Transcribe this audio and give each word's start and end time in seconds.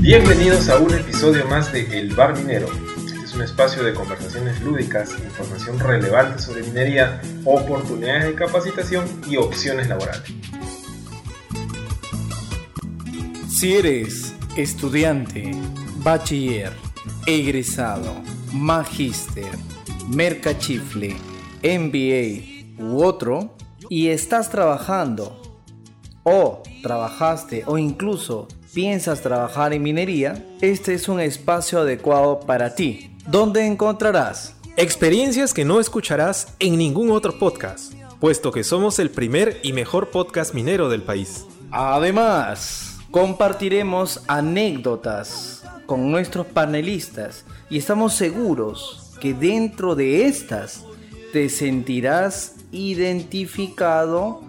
Bienvenidos 0.00 0.68
a 0.68 0.78
un 0.78 0.94
episodio 0.94 1.46
más 1.46 1.72
de 1.72 1.98
El 1.98 2.14
Bar 2.14 2.36
Minero. 2.38 2.68
Es 3.22 3.34
un 3.34 3.42
espacio 3.42 3.82
de 3.82 3.92
conversaciones 3.92 4.60
lúdicas, 4.62 5.10
información 5.22 5.78
relevante 5.78 6.40
sobre 6.40 6.62
minería, 6.62 7.20
oportunidades 7.44 8.24
de 8.24 8.34
capacitación 8.34 9.04
y 9.28 9.36
opciones 9.36 9.88
laborales. 9.88 10.32
Si 13.48 13.74
eres 13.74 14.34
estudiante, 14.56 15.50
bachiller, 15.96 16.72
egresado, 17.26 18.22
magíster, 18.52 19.50
mercachifle, 20.08 21.16
MBA 21.62 22.82
u 22.82 23.02
otro, 23.02 23.56
y 23.90 24.08
estás 24.08 24.50
trabajando 24.50 25.40
o 26.22 26.62
trabajaste 26.82 27.64
o 27.66 27.78
incluso 27.78 28.48
piensas 28.74 29.20
trabajar 29.22 29.72
en 29.72 29.82
minería, 29.82 30.44
este 30.60 30.94
es 30.94 31.08
un 31.08 31.20
espacio 31.20 31.80
adecuado 31.80 32.40
para 32.40 32.74
ti, 32.74 33.16
donde 33.26 33.66
encontrarás 33.66 34.54
experiencias 34.76 35.52
que 35.52 35.64
no 35.64 35.80
escucharás 35.80 36.54
en 36.60 36.78
ningún 36.78 37.10
otro 37.10 37.36
podcast, 37.36 37.94
puesto 38.20 38.52
que 38.52 38.62
somos 38.62 39.00
el 39.00 39.10
primer 39.10 39.58
y 39.64 39.72
mejor 39.72 40.10
podcast 40.10 40.54
minero 40.54 40.88
del 40.88 41.02
país. 41.02 41.46
Además, 41.72 42.98
compartiremos 43.10 44.22
anécdotas 44.28 45.64
con 45.86 46.12
nuestros 46.12 46.46
panelistas 46.46 47.44
y 47.68 47.78
estamos 47.78 48.14
seguros 48.14 49.14
que 49.20 49.34
dentro 49.34 49.96
de 49.96 50.26
estas 50.26 50.84
te 51.32 51.48
sentirás 51.48 52.54
identificado 52.70 54.42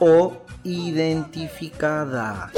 o 0.00 0.36
identificada. 0.66 2.50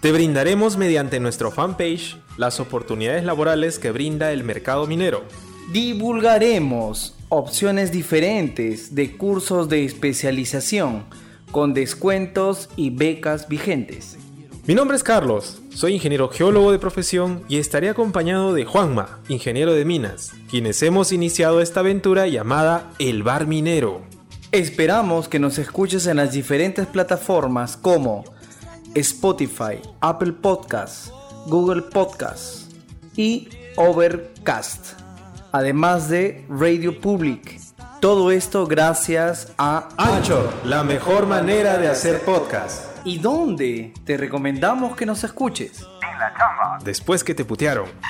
Te 0.00 0.12
brindaremos 0.12 0.76
mediante 0.76 1.18
nuestro 1.18 1.50
fanpage 1.50 2.18
las 2.36 2.60
oportunidades 2.60 3.24
laborales 3.24 3.78
que 3.78 3.90
brinda 3.90 4.30
el 4.30 4.44
mercado 4.44 4.86
minero. 4.86 5.24
Divulgaremos 5.72 7.16
opciones 7.28 7.90
diferentes 7.90 8.94
de 8.94 9.16
cursos 9.16 9.68
de 9.68 9.84
especialización 9.84 11.04
con 11.50 11.74
descuentos 11.74 12.68
y 12.76 12.90
becas 12.90 13.48
vigentes. 13.48 14.18
Mi 14.66 14.74
nombre 14.74 14.96
es 14.96 15.02
Carlos, 15.02 15.62
soy 15.70 15.94
ingeniero 15.94 16.28
geólogo 16.28 16.72
de 16.72 16.78
profesión 16.78 17.44
y 17.48 17.58
estaré 17.58 17.88
acompañado 17.88 18.52
de 18.52 18.64
Juanma, 18.64 19.20
ingeniero 19.28 19.72
de 19.72 19.84
minas, 19.84 20.32
quienes 20.50 20.82
hemos 20.82 21.12
iniciado 21.12 21.60
esta 21.60 21.80
aventura 21.80 22.26
llamada 22.26 22.90
El 22.98 23.22
Bar 23.22 23.46
Minero. 23.46 24.15
Esperamos 24.56 25.28
que 25.28 25.38
nos 25.38 25.58
escuches 25.58 26.06
en 26.06 26.16
las 26.16 26.32
diferentes 26.32 26.86
plataformas 26.86 27.76
como 27.76 28.24
Spotify, 28.94 29.82
Apple 30.00 30.32
Podcasts, 30.32 31.12
Google 31.44 31.82
Podcasts 31.82 32.66
y 33.14 33.50
Overcast, 33.76 34.98
además 35.52 36.08
de 36.08 36.46
Radio 36.48 36.98
Public. 37.02 37.60
Todo 38.00 38.30
esto 38.30 38.66
gracias 38.66 39.52
a 39.58 39.90
Anchor, 39.98 40.50
la 40.64 40.82
mejor 40.84 41.26
manera 41.26 41.76
de 41.76 41.88
hacer 41.88 42.22
podcast. 42.22 42.86
¿Y 43.04 43.18
dónde 43.18 43.92
te 44.06 44.16
recomendamos 44.16 44.96
que 44.96 45.04
nos 45.04 45.22
escuches? 45.22 45.82
En 45.82 46.18
la 46.18 46.30
chamba. 46.30 46.78
Después 46.82 47.22
que 47.22 47.34
te 47.34 47.44
putearon. 47.44 47.88
En 47.88 48.02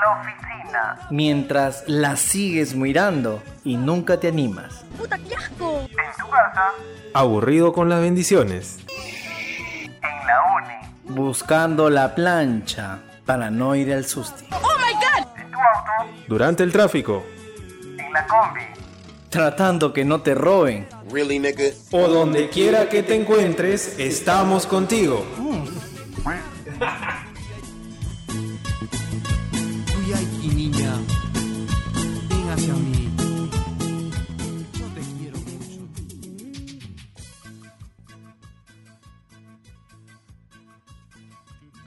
la 0.00 0.20
oficina. 0.20 1.08
Mientras 1.10 1.82
la 1.88 2.14
sigues 2.14 2.76
mirando 2.76 3.42
y 3.64 3.76
nunca 3.76 4.20
te 4.20 4.28
animas. 4.28 4.83
¡Puta, 5.04 5.18
qué 5.18 5.34
asco! 5.34 5.80
En 5.80 5.88
tu 6.18 6.30
casa. 6.30 6.70
Aburrido 7.12 7.74
con 7.74 7.90
las 7.90 8.00
bendiciones. 8.00 8.78
En 8.88 10.26
la 10.26 10.42
uni. 10.56 11.14
Buscando 11.14 11.90
la 11.90 12.14
plancha 12.14 13.00
para 13.26 13.50
no 13.50 13.74
ir 13.74 13.92
al 13.92 14.06
susti. 14.06 14.46
¡Oh, 14.50 14.56
my 14.78 14.94
God! 14.94 15.26
En 15.38 15.50
tu 15.50 15.58
auto. 15.58 16.10
Durante 16.26 16.62
el 16.62 16.72
tráfico. 16.72 17.22
En 17.98 18.12
la 18.14 18.26
combi. 18.26 18.62
Tratando 19.28 19.92
que 19.92 20.06
no 20.06 20.22
te 20.22 20.34
roben. 20.34 20.88
Really, 21.12 21.38
nigga? 21.38 21.64
O 21.90 22.08
donde 22.08 22.48
quiera 22.48 22.88
que 22.88 23.02
te 23.02 23.14
encuentres, 23.14 23.98
estamos 23.98 24.66
contigo. 24.66 25.22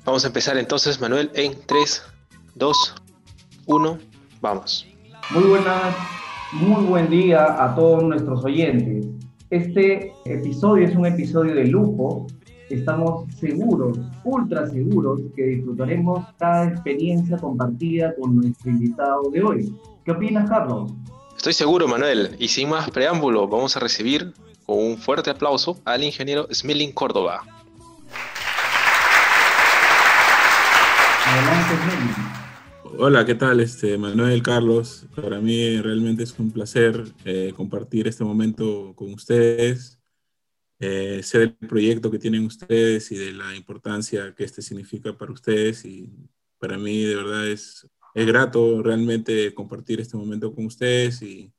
Vamos 0.08 0.24
a 0.24 0.28
empezar 0.28 0.58
entonces, 0.58 1.02
Manuel, 1.02 1.30
en 1.34 1.54
3, 1.66 2.02
2, 2.56 2.96
1, 3.66 4.00
vamos. 4.40 4.88
Muy 5.32 5.44
buenas, 5.44 5.98
muy 6.54 6.86
buen 6.86 7.10
día 7.10 7.62
a 7.62 7.76
todos 7.76 8.04
nuestros 8.04 8.46
oyentes. 8.46 9.06
Este 9.50 10.14
episodio 10.24 10.88
es 10.88 10.96
un 10.96 11.08
episodio 11.08 11.54
de 11.56 11.66
lujo. 11.66 12.26
Estamos 12.70 13.26
seguros, 13.36 14.00
ultra 14.24 14.70
seguros, 14.70 15.20
que 15.36 15.44
disfrutaremos 15.44 16.26
cada 16.40 16.70
experiencia 16.70 17.36
compartida 17.36 18.16
con 18.16 18.38
nuestro 18.38 18.72
invitado 18.72 19.30
de 19.30 19.44
hoy. 19.44 19.76
¿Qué 20.06 20.12
opinas, 20.12 20.50
Carlos? 20.50 20.90
Estoy 21.36 21.52
seguro, 21.52 21.86
Manuel, 21.86 22.34
y 22.40 22.48
sin 22.48 22.70
más 22.70 22.90
preámbulo, 22.92 23.46
vamos 23.50 23.76
a 23.76 23.82
recibir 23.82 24.34
con 24.66 24.78
un 24.78 24.98
fuerte 24.98 25.32
aplauso 25.32 25.78
al 25.84 26.06
ingeniero 26.06 26.48
Smelling 26.50 26.94
Córdoba. 26.94 27.57
Hola, 33.00 33.26
¿qué 33.26 33.36
tal? 33.36 33.60
Este, 33.60 33.98
Manuel, 33.98 34.42
Carlos. 34.42 35.06
Para 35.16 35.40
mí 35.40 35.80
realmente 35.82 36.24
es 36.24 36.38
un 36.40 36.52
placer 36.52 37.04
eh, 37.26 37.54
compartir 37.56 38.08
este 38.08 38.24
momento 38.24 38.94
con 38.96 39.14
ustedes. 39.14 40.00
Eh, 40.80 41.22
sé 41.24 41.40
del 41.40 41.54
proyecto 41.56 42.10
que 42.10 42.20
tienen 42.20 42.46
ustedes 42.46 43.12
y 43.12 43.18
de 43.18 43.34
la 43.34 43.56
importancia 43.56 44.34
que 44.36 44.46
este 44.46 44.62
significa 44.62 45.18
para 45.18 45.32
ustedes. 45.32 45.86
Y 45.86 46.10
para 46.58 46.78
mí, 46.78 47.04
de 47.04 47.16
verdad, 47.16 47.48
es, 47.48 47.88
es 48.14 48.26
grato 48.26 48.82
realmente 48.82 49.54
compartir 49.54 50.00
este 50.02 50.18
momento 50.18 50.56
con 50.56 50.66
ustedes 50.66 51.22
y, 51.22 51.54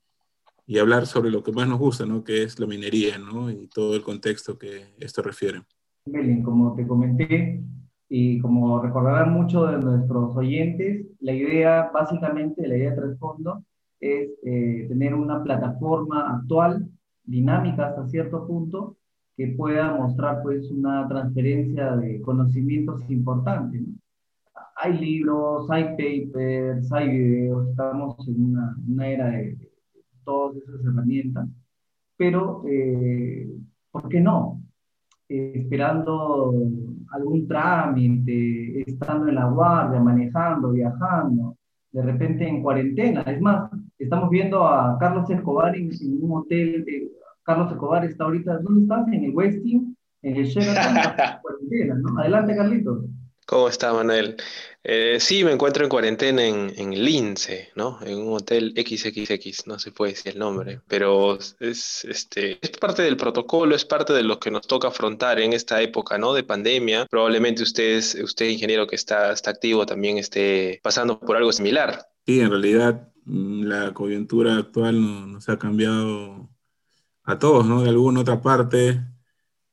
y 0.67 0.79
hablar 0.79 1.07
sobre 1.07 1.31
lo 1.31 1.43
que 1.43 1.53
más 1.53 1.69
nos 1.69 1.79
gusta, 1.79 2.05
¿no? 2.05 2.25
Que 2.25 2.43
es 2.43 2.59
la 2.59 2.67
minería, 2.67 3.19
¿no? 3.19 3.51
Y 3.51 3.69
todo 3.69 3.95
el 3.95 4.03
contexto 4.03 4.59
que 4.59 4.95
esto 4.99 5.23
refiere. 5.23 5.63
Como 6.43 6.75
te 6.75 6.87
comenté 6.87 7.63
y 8.09 8.41
como 8.41 8.81
recordarán 8.81 9.33
muchos 9.33 9.71
de 9.71 9.79
nuestros 9.79 10.35
oyentes, 10.37 11.07
la 11.21 11.33
idea, 11.33 11.91
básicamente, 11.93 12.67
la 12.67 12.77
idea 12.77 12.91
de 12.91 12.97
trasfondo 12.97 13.65
es 14.01 14.31
eh, 14.45 14.87
tener 14.89 15.15
una 15.15 15.43
plataforma 15.43 16.37
actual, 16.37 16.89
dinámica 17.25 17.89
hasta 17.89 18.09
cierto 18.09 18.47
punto, 18.47 18.97
que 19.37 19.49
pueda 19.49 19.95
mostrar 19.95 20.43
pues 20.43 20.71
una 20.71 21.07
transferencia 21.09 21.97
de 21.97 22.21
conocimientos 22.23 23.09
importantes. 23.11 23.83
¿no? 23.83 23.95
Hay 24.77 24.99
libros, 24.99 25.71
hay 25.71 25.85
papers, 25.97 26.91
hay 26.93 27.09
videos, 27.09 27.69
estamos 27.69 28.17
en 28.29 28.45
una, 28.47 28.77
una 28.89 29.09
era 29.09 29.29
de, 29.29 29.57
de 29.57 29.71
todas 30.25 30.57
esas 30.57 30.85
herramientas, 30.85 31.49
pero 32.17 32.63
eh, 32.67 33.49
¿por 33.91 34.09
qué 34.09 34.21
no? 34.21 34.58
Esperando 35.29 36.53
algún 37.13 37.47
trámite, 37.47 38.81
estando 38.91 39.29
en 39.29 39.35
la 39.35 39.47
guardia, 39.47 40.01
manejando, 40.01 40.71
viajando, 40.73 41.57
de 41.93 42.03
repente 42.03 42.49
en 42.49 42.63
cuarentena. 42.63 43.23
Es 43.23 43.41
más, 43.41 43.71
estamos 43.99 44.31
viendo 44.31 44.67
a 44.67 44.97
Carlos 44.99 45.29
Escobar 45.31 45.77
en, 45.77 45.91
en 45.91 46.19
un 46.23 46.39
hotel. 46.39 46.85
eh, 46.89 47.09
Carlos 47.43 47.73
Escobar 47.73 48.05
está 48.05 48.25
ahorita, 48.25 48.59
¿dónde 48.59 48.83
estás? 48.83 49.09
En 49.09 49.25
el 49.25 49.35
Westin, 49.35 49.97
en 50.23 50.37
el 50.37 50.45
Sheraton, 50.45 50.97
en 50.97 51.41
cuarentena, 51.43 51.95
¿no? 51.97 52.19
Adelante, 52.19 52.57
Carlitos. 52.57 53.05
¿Cómo 53.49 53.69
está, 53.71 53.95
Manuel? 53.95 54.37
Eh, 54.85 55.17
sí, 55.21 55.43
me 55.43 55.53
encuentro 55.53 55.83
en 55.83 55.89
cuarentena 55.89 56.45
en, 56.45 56.71
en 56.77 56.91
Lince, 57.03 57.71
¿no? 57.77 57.99
En 58.03 58.19
un 58.19 58.35
hotel 58.35 58.75
XXX, 58.77 59.67
no 59.67 59.79
se 59.79 59.91
puede 59.91 60.13
decir 60.13 60.33
el 60.33 60.39
nombre, 60.39 60.83
pero 60.87 61.39
es, 61.59 62.05
este, 62.05 62.59
es 62.61 62.71
parte 62.79 63.01
del 63.03 63.17
protocolo, 63.17 63.75
es 63.75 63.87
parte 63.87 64.13
de 64.13 64.23
lo 64.23 64.39
que 64.39 64.51
nos 64.51 64.67
toca 64.67 64.89
afrontar 64.89 65.41
en 65.41 65.55
esta 65.55 65.81
época, 65.81 66.19
¿no? 66.19 66.35
De 66.35 66.45
pandemia. 66.45 67.07
Probablemente 67.07 67.63
ustedes, 67.63 68.15
usted, 68.23 68.51
ingeniero 68.51 68.87
que 68.87 68.97
está, 68.97 69.33
está 69.33 69.51
activo, 69.51 69.87
también 69.87 70.19
esté 70.19 70.79
pasando 70.83 71.19
por 71.19 71.35
algo 71.39 71.51
similar. 71.51 72.07
Sí, 72.27 72.41
en 72.41 72.51
realidad 72.51 73.09
mm, 73.25 73.63
la 73.63 73.95
coyuntura 73.95 74.57
actual 74.59 75.01
no- 75.01 75.27
nos 75.27 75.49
ha 75.49 75.59
cambiado 75.59 76.51
a 77.25 77.39
todos, 77.39 77.67
¿no? 77.67 77.83
De 77.83 77.91
alguna 77.91 78.21
otra 78.21 78.43
parte, 78.43 79.01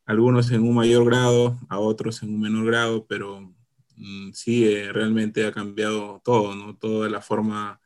algunos 0.05 0.51
en 0.51 0.63
un 0.63 0.75
mayor 0.75 1.05
grado, 1.05 1.57
a 1.69 1.79
otros 1.79 2.23
en 2.23 2.29
un 2.35 2.41
menor 2.41 2.65
grado, 2.67 3.05
pero 3.07 3.54
sí, 4.33 4.65
eh, 4.67 4.91
realmente 4.91 5.45
ha 5.45 5.51
cambiado 5.51 6.21
todo, 6.23 6.55
¿no? 6.55 6.77
Toda 6.77 7.09
la 7.09 7.21
forma 7.21 7.81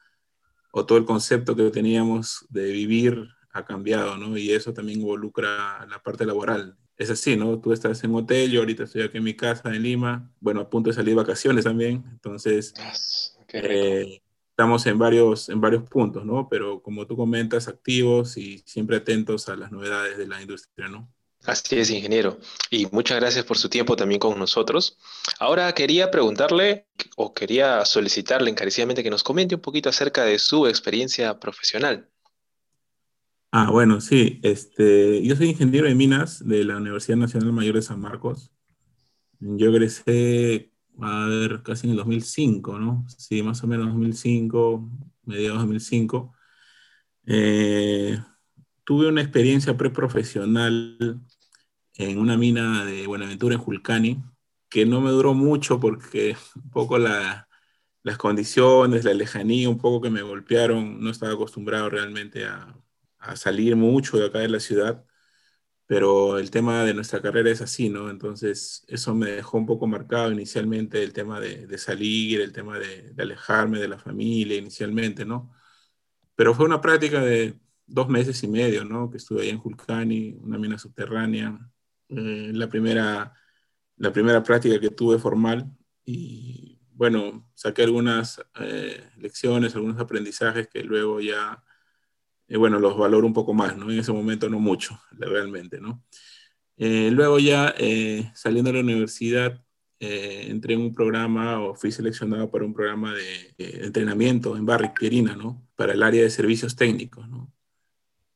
o 0.71 0.85
todo 0.85 0.97
el 0.97 1.05
concepto 1.05 1.55
que 1.55 1.69
teníamos 1.71 2.45
de 2.49 2.71
vivir 2.71 3.29
ha 3.51 3.65
cambiado, 3.65 4.17
¿no? 4.17 4.37
Y 4.37 4.51
eso 4.51 4.73
también 4.73 4.99
involucra 5.01 5.85
la 5.87 6.01
parte 6.01 6.25
laboral. 6.25 6.77
es 6.97 7.09
así, 7.09 7.37
¿no? 7.37 7.59
Tú 7.59 7.71
estás 7.71 8.03
en 8.03 8.13
hotel, 8.13 8.51
yo 8.51 8.59
ahorita 8.59 8.83
estoy 8.83 9.03
aquí 9.03 9.17
en 9.17 9.23
mi 9.23 9.33
casa 9.33 9.73
en 9.73 9.81
Lima, 9.83 10.31
bueno, 10.39 10.61
a 10.61 10.69
punto 10.69 10.89
de 10.89 10.95
salir 10.95 11.11
de 11.11 11.21
vacaciones 11.21 11.63
también, 11.63 12.03
entonces 12.11 12.73
eh, 13.53 14.21
estamos 14.49 14.85
en 14.85 14.99
varios, 14.99 15.47
en 15.47 15.61
varios 15.61 15.83
puntos, 15.89 16.25
¿no? 16.25 16.49
Pero 16.49 16.81
como 16.81 17.07
tú 17.07 17.15
comentas, 17.15 17.69
activos 17.69 18.35
y 18.37 18.59
siempre 18.65 18.97
atentos 18.97 19.47
a 19.47 19.55
las 19.55 19.71
novedades 19.71 20.17
de 20.17 20.27
la 20.27 20.41
industria, 20.41 20.89
¿no? 20.89 21.09
Así 21.45 21.79
es, 21.79 21.89
ingeniero. 21.89 22.37
Y 22.69 22.87
muchas 22.91 23.19
gracias 23.19 23.45
por 23.45 23.57
su 23.57 23.69
tiempo 23.69 23.95
también 23.95 24.19
con 24.19 24.37
nosotros. 24.37 24.97
Ahora 25.39 25.71
quería 25.73 26.11
preguntarle 26.11 26.87
o 27.15 27.33
quería 27.33 27.85
solicitarle 27.85 28.51
encarecidamente 28.51 29.03
que 29.03 29.09
nos 29.09 29.23
comente 29.23 29.55
un 29.55 29.61
poquito 29.61 29.89
acerca 29.89 30.25
de 30.25 30.37
su 30.37 30.67
experiencia 30.67 31.39
profesional. 31.39 32.09
Ah, 33.51 33.71
bueno, 33.71 33.99
sí, 33.99 34.39
este, 34.43 35.23
yo 35.23 35.35
soy 35.35 35.49
ingeniero 35.49 35.87
de 35.87 35.95
minas 35.95 36.45
de 36.47 36.63
la 36.63 36.77
Universidad 36.77 37.17
Nacional 37.17 37.51
Mayor 37.51 37.75
de 37.75 37.81
San 37.81 37.99
Marcos. 37.99 38.51
Yo 39.39 39.69
egresé, 39.69 40.71
a 41.01 41.25
ver, 41.25 41.63
casi 41.63 41.87
en 41.87 41.91
el 41.91 41.97
2005, 41.97 42.77
¿no? 42.77 43.05
Sí, 43.17 43.41
más 43.41 43.63
o 43.63 43.67
menos 43.67 43.87
2005, 43.87 44.87
mediados 45.23 45.57
de 45.57 45.63
2005. 45.63 46.33
Eh, 47.25 48.19
tuve 48.89 49.07
una 49.07 49.21
experiencia 49.21 49.77
preprofesional 49.77 51.21
en 51.93 52.17
una 52.17 52.37
mina 52.37 52.83
de 52.85 53.05
Buenaventura 53.05 53.53
en 53.53 53.61
Julcani, 53.61 54.23
que 54.67 54.87
no 54.87 54.99
me 54.99 55.11
duró 55.11 55.35
mucho 55.35 55.79
porque 55.79 56.35
un 56.55 56.71
poco 56.71 56.97
la, 56.97 57.47
las 58.01 58.17
condiciones, 58.17 59.05
la 59.05 59.13
lejanía, 59.13 59.69
un 59.69 59.77
poco 59.77 60.01
que 60.01 60.09
me 60.09 60.23
golpearon, 60.23 60.99
no 61.03 61.11
estaba 61.11 61.33
acostumbrado 61.33 61.91
realmente 61.91 62.47
a, 62.47 62.75
a 63.19 63.35
salir 63.35 63.75
mucho 63.75 64.17
de 64.17 64.25
acá 64.25 64.39
de 64.39 64.49
la 64.49 64.59
ciudad, 64.59 65.05
pero 65.85 66.39
el 66.39 66.49
tema 66.49 66.83
de 66.83 66.95
nuestra 66.95 67.21
carrera 67.21 67.51
es 67.51 67.61
así, 67.61 67.89
¿no? 67.89 68.09
Entonces 68.09 68.85
eso 68.87 69.13
me 69.13 69.29
dejó 69.33 69.59
un 69.59 69.67
poco 69.67 69.85
marcado 69.85 70.31
inicialmente 70.31 71.03
el 71.03 71.13
tema 71.13 71.39
de, 71.39 71.67
de 71.67 71.77
salir, 71.77 72.41
el 72.41 72.53
tema 72.53 72.79
de, 72.79 73.13
de 73.13 73.21
alejarme 73.23 73.77
de 73.79 73.87
la 73.87 73.99
familia 73.99 74.57
inicialmente, 74.57 75.25
¿no? 75.25 75.53
Pero 76.35 76.55
fue 76.55 76.65
una 76.65 76.81
práctica 76.81 77.21
de 77.21 77.59
dos 77.89 78.07
meses 78.09 78.41
y 78.43 78.47
medio, 78.47 78.85
¿no? 78.85 79.09
Que 79.09 79.17
estuve 79.17 79.43
ahí 79.43 79.49
en 79.49 79.59
Julcani, 79.59 80.37
una 80.41 80.57
mina 80.57 80.77
subterránea, 80.77 81.59
eh, 82.09 82.51
la, 82.53 82.67
primera, 82.69 83.33
la 83.97 84.13
primera 84.13 84.43
práctica 84.43 84.79
que 84.79 84.89
tuve 84.91 85.19
formal 85.19 85.69
y 86.05 86.79
bueno, 86.99 87.47
saqué 87.53 87.83
algunas 87.83 88.41
eh, 88.59 89.01
lecciones, 89.17 89.73
algunos 89.73 90.01
aprendizajes 90.01 90.67
que 90.67 90.83
luego 90.83 91.21
ya, 91.21 91.63
eh, 92.49 92.57
bueno, 92.57 92.77
los 92.77 92.97
valoro 92.97 93.25
un 93.25 93.33
poco 93.33 93.53
más, 93.53 93.77
¿no? 93.77 93.89
En 93.89 93.99
ese 93.99 94.11
momento 94.11 94.49
no 94.49 94.59
mucho, 94.59 94.99
realmente, 95.11 95.79
¿no? 95.79 96.03
Eh, 96.75 97.09
luego 97.11 97.39
ya 97.39 97.73
eh, 97.77 98.29
saliendo 98.35 98.71
de 98.71 98.77
la 98.79 98.83
universidad, 98.83 99.63
entré 100.01 100.73
en 100.73 100.81
un 100.81 100.93
programa 100.93 101.61
o 101.61 101.75
fui 101.75 101.91
seleccionado 101.91 102.51
para 102.51 102.65
un 102.65 102.73
programa 102.73 103.13
de, 103.13 103.53
de 103.57 103.85
entrenamiento 103.85 104.57
en 104.57 104.65
Barriquerina, 104.65 105.35
¿no? 105.37 105.65
Para 105.75 105.93
el 105.93 106.03
área 106.03 106.23
de 106.23 106.29
servicios 106.29 106.75
técnicos, 106.75 107.29
¿no? 107.29 107.53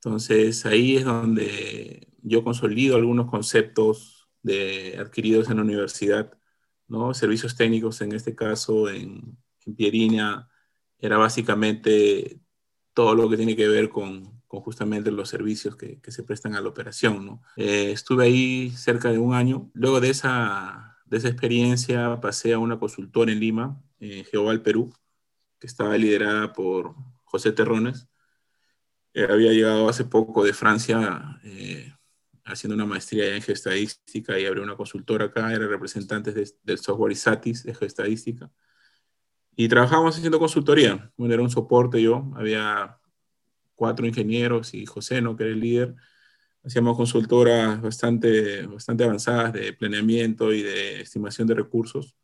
Entonces 0.04 0.66
ahí 0.66 0.98
es 0.98 1.06
donde 1.06 2.10
yo 2.22 2.44
consolido 2.44 2.98
algunos 2.98 3.30
conceptos 3.30 4.28
de, 4.42 4.98
adquiridos 5.00 5.50
en 5.50 5.58
la 5.58 5.64
universidad, 5.64 6.38
¿no? 6.90 7.14
Servicios 7.14 7.56
técnicos, 7.56 8.02
en 8.02 8.12
este 8.12 8.36
caso 8.36 8.90
en, 8.90 9.38
en 9.66 9.76
Pierina, 9.76 10.50
era 11.00 11.18
básicamente 11.18 12.42
todo 12.94 13.16
lo 13.16 13.30
que 13.30 13.38
tiene 13.38 13.56
que 13.56 13.68
ver 13.70 13.88
con, 13.90 14.42
con 14.46 14.60
justamente 14.62 15.10
los 15.10 15.30
servicios 15.30 15.78
que, 15.78 16.02
que, 16.02 16.12
se 16.12 16.24
prestan 16.24 16.56
a 16.56 16.62
la 16.62 16.70
operación, 16.70 17.26
¿no? 17.26 17.42
Eh, 17.56 17.92
estuve 17.92 18.26
ahí 18.26 18.72
cerca 18.72 19.10
de 19.10 19.20
un 19.20 19.34
año. 19.34 19.72
Luego 19.74 20.02
de 20.02 20.10
esa, 20.10 20.98
de 21.06 21.18
esa 21.18 21.30
experiencia 21.30 22.20
pasé 22.20 22.54
a 22.54 22.60
una 22.60 22.78
consultora 22.78 23.32
en 23.32 23.40
Lima, 23.40 23.82
en 24.00 24.26
Geoval 24.26 24.62
Perú, 24.62 24.94
que 25.60 25.68
estaba 25.68 25.98
liderada 25.98 26.52
por 26.52 26.94
José 27.24 27.54
Terrones. 27.54 28.10
Eh, 29.14 29.28
había 29.30 29.52
llegado 29.52 29.88
hace 29.90 30.06
poco 30.06 30.44
de 30.44 30.54
Francia 30.54 31.40
eh, 31.44 31.94
haciendo 32.46 32.76
una 32.76 32.86
maestría 32.86 33.36
en 33.36 33.42
geoestadística 33.42 34.40
y 34.40 34.46
abrió 34.46 34.64
una 34.64 34.76
consultora 34.76 35.26
acá, 35.26 35.54
era 35.54 35.68
representante 35.68 36.32
de, 36.32 36.50
del 36.64 36.80
software 36.80 37.12
ISATIS 37.12 37.64
de 37.64 37.76
geoestadística. 37.76 38.52
Y 39.56 39.68
trabajábamos 39.68 40.18
haciendo 40.18 40.40
consultoría. 40.40 41.12
Bueno, 41.16 41.34
era 41.34 41.44
un 41.44 41.50
soporte 41.50 42.02
yo, 42.02 42.32
había 42.36 42.98
cuatro 43.76 44.08
ingenieros 44.08 44.74
y 44.74 44.86
José, 44.86 45.22
¿no? 45.22 45.36
que 45.36 45.44
era 45.44 45.54
el 45.54 45.60
líder. 45.60 45.96
Hacíamos 46.64 46.98
consultoras 46.98 47.82
bastante, 47.82 48.66
bastante 48.66 49.04
avanzadas 49.04 49.54
de 49.54 49.74
planeamiento 49.74 50.54
y 50.54 50.64
de 50.64 51.02
estimación 51.02 51.48
de 51.48 51.56
recursos 51.56 52.16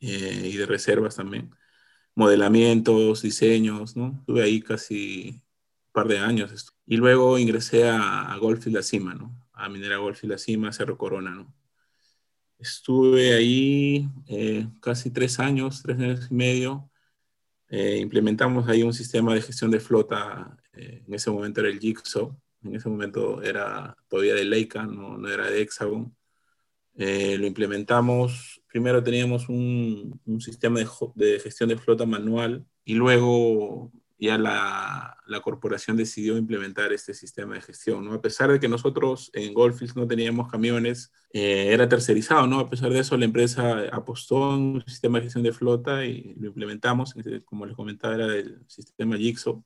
eh, 0.00 0.50
y 0.52 0.56
de 0.56 0.66
reservas 0.66 1.16
también. 1.16 1.50
Modelamientos, 2.14 3.22
diseños, 3.22 3.96
¿no? 3.96 4.16
Estuve 4.20 4.42
ahí 4.42 4.60
casi 4.60 5.40
par 5.98 6.08
de 6.08 6.18
años. 6.18 6.72
Y 6.86 6.96
luego 6.96 7.38
ingresé 7.38 7.88
a, 7.88 8.32
a 8.32 8.36
Goldfield 8.38 8.76
La 8.76 8.82
Cima, 8.82 9.14
¿no? 9.14 9.34
A 9.52 9.68
Minera 9.68 9.96
Goldfield 9.96 10.32
La 10.32 10.38
Cima, 10.38 10.72
Cerro 10.72 10.96
Corona, 10.96 11.30
¿no? 11.34 11.52
Estuve 12.58 13.34
ahí 13.34 14.08
eh, 14.28 14.66
casi 14.80 15.10
tres 15.10 15.40
años, 15.40 15.82
tres 15.82 15.98
años 15.98 16.28
y 16.30 16.34
medio. 16.34 16.88
Eh, 17.68 17.98
implementamos 17.98 18.68
ahí 18.68 18.82
un 18.82 18.92
sistema 18.92 19.34
de 19.34 19.42
gestión 19.42 19.72
de 19.72 19.80
flota. 19.80 20.56
Eh, 20.72 21.02
en 21.06 21.14
ese 21.14 21.30
momento 21.30 21.60
era 21.60 21.68
el 21.68 21.80
Jigsaw. 21.80 22.36
En 22.62 22.76
ese 22.76 22.88
momento 22.88 23.42
era 23.42 23.96
todavía 24.08 24.34
de 24.34 24.44
Leica, 24.44 24.84
no, 24.84 25.18
no 25.18 25.28
era 25.28 25.50
de 25.50 25.62
Hexagon. 25.62 26.14
lo 26.94 27.46
implementamos. 27.46 28.60
Primero 28.68 29.02
teníamos 29.02 29.48
un, 29.48 30.20
sistema 30.40 30.80
de, 31.14 31.40
gestión 31.40 31.68
de 31.68 31.78
flota 31.78 32.06
manual 32.06 32.64
y 32.84 32.94
luego 32.94 33.92
ya 34.18 34.36
la, 34.36 35.16
la, 35.26 35.40
corporación 35.40 35.96
decidió 35.96 36.36
implementar 36.36 36.92
este 36.92 37.14
sistema 37.14 37.54
de 37.54 37.60
gestión, 37.60 38.04
¿no? 38.04 38.14
A 38.14 38.20
pesar 38.20 38.50
de 38.50 38.58
que 38.58 38.68
nosotros 38.68 39.30
en 39.32 39.54
Goldfields 39.54 39.94
no 39.94 40.08
teníamos 40.08 40.50
camiones, 40.50 41.12
eh, 41.32 41.68
era 41.72 41.88
tercerizado, 41.88 42.46
¿no? 42.46 42.58
A 42.58 42.68
pesar 42.68 42.90
de 42.90 42.98
eso, 42.98 43.16
la 43.16 43.26
empresa 43.26 43.84
apostó 43.92 44.54
en 44.54 44.60
un 44.60 44.84
sistema 44.86 45.18
de 45.18 45.24
gestión 45.24 45.44
de 45.44 45.52
flota 45.52 46.04
y 46.04 46.34
lo 46.38 46.48
implementamos, 46.48 47.14
como 47.44 47.66
les 47.66 47.76
comentaba, 47.76 48.14
era 48.16 48.34
el 48.34 48.60
sistema 48.66 49.16
Jigsaw, 49.16 49.64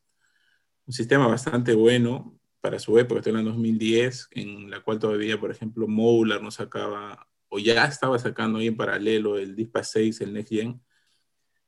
un 0.87 0.93
sistema 0.93 1.27
bastante 1.27 1.75
bueno 1.75 2.39
para 2.61 2.79
su 2.79 2.99
época, 2.99 3.21
estoy 3.21 3.33
en 3.33 3.39
el 3.41 3.45
2010, 3.47 4.29
en 4.33 4.71
la 4.71 4.81
cual 4.81 4.99
todavía, 4.99 5.41
por 5.41 5.51
ejemplo, 5.51 5.89
Modular 5.89 6.43
no 6.43 6.51
sacaba, 6.51 7.29
o 7.49 7.59
ya 7.59 7.85
estaba 7.87 8.19
sacando 8.19 8.59
ahí 8.59 8.69
en 8.69 8.77
paralelo 8.77 9.39
el 9.39 9.57
DISPA 9.57 9.83
6, 9.83 10.21
el 10.21 10.33
NextGen. 10.35 10.81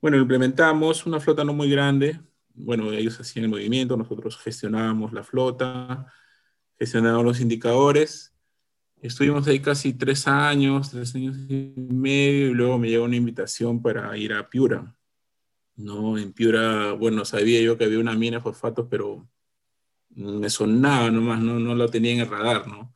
Bueno, 0.00 0.18
implementamos 0.18 1.06
una 1.06 1.18
flota 1.18 1.44
no 1.44 1.54
muy 1.54 1.70
grande, 1.70 2.20
bueno, 2.54 2.92
ellos 2.92 3.20
hacían 3.20 3.44
el 3.44 3.50
movimiento, 3.50 3.96
nosotros 3.96 4.38
gestionábamos 4.38 5.12
la 5.12 5.24
flota, 5.24 6.06
gestionábamos 6.78 7.24
los 7.24 7.40
indicadores. 7.40 8.34
Estuvimos 9.02 9.46
ahí 9.46 9.60
casi 9.60 9.92
tres 9.92 10.26
años, 10.26 10.90
tres 10.90 11.14
años 11.14 11.36
y 11.48 11.74
medio, 11.76 12.48
y 12.48 12.54
luego 12.54 12.78
me 12.78 12.88
llegó 12.88 13.04
una 13.04 13.16
invitación 13.16 13.82
para 13.82 14.16
ir 14.16 14.32
a 14.32 14.48
Piura. 14.48 14.94
¿no? 15.76 16.16
En 16.16 16.32
Piura, 16.32 16.92
bueno, 16.92 17.24
sabía 17.24 17.60
yo 17.60 17.76
que 17.76 17.84
había 17.84 17.98
una 17.98 18.14
mina 18.14 18.38
de 18.38 18.42
fosfatos, 18.42 18.86
pero 18.88 19.28
me 20.10 20.48
sonaba 20.48 21.10
nomás, 21.10 21.40
no, 21.40 21.58
no 21.58 21.74
lo 21.74 21.88
tenía 21.88 22.12
en 22.12 22.20
el 22.20 22.30
radar, 22.30 22.68
¿no? 22.68 22.93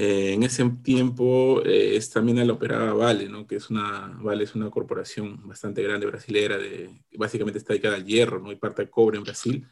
Eh, 0.00 0.34
en 0.34 0.44
ese 0.44 0.64
tiempo 0.84 1.60
eh, 1.64 1.96
esta 1.96 2.22
mina 2.22 2.44
la 2.44 2.52
operaba 2.52 2.92
Vale, 2.92 3.28
¿no? 3.28 3.48
que 3.48 3.56
es 3.56 3.68
una, 3.68 4.16
Vale 4.22 4.44
es 4.44 4.54
una 4.54 4.70
corporación 4.70 5.48
bastante 5.48 5.82
grande 5.82 6.06
brasilera, 6.06 6.56
de, 6.56 6.88
básicamente 7.16 7.58
está 7.58 7.72
dedicada 7.72 7.96
al 7.96 8.04
hierro 8.04 8.38
¿no? 8.38 8.52
y 8.52 8.56
parte 8.56 8.82
de 8.82 8.90
cobre 8.90 9.18
en 9.18 9.24
Brasil, 9.24 9.66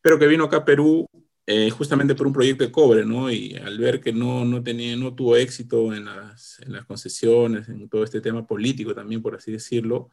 pero 0.00 0.20
que 0.20 0.28
vino 0.28 0.44
acá 0.44 0.58
a 0.58 0.64
Perú 0.64 1.08
eh, 1.46 1.68
justamente 1.70 2.14
por 2.14 2.28
un 2.28 2.32
proyecto 2.32 2.62
de 2.62 2.70
cobre, 2.70 3.04
¿no? 3.04 3.28
y 3.28 3.56
al 3.56 3.76
ver 3.78 4.00
que 4.00 4.12
no, 4.12 4.44
no, 4.44 4.62
tenía, 4.62 4.94
no 4.94 5.16
tuvo 5.16 5.36
éxito 5.36 5.92
en 5.92 6.04
las, 6.04 6.60
en 6.60 6.72
las 6.72 6.86
concesiones, 6.86 7.68
en 7.68 7.88
todo 7.88 8.04
este 8.04 8.20
tema 8.20 8.46
político 8.46 8.94
también, 8.94 9.20
por 9.20 9.34
así 9.34 9.50
decirlo, 9.50 10.10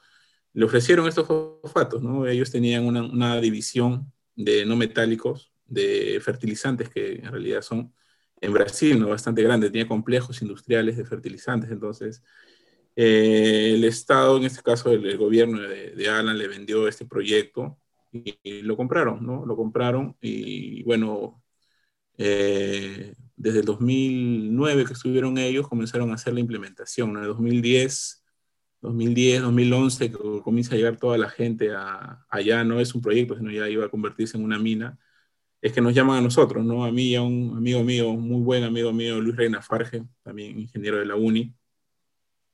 le 0.53 0.65
ofrecieron 0.65 1.07
estos 1.07 1.27
fosfatos, 1.27 2.01
¿no? 2.01 2.25
ellos 2.25 2.49
tenían 2.49 2.85
una, 2.85 3.03
una 3.03 3.39
división 3.39 4.11
de 4.35 4.65
no 4.65 4.75
metálicos, 4.75 5.53
de 5.67 6.19
fertilizantes 6.23 6.89
que 6.89 7.17
en 7.17 7.31
realidad 7.31 7.61
son, 7.61 7.93
en 8.43 8.53
Brasil, 8.53 8.99
¿no? 8.99 9.09
bastante 9.09 9.41
grande, 9.41 9.69
tenía 9.69 9.87
complejos 9.87 10.41
industriales 10.41 10.97
de 10.97 11.05
fertilizantes, 11.05 11.71
entonces 11.71 12.21
eh, 12.95 13.73
el 13.75 13.83
Estado, 13.85 14.37
en 14.37 14.43
este 14.43 14.61
caso 14.61 14.91
el, 14.91 15.05
el 15.05 15.17
gobierno 15.17 15.61
de, 15.61 15.91
de, 15.91 16.09
Alan, 16.09 16.37
le 16.37 16.47
vendió 16.47 16.87
este 16.87 17.05
proyecto 17.05 17.79
y, 18.11 18.37
y, 18.43 18.61
lo 18.61 18.77
compraron, 18.77 19.25
¿no? 19.25 19.45
Lo 19.45 19.55
compraron 19.55 20.17
y 20.21 20.83
bueno, 20.83 21.41
eh, 22.17 23.13
desde 23.35 23.59
el 23.59 23.65
2009 23.65 24.85
que 24.85 24.93
estuvieron 24.93 25.37
ellos, 25.37 25.67
comenzaron 25.67 26.11
a 26.11 26.15
hacer 26.15 26.33
la 26.33 26.41
implementación, 26.41 27.13
¿no? 27.13 27.19
En 27.19 27.25
el 27.25 27.31
2010, 27.31 28.23
2010, 28.81 29.41
2011, 29.41 30.11
que 30.11 30.17
comienza 30.43 30.75
a 30.75 30.77
llegar 30.77 30.97
toda 30.97 31.17
la 31.17 31.29
gente 31.29 31.71
a, 31.73 32.25
allá, 32.29 32.63
no 32.63 32.79
es 32.79 32.93
un 32.93 33.01
proyecto, 33.01 33.37
sino 33.37 33.51
ya 33.51 33.69
iba 33.69 33.85
a 33.85 33.89
convertirse 33.89 34.37
en 34.37 34.43
una 34.43 34.59
mina, 34.59 34.99
es 35.63 35.71
que 35.71 35.79
nos 35.79 35.93
llaman 35.93 36.17
a 36.17 36.21
nosotros, 36.21 36.65
¿no? 36.65 36.83
A 36.83 36.91
mí 36.91 37.11
y 37.11 37.15
a 37.15 37.21
un 37.21 37.55
amigo 37.55 37.81
mío, 37.85 38.09
un 38.09 38.27
muy 38.27 38.41
buen 38.41 38.65
amigo 38.65 38.91
mío, 38.91 39.21
Luis 39.21 39.37
Reina 39.37 39.61
Farge, 39.61 40.03
también 40.21 40.59
ingeniero 40.59 40.97
de 40.97 41.05
la 41.05 41.15
UNI, 41.15 41.55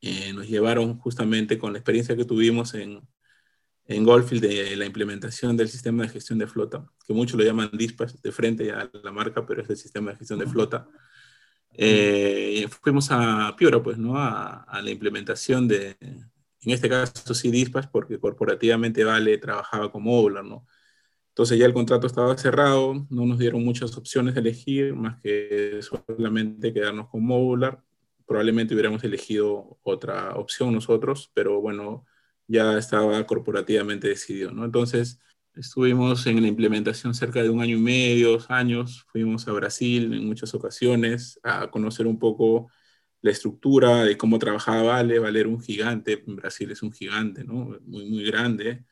eh, 0.02 0.32
nos 0.32 0.48
llevaron 0.48 1.00
justamente 1.00 1.58
con 1.58 1.74
la 1.74 1.80
experiencia 1.80 2.16
que 2.16 2.24
tuvimos 2.24 2.76
en, 2.76 3.02
en 3.86 4.04
Goldfield 4.04 4.44
de 4.44 4.76
la 4.76 4.86
implementación 4.86 5.58
del 5.58 5.70
sistema 5.70 6.04
de 6.04 6.10
gestión 6.10 6.38
de 6.38 6.46
flota, 6.46 6.86
que 7.08 7.14
muchos 7.14 7.36
lo 7.40 7.44
llaman 7.44 7.72
dispatch 7.74 8.14
de 8.22 8.32
frente 8.32 8.72
a 8.72 8.88
la 9.04 9.12
marca, 9.12 9.44
pero 9.44 9.64
es 9.64 9.70
el 9.72 9.78
sistema 9.78 10.12
de 10.12 10.18
gestión 10.18 10.38
de 10.38 10.46
flota. 10.46 10.88
Eh, 11.74 12.68
fuimos 12.80 13.08
a 13.10 13.56
Piora, 13.58 13.82
pues, 13.82 13.98
¿no? 13.98 14.20
A, 14.20 14.66
a, 14.66 14.84
la 14.84 14.92
implementación 14.92 15.68
de, 15.68 15.98
en 16.00 16.72
este 16.72 16.88
caso 16.88 17.34
sí 17.34 17.50
Dispatch, 17.50 17.90
porque 17.92 18.20
corporativamente 18.20 19.04
Vale 19.04 19.40
trabajaba 19.40 19.92
como 19.92 20.12
Modular, 20.12 20.46
¿no? 20.46 20.68
Entonces 21.40 21.58
ya 21.58 21.68
el 21.68 21.74
contrato 21.74 22.06
estaba 22.06 22.38
cerrado, 22.38 23.08
no 23.10 23.26
nos 23.26 23.40
dieron 23.40 23.64
muchas 23.64 23.96
opciones 23.96 24.34
de 24.34 24.42
elegir, 24.42 24.94
más 24.94 25.22
que 25.22 25.80
solamente 25.82 26.74
quedarnos 26.74 27.08
con 27.08 27.24
Modular. 27.26 27.82
Probablemente 28.26 28.74
hubiéramos 28.74 29.02
elegido 29.06 29.80
otra 29.84 30.36
opción 30.36 30.74
nosotros, 30.74 31.32
pero 31.34 31.62
bueno, 31.62 32.06
ya 32.46 32.78
estaba 32.78 33.26
corporativamente 33.26 34.10
decidido, 34.10 34.52
¿no? 34.52 34.66
Entonces, 34.66 35.22
estuvimos 35.56 36.28
en 36.28 36.42
la 36.42 36.50
implementación 36.50 37.14
cerca 37.14 37.42
de 37.42 37.50
un 37.50 37.62
año 37.62 37.78
y 37.78 37.82
medio, 37.82 38.32
dos 38.32 38.52
años, 38.52 39.06
fuimos 39.08 39.48
a 39.48 39.54
Brasil 39.54 40.14
en 40.14 40.28
muchas 40.28 40.54
ocasiones 40.54 41.40
a 41.42 41.72
conocer 41.72 42.06
un 42.06 42.20
poco 42.20 42.70
la 43.22 43.32
estructura 43.32 44.04
de 44.04 44.18
cómo 44.18 44.40
trabajaba 44.40 44.84
Vale. 44.84 45.20
Vale 45.20 45.40
era 45.40 45.48
un 45.48 45.62
gigante, 45.62 46.22
Brasil 46.28 46.70
es 46.72 46.84
un 46.84 46.92
gigante, 46.92 47.46
¿no? 47.46 47.78
Muy, 47.86 48.10
muy 48.10 48.26
grande. 48.26 48.84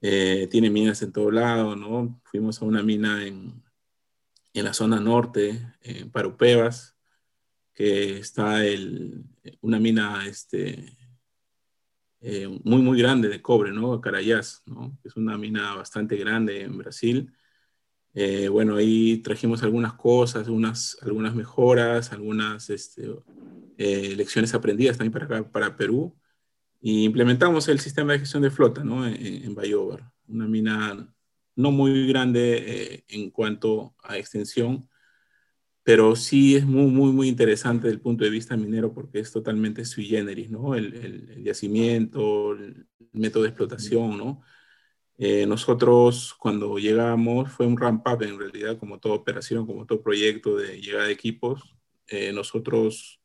Eh, 0.00 0.48
tiene 0.50 0.70
minas 0.70 1.02
en 1.02 1.12
todo 1.12 1.30
lado, 1.30 1.76
¿no? 1.76 2.20
Fuimos 2.24 2.60
a 2.60 2.64
una 2.64 2.82
mina 2.82 3.24
en, 3.26 3.62
en 4.52 4.64
la 4.64 4.72
zona 4.72 5.00
norte, 5.00 5.74
en 5.82 6.10
Parupebas, 6.10 6.96
que 7.74 8.18
está 8.18 8.64
el, 8.64 9.24
una 9.60 9.78
mina, 9.78 10.26
este, 10.26 10.96
eh, 12.20 12.48
muy, 12.64 12.82
muy 12.82 12.98
grande 12.98 13.28
de 13.28 13.42
cobre, 13.42 13.72
¿no? 13.72 14.00
Carayás, 14.00 14.62
¿no? 14.66 14.98
Es 15.04 15.16
una 15.16 15.36
mina 15.36 15.74
bastante 15.74 16.16
grande 16.16 16.62
en 16.62 16.78
Brasil. 16.78 17.32
Eh, 18.14 18.48
bueno, 18.48 18.76
ahí 18.76 19.18
trajimos 19.18 19.62
algunas 19.62 19.92
cosas, 19.92 20.46
algunas, 20.46 20.96
algunas 21.02 21.34
mejoras, 21.34 22.12
algunas 22.12 22.70
este, 22.70 23.10
eh, 23.76 24.14
lecciones 24.16 24.54
aprendidas 24.54 24.96
también 24.96 25.12
para, 25.12 25.50
para 25.50 25.76
Perú. 25.76 26.16
Y 26.80 27.04
implementamos 27.04 27.68
el 27.68 27.80
sistema 27.80 28.12
de 28.12 28.20
gestión 28.20 28.42
de 28.42 28.50
flota, 28.50 28.84
¿no? 28.84 29.06
En, 29.06 29.16
en 29.16 29.54
Bayobar, 29.54 30.10
una 30.28 30.46
mina 30.46 31.12
no 31.56 31.70
muy 31.70 32.06
grande 32.06 33.04
en 33.08 33.30
cuanto 33.30 33.94
a 34.02 34.18
extensión, 34.18 34.88
pero 35.82 36.16
sí 36.16 36.56
es 36.56 36.66
muy, 36.66 36.90
muy, 36.90 37.12
muy 37.12 37.28
interesante 37.28 37.84
desde 37.84 37.94
el 37.94 38.02
punto 38.02 38.24
de 38.24 38.30
vista 38.30 38.56
minero 38.56 38.92
porque 38.92 39.20
es 39.20 39.32
totalmente 39.32 39.84
sui 39.84 40.06
generis, 40.06 40.50
¿no? 40.50 40.74
El, 40.74 40.94
el, 40.94 41.30
el 41.30 41.44
yacimiento, 41.44 42.52
el 42.52 42.86
método 43.12 43.44
de 43.44 43.50
explotación, 43.50 44.18
¿no? 44.18 44.42
Eh, 45.18 45.46
nosotros 45.46 46.34
cuando 46.38 46.76
llegamos 46.76 47.50
fue 47.50 47.66
un 47.66 47.78
ramp 47.78 48.06
up 48.06 48.22
en 48.22 48.38
realidad, 48.38 48.78
como 48.78 48.98
toda 48.98 49.14
operación, 49.14 49.66
como 49.66 49.86
todo 49.86 50.02
proyecto 50.02 50.56
de 50.56 50.80
llegada 50.80 51.06
de 51.06 51.12
equipos. 51.12 51.74
Eh, 52.08 52.32
nosotros 52.32 53.20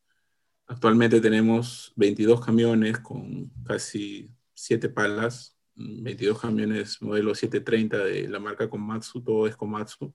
actualmente 0.72 1.20
tenemos 1.20 1.92
22 1.98 2.44
camiones 2.44 3.00
con 3.00 3.52
casi 3.66 4.32
7 4.54 4.90
palas, 4.90 5.58
22 5.76 6.40
camiones 6.40 7.02
modelo 7.02 7.36
730 7.36 7.98
de 7.98 8.30
la 8.30 8.40
marca 8.40 8.70
Komatsu, 8.70 9.22
todo 9.22 9.48
es 9.48 9.56
Komatsu 9.56 10.14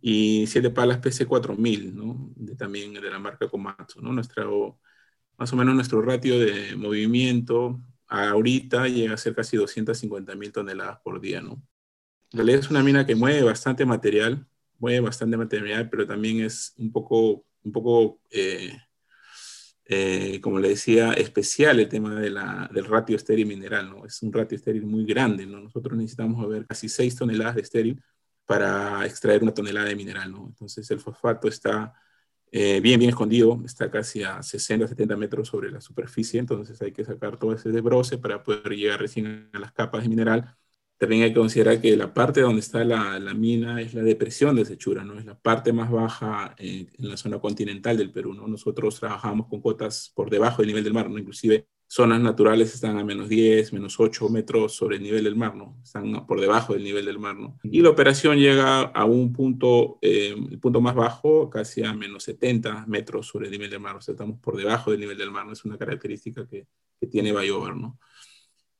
y 0.00 0.46
siete 0.46 0.70
palas 0.70 1.00
PC4000, 1.00 1.92
¿no? 1.92 2.32
De, 2.36 2.56
también 2.56 2.94
de 2.94 3.10
la 3.10 3.18
marca 3.18 3.48
Komatsu, 3.48 4.00
¿no? 4.00 4.12
Nuestro, 4.12 4.80
más 5.36 5.52
o 5.52 5.56
menos 5.56 5.74
nuestro 5.74 6.02
ratio 6.02 6.38
de 6.38 6.74
movimiento 6.76 7.80
ahorita 8.08 8.88
llega 8.88 9.14
a 9.14 9.18
ser 9.18 9.34
casi 9.34 9.56
250 9.56 10.34
mil 10.34 10.52
toneladas 10.52 10.98
por 11.00 11.20
día, 11.20 11.40
¿no? 11.40 11.62
En 12.32 12.38
realidad 12.38 12.60
es 12.60 12.70
una 12.70 12.82
mina 12.82 13.06
que 13.06 13.14
mueve 13.14 13.42
bastante 13.42 13.84
material, 13.84 14.46
mueve 14.78 15.00
bastante 15.00 15.36
material, 15.36 15.90
pero 15.90 16.06
también 16.06 16.40
es 16.40 16.74
un 16.78 16.92
poco, 16.92 17.44
un 17.62 17.72
poco 17.72 18.20
eh, 18.30 18.76
eh, 19.92 20.40
como 20.40 20.60
le 20.60 20.68
decía, 20.68 21.12
especial 21.14 21.80
el 21.80 21.88
tema 21.88 22.14
de 22.14 22.30
la, 22.30 22.70
del 22.72 22.84
ratio 22.84 23.16
estéril 23.16 23.46
mineral, 23.46 23.90
¿no? 23.90 24.06
Es 24.06 24.22
un 24.22 24.32
ratio 24.32 24.54
estéril 24.54 24.86
muy 24.86 25.04
grande, 25.04 25.44
¿no? 25.46 25.58
Nosotros 25.60 25.98
necesitamos 25.98 26.38
mover 26.38 26.64
casi 26.64 26.88
6 26.88 27.16
toneladas 27.16 27.56
de 27.56 27.62
estéril 27.62 28.00
para 28.46 29.04
extraer 29.04 29.42
una 29.42 29.52
tonelada 29.52 29.88
de 29.88 29.96
mineral, 29.96 30.30
¿no? 30.30 30.46
Entonces 30.46 30.88
el 30.92 31.00
fosfato 31.00 31.48
está 31.48 31.92
eh, 32.52 32.80
bien, 32.80 33.00
bien 33.00 33.10
escondido, 33.10 33.60
está 33.64 33.90
casi 33.90 34.22
a 34.22 34.40
60, 34.44 34.86
70 34.86 35.16
metros 35.16 35.48
sobre 35.48 35.72
la 35.72 35.80
superficie, 35.80 36.38
entonces 36.38 36.80
hay 36.80 36.92
que 36.92 37.04
sacar 37.04 37.36
todo 37.36 37.52
ese 37.52 37.70
desbroce 37.70 38.16
para 38.16 38.44
poder 38.44 38.76
llegar 38.76 39.00
recién 39.00 39.50
a 39.52 39.58
las 39.58 39.72
capas 39.72 40.04
de 40.04 40.08
mineral. 40.08 40.56
También 41.00 41.22
hay 41.22 41.30
que 41.30 41.40
considerar 41.40 41.80
que 41.80 41.96
la 41.96 42.12
parte 42.12 42.42
donde 42.42 42.60
está 42.60 42.84
la, 42.84 43.18
la 43.18 43.32
mina 43.32 43.80
es 43.80 43.94
la 43.94 44.02
depresión 44.02 44.54
de 44.54 44.66
Sechura, 44.66 45.02
¿no? 45.02 45.18
Es 45.18 45.24
la 45.24 45.34
parte 45.34 45.72
más 45.72 45.90
baja 45.90 46.54
en, 46.58 46.90
la 46.98 47.16
zona 47.16 47.38
continental 47.38 47.96
del 47.96 48.12
Perú, 48.12 48.34
¿no? 48.34 48.46
Nosotros 48.46 49.00
trabajamos 49.00 49.46
con 49.46 49.62
cotas 49.62 50.12
por 50.14 50.28
debajo 50.28 50.60
del 50.60 50.66
nivel 50.66 50.84
del 50.84 50.92
mar, 50.92 51.08
¿no? 51.08 51.16
Inclusive 51.16 51.66
zonas 51.86 52.20
naturales 52.20 52.74
están 52.74 52.98
a 52.98 53.04
menos 53.04 53.30
10, 53.30 53.72
menos 53.72 53.98
8 53.98 54.28
metros 54.28 54.74
sobre 54.74 54.96
el 54.96 55.02
nivel 55.02 55.24
del 55.24 55.36
mar, 55.36 55.56
¿no? 55.56 55.78
Están 55.82 56.26
por 56.26 56.38
debajo 56.38 56.74
del 56.74 56.84
nivel 56.84 57.06
del 57.06 57.18
mar, 57.18 57.34
¿no? 57.34 57.58
Y 57.62 57.80
la 57.80 57.88
operación 57.88 58.36
llega 58.36 58.82
a 58.82 59.06
un 59.06 59.32
punto, 59.32 59.98
eh, 60.02 60.34
el 60.50 60.58
punto 60.58 60.82
más 60.82 60.94
bajo, 60.94 61.48
casi 61.48 61.82
a 61.82 61.94
menos 61.94 62.24
70 62.24 62.84
metros 62.88 63.26
sobre 63.26 63.46
el 63.46 63.52
nivel 63.52 63.70
del 63.70 63.80
mar, 63.80 63.96
o 63.96 64.02
sea, 64.02 64.12
estamos 64.12 64.38
por 64.38 64.54
debajo 64.54 64.90
del 64.90 65.00
nivel 65.00 65.16
del 65.16 65.30
mar, 65.30 65.46
¿no? 65.46 65.54
Es 65.54 65.64
una 65.64 65.78
característica 65.78 66.46
que, 66.46 66.66
que 67.00 67.06
tiene 67.06 67.32
Bayobar, 67.32 67.74
¿no? 67.74 67.98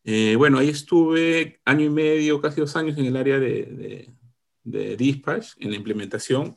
Eh, 0.04 0.34
bueno, 0.36 0.58
ahí 0.58 0.68
estuve 0.70 1.60
año 1.64 1.86
y 1.86 1.90
medio, 1.90 2.40
casi 2.40 2.60
dos 2.60 2.74
años 2.76 2.96
en 2.98 3.06
el 3.06 3.16
área 3.16 3.38
de, 3.38 4.10
dispatch, 4.64 5.54
en 5.58 5.70
la 5.70 5.76
implementación, 5.76 6.56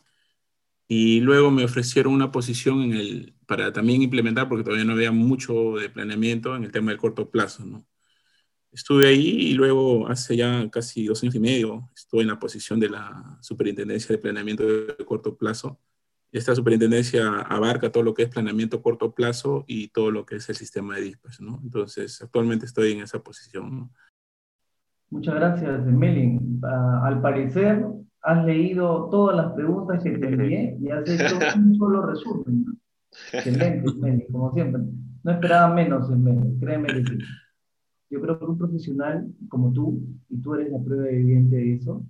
y 0.88 1.22
luego 1.22 1.52
me 1.52 1.66
ofrecieron 1.66 2.14
una 2.14 2.32
posición 2.32 3.36
para 3.46 3.74
también 3.74 4.02
implementar, 4.02 4.50
porque 4.50 4.64
todavía 4.64 4.86
no 4.86 4.94
había 4.94 5.12
mucho 5.12 5.76
de 5.78 5.90
planeamiento 5.90 6.56
en 6.56 6.66
el 6.66 6.72
tema 6.72 6.92
del 6.92 7.00
corto 7.00 7.30
plazo. 7.30 7.86
Estuve 8.72 9.08
ahí 9.08 9.52
y 9.52 9.54
luego 9.54 10.08
hace 10.08 10.36
ya 10.36 10.70
casi 10.72 11.06
dos 11.06 11.22
años 11.24 11.36
y 11.36 11.40
medio 11.40 11.92
estuve 11.96 12.24
en 12.24 12.30
la 12.30 12.40
posición 12.40 12.80
de 12.80 12.90
la 12.90 13.38
Superintendencia 13.42 14.16
de 14.16 14.22
Planeamiento 14.22 14.66
de 14.66 15.06
Corto 15.06 15.38
Plazo. 15.38 15.80
Esta 16.34 16.56
superintendencia 16.56 17.42
abarca 17.42 17.92
todo 17.92 18.02
lo 18.02 18.16
que 18.16 18.24
es 18.24 18.30
planeamiento 18.30 18.82
corto 18.82 19.13
plazo 19.13 19.66
y 19.68 19.90
todo 19.90 20.10
lo 20.10 20.25
que 20.25 20.38
es 20.38 20.50
el 20.50 20.56
sistema 20.56 20.96
de 20.96 21.02
dispatch, 21.02 21.40
¿no? 21.42 21.60
Entonces, 21.62 22.20
actualmente 22.24 22.66
estoy 22.66 22.94
en 22.94 23.02
esa 23.02 23.20
posición, 23.22 23.78
¿no? 23.78 23.92
Muchas 25.12 25.36
gracias, 25.36 25.86
Melin. 25.86 26.60
Uh, 26.63 27.06
al 27.06 27.22
parecer, 27.22 27.86
has 28.24 28.46
leído 28.46 29.10
todas 29.12 29.36
las 29.38 29.54
preguntas 29.54 30.04
que 30.04 30.10
te 30.18 30.28
envié 30.28 30.75
y 30.82 30.90
has 30.90 31.08
hecho 31.08 31.38
un 31.56 31.75
solo 31.75 32.02
resumen. 32.08 32.66
Excelente, 33.32 33.94
Meli, 33.94 34.25
como 34.32 34.52
siempre. 34.54 34.82
No 35.22 35.32
esperaba 35.32 35.72
menos 35.72 36.10
en 36.10 36.24
Meli, 36.24 36.60
créeme 36.60 36.88
que 36.88 37.04
sí. 37.06 37.18
Yo 38.10 38.22
creo 38.22 38.40
que 38.40 38.46
un 38.46 38.58
profesional 38.58 39.28
como 39.50 39.72
tú, 39.72 40.02
y 40.30 40.42
tú 40.42 40.56
eres 40.56 40.72
la 40.72 40.80
prueba 40.80 41.08
evidente 41.10 41.58
de 41.58 41.75
eso, 41.75 42.04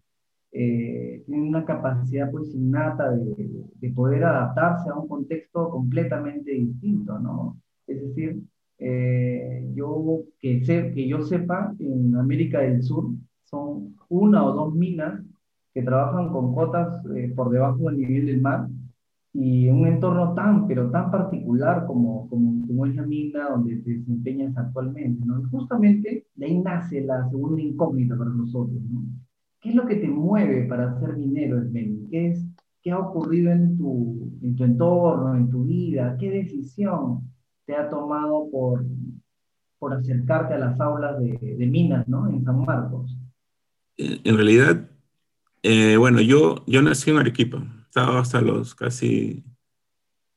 eh, 0.53 1.24
tiene 1.25 1.50
una 1.50 1.65
capacidad 1.65 2.29
pues 2.31 2.53
innata 2.53 3.10
de, 3.12 3.65
de, 3.75 3.89
poder 3.91 4.24
adaptarse 4.24 4.88
a 4.89 4.95
un 4.95 5.07
contexto 5.07 5.69
completamente 5.69 6.51
distinto, 6.51 7.17
¿no? 7.17 7.57
Es 7.88 8.00
decir, 8.01 8.39
eh, 8.77 9.72
yo 9.74 10.24
que, 10.39 10.63
sé, 10.63 10.91
que 10.93 11.07
yo 11.07 11.24
sepa, 11.24 11.74
en 11.79 12.15
América 12.15 12.60
del 12.60 12.83
Sur 12.83 13.10
son 13.43 13.95
una 14.10 14.45
o 14.45 14.53
dos 14.53 14.75
minas 14.75 15.24
que 15.74 15.81
trabajan 15.81 16.29
con 16.31 16.53
cotas 16.53 17.03
eh, 17.15 17.33
por 17.36 17.50
debajo 17.50 17.89
del 17.89 17.98
nivel 17.98 18.25
del 18.27 18.41
mar 18.41 18.67
y 19.33 19.67
en 19.67 19.75
un 19.75 19.88
entorno 19.88 20.36
tan, 20.36 20.67
pero 20.67 20.91
tan 20.91 21.10
particular 21.10 21.88
como, 21.88 22.29
como, 22.29 22.67
como 22.67 22.86
es 22.86 22.95
la 22.95 23.03
mina 23.03 23.50
donde 23.50 23.77
te 23.77 23.98
desempeñas 23.98 24.55
actualmente, 24.55 25.25
¿no? 25.25 25.41
Justamente 25.50 26.27
de 26.36 26.45
ahí 26.45 26.60
nace 26.60 27.01
la 27.01 27.27
segunda 27.29 27.62
incógnita 27.62 28.15
para 28.15 28.29
nosotros, 28.29 28.79
¿no? 28.91 29.01
¿Qué 29.63 29.70
es 29.70 29.75
lo 29.75 29.88
que 29.88 29.96
te 29.96 30.10
mueve 30.10 30.65
para 30.65 31.00
ser 31.00 31.15
minero, 31.15 31.62
Esmeni? 31.62 32.10
¿Qué, 32.12 32.38
¿Qué 32.82 32.91
ha 32.91 33.00
ocurrido 33.00 33.50
en 33.50 33.77
tu, 33.77 34.38
en 34.41 34.58
tu 34.58 34.65
entorno, 34.65 35.38
en 35.38 35.50
tu 35.50 35.63
vida? 35.63 36.17
¿Qué 36.20 36.29
decisión 36.29 37.32
te 37.65 37.74
ha 37.74 37.89
tomado 37.89 38.50
por, 38.51 38.86
acercarte 39.98 40.53
a 40.53 40.58
las 40.58 40.79
aulas 40.79 41.17
de, 41.20 41.65
minas, 41.65 42.08
¿no? 42.08 42.29
En 42.29 42.43
San 42.43 42.60
Marcos. 42.65 43.17
En 43.98 44.36
realidad, 44.36 44.89
eh, 45.62 45.98
bueno, 45.98 46.20
yo, 46.20 46.63
nací 46.67 47.12
en 47.12 47.17
Arequipa, 47.17 47.63
estaba 47.84 48.20
hasta 48.20 48.41
los 48.41 48.75
casi 48.75 49.43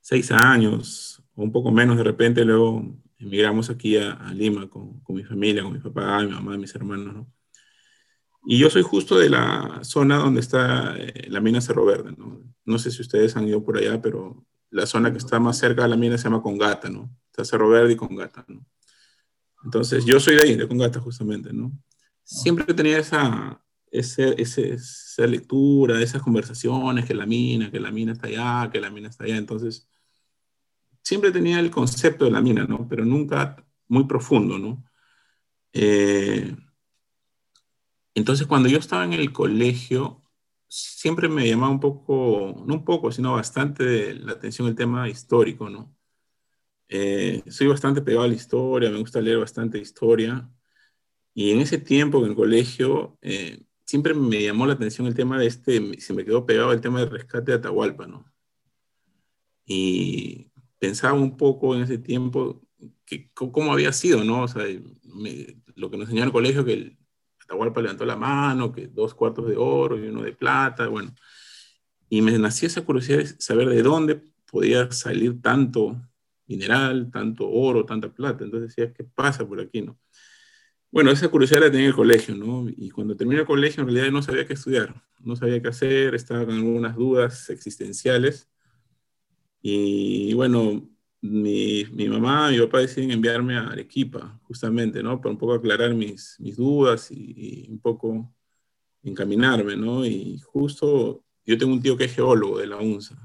seis 0.01 0.31
años, 0.31 1.21
o 1.35 1.43
un 1.43 1.51
poco 1.51 1.71
menos 1.71 1.97
de 1.97 2.03
repente, 2.03 2.45
luego 2.45 2.93
emigramos 3.19 3.69
aquí 3.69 3.97
a, 3.97 4.31
Lima 4.33 4.69
con, 4.69 4.99
con, 5.01 5.15
mi 5.15 5.23
familia, 5.23 5.63
con 5.63 5.73
mi 5.73 5.79
papá, 5.79 6.23
mi 6.23 6.31
mamá, 6.31 6.57
mis 6.57 6.75
hermanos, 6.75 7.13
¿no? 7.13 7.36
Y 8.49 8.59
yo 8.59 8.69
soy 8.69 8.81
justo 8.81 9.17
de 9.17 9.29
la 9.29 9.81
zona 9.83 10.17
donde 10.19 10.39
está 10.39 10.95
eh, 10.97 11.27
la 11.29 11.41
mina 11.41 11.59
Cerro 11.59 11.85
Verde, 11.85 12.13
¿no? 12.17 12.41
No 12.63 12.79
sé 12.79 12.91
si 12.91 13.01
ustedes 13.01 13.35
han 13.35 13.45
ido 13.45 13.61
por 13.61 13.77
allá, 13.77 14.01
pero 14.01 14.45
la 14.69 14.85
zona 14.85 15.11
que 15.11 15.17
está 15.17 15.37
más 15.39 15.57
cerca 15.57 15.83
de 15.83 15.89
la 15.89 15.97
mina 15.97 16.17
se 16.17 16.25
llama 16.25 16.41
Congata, 16.41 16.89
¿no? 16.89 17.09
Está 17.29 17.43
Cerro 17.43 17.67
Verde 17.69 17.93
y 17.93 17.95
Congata, 17.97 18.45
¿no? 18.47 18.65
Entonces, 19.65 20.05
yo 20.05 20.17
soy 20.21 20.35
de 20.37 20.43
ahí, 20.43 20.55
de 20.55 20.65
Congata 20.67 21.01
justamente, 21.01 21.51
¿no? 21.51 21.73
Siempre 22.23 22.73
tenía 22.73 22.99
esa, 22.99 23.61
ese, 23.91 24.41
ese- 24.41 24.75
esa 24.75 25.27
lectura, 25.27 26.01
esas 26.01 26.21
conversaciones, 26.21 27.03
que 27.05 27.13
la 27.15 27.25
mina, 27.25 27.69
que 27.69 27.81
la 27.81 27.91
mina 27.91 28.13
está 28.13 28.27
allá, 28.27 28.69
que 28.71 28.79
la 28.79 28.89
mina 28.89 29.09
está 29.09 29.25
allá. 29.25 29.35
Entonces, 29.35 29.89
siempre 31.03 31.31
tenía 31.31 31.59
el 31.59 31.69
concepto 31.69 32.23
de 32.25 32.31
la 32.31 32.41
mina, 32.41 32.63
¿no? 32.65 32.87
Pero 32.87 33.03
nunca 33.03 33.57
muy 33.89 34.05
profundo, 34.05 34.57
¿no? 34.57 34.85
Eh, 35.73 36.55
entonces, 38.17 38.47
cuando 38.47 38.69
yo 38.69 38.79
estaba 38.79 39.05
en 39.05 39.13
el 39.13 39.31
colegio, 39.31 40.23
siempre 40.67 41.29
me 41.29 41.47
llamaba 41.47 41.71
un 41.71 41.79
poco, 41.79 42.63
no 42.65 42.75
un 42.75 42.85
poco, 42.85 43.11
sino 43.11 43.33
bastante 43.33 44.13
la 44.15 44.33
atención 44.33 44.67
el 44.67 44.75
tema 44.75 45.07
histórico, 45.09 45.69
¿no? 45.69 45.95
Eh, 46.89 47.43
soy 47.49 47.67
bastante 47.67 48.01
pegado 48.01 48.25
a 48.25 48.27
la 48.29 48.35
historia, 48.35 48.89
me 48.91 48.99
gusta 48.99 49.21
leer 49.21 49.39
bastante 49.39 49.79
historia. 49.79 50.49
Y 51.33 51.51
en 51.51 51.61
ese 51.61 51.77
tiempo 51.79 52.19
en 52.23 52.31
el 52.31 52.35
colegio, 52.35 53.17
eh, 53.21 53.63
siempre 53.85 54.13
me 54.13 54.43
llamó 54.43 54.67
la 54.67 54.73
atención 54.73 55.07
el 55.07 55.15
tema 55.15 55.39
de 55.39 55.47
este, 55.47 55.99
se 56.01 56.13
me 56.13 56.25
quedó 56.25 56.45
pegado 56.45 56.73
el 56.73 56.81
tema 56.81 57.01
del 57.01 57.11
rescate 57.11 57.51
de 57.53 57.57
Atahualpa, 57.59 58.07
¿no? 58.07 58.25
Y 59.65 60.51
pensaba 60.79 61.13
un 61.13 61.37
poco 61.37 61.75
en 61.75 61.81
ese 61.83 61.97
tiempo 61.97 62.61
que, 63.05 63.31
cómo 63.33 63.73
había 63.73 63.91
sido, 63.93 64.23
¿no? 64.23 64.43
O 64.43 64.47
sea, 64.47 64.63
me- 65.03 65.61
lo 65.75 65.89
que 65.91 65.97
nos 65.97 66.05
enseñó 66.07 66.21
en 66.23 66.27
el 66.27 66.33
colegio, 66.33 66.65
que 66.65 66.73
el 66.73 66.97
Atahualpa 67.47 67.81
levantó 67.81 68.05
la 68.05 68.17
mano, 68.17 68.73
que 68.73 68.87
dos 68.87 69.13
cuartos 69.13 69.47
de 69.47 69.55
oro 69.55 69.97
y 69.97 70.07
uno 70.09 70.21
de 70.21 70.33
plata, 70.33 70.87
bueno. 70.89 71.15
Y 72.09 72.21
me 72.21 72.37
nació 72.37 72.67
esa 72.67 72.83
curiosidad 72.83 73.19
de 73.19 73.27
saber 73.39 73.69
de 73.69 73.81
dónde 73.81 74.21
podía 74.51 74.91
salir 74.91 75.41
tanto 75.41 75.95
mineral, 76.45 77.09
tanto 77.09 77.49
oro, 77.49 77.85
tanta 77.85 78.09
plata. 78.13 78.43
Entonces 78.43 78.75
decía, 78.75 78.93
¿qué 78.93 79.05
pasa 79.05 79.47
por 79.47 79.61
aquí, 79.61 79.81
no? 79.81 79.97
Bueno, 80.91 81.11
esa 81.11 81.29
curiosidad 81.29 81.61
la 81.61 81.71
tenía 81.71 81.85
en 81.85 81.89
el 81.91 81.95
colegio, 81.95 82.35
¿no? 82.35 82.67
Y 82.69 82.89
cuando 82.89 83.15
terminé 83.15 83.41
el 83.41 83.47
colegio, 83.47 83.81
en 83.81 83.87
realidad 83.89 84.11
no 84.11 84.21
sabía 84.21 84.45
qué 84.45 84.53
estudiar, 84.53 85.03
no 85.19 85.35
sabía 85.35 85.61
qué 85.61 85.69
hacer, 85.69 86.15
estaba 86.15 86.45
con 86.45 86.55
algunas 86.55 86.95
dudas 86.95 87.49
existenciales. 87.49 88.49
Y 89.61 90.33
bueno, 90.33 90.89
mi, 91.29 91.85
mi 91.93 92.07
mamá 92.09 92.49
y 92.51 92.57
mi 92.57 92.65
papá 92.65 92.79
deciden 92.79 93.11
enviarme 93.11 93.57
a 93.57 93.67
Arequipa, 93.67 94.39
justamente, 94.43 95.03
¿no? 95.03 95.19
Para 95.21 95.31
un 95.31 95.37
poco 95.37 95.53
aclarar 95.53 95.93
mis, 95.93 96.35
mis 96.39 96.57
dudas 96.57 97.11
y, 97.11 97.65
y 97.67 97.71
un 97.71 97.79
poco 97.79 98.33
encaminarme, 99.03 99.75
¿no? 99.77 100.05
Y 100.05 100.39
justo 100.39 101.23
yo 101.45 101.57
tengo 101.57 101.73
un 101.73 101.81
tío 101.81 101.97
que 101.97 102.05
es 102.05 102.15
geólogo 102.15 102.59
de 102.59 102.67
la 102.67 102.77
UNSA. 102.77 103.17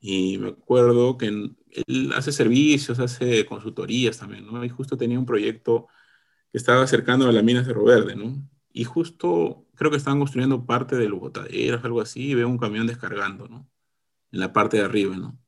Y 0.00 0.38
me 0.38 0.48
acuerdo 0.50 1.18
que 1.18 1.26
él 1.26 2.12
hace 2.14 2.32
servicios, 2.32 2.98
hace 3.00 3.44
consultorías 3.46 4.18
también, 4.18 4.46
¿no? 4.46 4.64
Y 4.64 4.68
justo 4.68 4.96
tenía 4.96 5.18
un 5.18 5.26
proyecto 5.26 5.88
que 6.52 6.58
estaba 6.58 6.82
acercando 6.82 7.28
a 7.28 7.32
la 7.32 7.42
mina 7.42 7.64
Cerro 7.64 7.84
Verde, 7.84 8.16
¿no? 8.16 8.48
Y 8.72 8.84
justo 8.84 9.66
creo 9.74 9.90
que 9.90 9.96
estaban 9.96 10.20
construyendo 10.20 10.66
parte 10.66 10.96
de 10.96 11.08
los 11.08 11.20
botaderos, 11.20 11.84
algo 11.84 12.00
así, 12.00 12.30
y 12.30 12.34
veo 12.34 12.48
un 12.48 12.58
camión 12.58 12.86
descargando, 12.86 13.48
¿no? 13.48 13.68
En 14.32 14.40
la 14.40 14.52
parte 14.52 14.78
de 14.78 14.84
arriba, 14.84 15.16
¿no? 15.16 15.38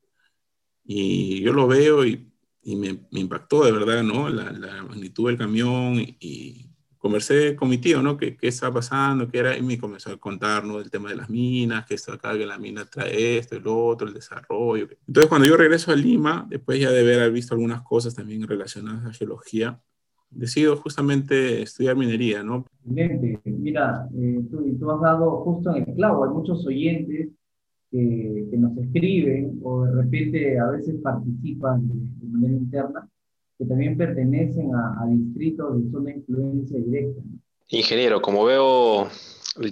Y 0.92 1.40
yo 1.42 1.52
lo 1.52 1.68
veo 1.68 2.04
y, 2.04 2.26
y 2.64 2.75
me, 2.75 2.99
me 3.12 3.20
impactó 3.20 3.64
de 3.64 3.70
verdad, 3.70 4.02
¿no? 4.02 4.28
La, 4.28 4.50
la 4.50 4.82
magnitud 4.82 5.28
del 5.28 5.38
camión 5.38 5.94
y, 6.00 6.16
y 6.18 6.66
conversé 6.99 7.54
con 7.54 7.68
mi 7.68 7.78
tío, 7.78 8.02
¿no? 8.02 8.16
¿Qué, 8.16 8.37
qué 8.37 8.49
estaba 8.49 8.75
pasando? 8.75 9.28
¿Qué 9.28 9.38
era? 9.38 9.56
Y 9.56 9.62
me 9.62 9.78
comenzó 9.78 10.11
a 10.11 10.16
contar, 10.16 10.64
¿no? 10.64 10.78
Del 10.78 10.90
tema 10.90 11.11
de 11.11 11.14
las 11.14 11.30
minas, 11.30 11.87
que 11.87 11.94
esto 11.94 12.12
acá, 12.12 12.37
que 12.37 12.44
la 12.44 12.59
mina 12.59 12.87
trae 12.87 13.38
esto, 13.38 13.54
el 13.54 13.62
otro, 13.68 14.09
el 14.09 14.14
desarrollo. 14.14 14.88
Entonces, 15.06 15.28
cuando 15.28 15.47
yo 15.47 15.56
regreso 15.56 15.92
a 15.92 15.94
Lima, 15.94 16.44
después 16.50 16.80
ya 16.80 16.90
de 16.90 17.00
haber 17.02 17.30
visto 17.30 17.54
algunas 17.54 17.82
cosas 17.82 18.16
también 18.16 18.42
relacionadas 18.49 19.06
a 19.06 19.12
geología, 19.12 19.80
decido 20.28 20.76
justamente 20.76 21.62
estudiar 21.62 21.94
minería, 21.94 22.42
¿no? 22.42 22.66
Excelente. 22.85 23.40
Mira, 23.44 24.09
eh, 24.12 24.40
tú, 24.50 24.76
tú 24.76 24.90
has 24.90 25.00
dado 25.00 25.44
justo 25.44 25.70
en 25.76 25.88
el 25.88 25.94
clavo. 25.94 26.24
Hay 26.24 26.31
muchos 26.31 26.66
oyentes 26.66 27.29
que, 27.90 28.57
nos 28.57 28.76
escriben 28.76 29.59
o 29.62 29.85
de 29.85 29.92
repente 30.03 30.59
a 30.59 30.70
veces 30.70 30.96
participan 31.03 31.88
de, 31.88 32.26
manera 32.29 32.55
interna, 32.55 33.09
que 33.59 33.64
también 33.64 33.96
pertenecen 33.96 34.74
a, 34.74 35.03
a 35.03 35.07
distritos 35.07 35.83
de 35.83 35.90
zona 35.90 36.11
de 36.11 36.16
influencia 36.16 36.79
directa. 36.79 37.20
Ingeniero, 37.68 38.20
como 38.20 38.44
veo, 38.44 39.09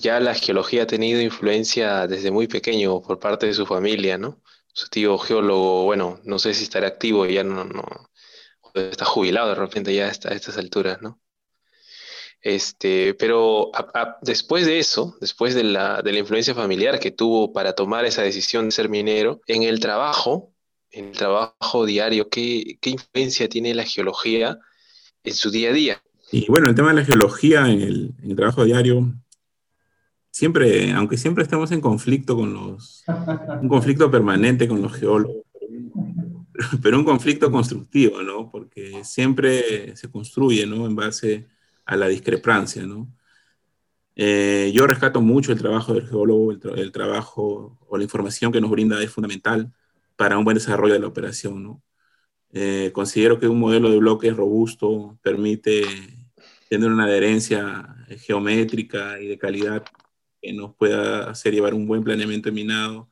ya 0.01 0.21
la 0.21 0.35
geología 0.35 0.85
ha 0.85 0.87
tenido 0.87 1.21
influencia 1.21 2.07
desde 2.07 2.31
muy 2.31 2.47
pequeño 2.47 3.01
por 3.03 3.19
parte 3.19 3.47
de 3.47 3.55
su 3.55 3.67
familia, 3.67 4.19
¿no? 4.19 4.41
Su 4.73 4.89
tío 4.89 5.19
geólogo, 5.19 5.85
bueno, 5.85 6.21
no 6.25 6.39
sé 6.39 6.55
si 6.55 6.65
estará 6.65 6.87
activo, 6.87 7.27
ya 7.27 7.43
no, 7.43 7.65
no, 7.65 7.85
está 8.75 9.05
jubilado 9.05 9.49
de 9.49 9.55
repente 9.57 9.95
ya 9.95 10.07
a 10.07 10.11
estas 10.11 10.59
alturas, 10.59 11.03
¿no? 11.03 11.21
Este, 12.41 13.15
pero 13.15 13.75
a- 13.75 13.89
a- 13.95 14.19
después 14.23 14.65
de 14.67 14.79
eso, 14.79 15.17
después 15.21 15.55
de 15.55 15.65
la, 15.65 16.03
de 16.03 16.13
la 16.13 16.21
influencia 16.21 16.55
familiar 16.55 17.01
que 17.01 17.11
tuvo 17.11 17.53
para 17.53 17.75
tomar 17.75 18.05
esa 18.05 18.23
decisión 18.23 18.67
de 18.67 18.71
ser 18.71 18.89
minero, 18.89 19.41
en 19.47 19.65
el 19.65 19.81
trabajo, 19.81 20.53
en 20.91 21.07
el 21.09 21.17
trabajo 21.17 21.85
diario, 21.85 22.29
¿qué, 22.29 22.79
qué 22.81 22.91
influencia 22.91 23.49
tiene 23.49 23.75
la 23.75 23.85
geología 23.85 24.59
en 25.25 25.35
su 25.35 25.51
día 25.51 25.71
a 25.71 25.73
día? 25.73 26.03
Y 26.31 26.47
bueno, 26.47 26.69
el 26.69 26.75
tema 26.75 26.91
de 26.91 26.97
la 26.97 27.05
geología 27.05 27.71
en 27.71 27.81
el, 27.81 28.15
en 28.23 28.31
el 28.31 28.37
trabajo 28.37 28.65
diario, 28.65 29.15
siempre, 30.31 30.93
aunque 30.93 31.17
siempre 31.17 31.43
estamos 31.43 31.73
en 31.73 31.81
conflicto 31.81 32.37
con 32.37 32.55
los, 32.55 33.05
un 33.61 33.69
conflicto 33.69 34.11
permanente 34.11 34.69
con 34.69 34.81
los 34.83 34.93
geólogos, 34.93 35.43
pero 36.83 36.99
un 36.99 37.05
conflicto 37.05 37.51
constructivo, 37.51 38.23
¿no? 38.23 38.51
Porque 38.51 39.05
siempre 39.05 39.97
se 39.97 40.11
construye, 40.11 40.67
¿no? 40.67 40.87
En 40.87 40.97
base 40.97 41.47
a 41.89 41.97
la 41.97 42.07
discrepancia, 42.09 42.87
¿no? 42.87 43.09
Eh, 44.15 44.73
yo 44.75 44.87
rescato 44.87 45.21
mucho 45.21 45.53
el 45.53 45.59
trabajo 45.59 45.95
del 45.95 46.07
geólogo, 46.09 46.51
el, 46.53 46.61
tra- 46.61 46.79
el 46.79 46.93
trabajo 46.93 47.79
o 47.89 47.97
la 47.97 48.05
información 48.05 48.53
que 48.53 48.61
nos 48.61 48.71
brinda 48.71 49.01
es 49.03 49.11
fundamental 49.11 49.73
para 50.17 50.37
un 50.37 50.45
buen 50.45 50.57
desarrollo 50.57 50.95
de 50.95 51.01
la 51.01 51.07
operación, 51.07 51.63
¿no? 51.63 51.83
Eh, 52.53 52.91
considero 52.93 53.39
que 53.39 53.47
un 53.49 53.61
modelo 53.61 53.91
de 53.91 53.99
bloques 53.99 54.37
robusto 54.37 55.19
permite 55.23 55.83
tener 56.69 56.91
una 56.91 57.05
adherencia 57.05 57.95
geométrica 58.27 59.21
y 59.21 59.29
de 59.29 59.39
calidad 59.39 59.85
que 60.43 60.53
nos 60.53 60.75
pueda 60.75 61.31
hacer 61.31 61.55
llevar 61.55 61.75
un 61.75 61.87
buen 61.87 62.03
planeamiento 62.05 62.51
minado 62.53 63.08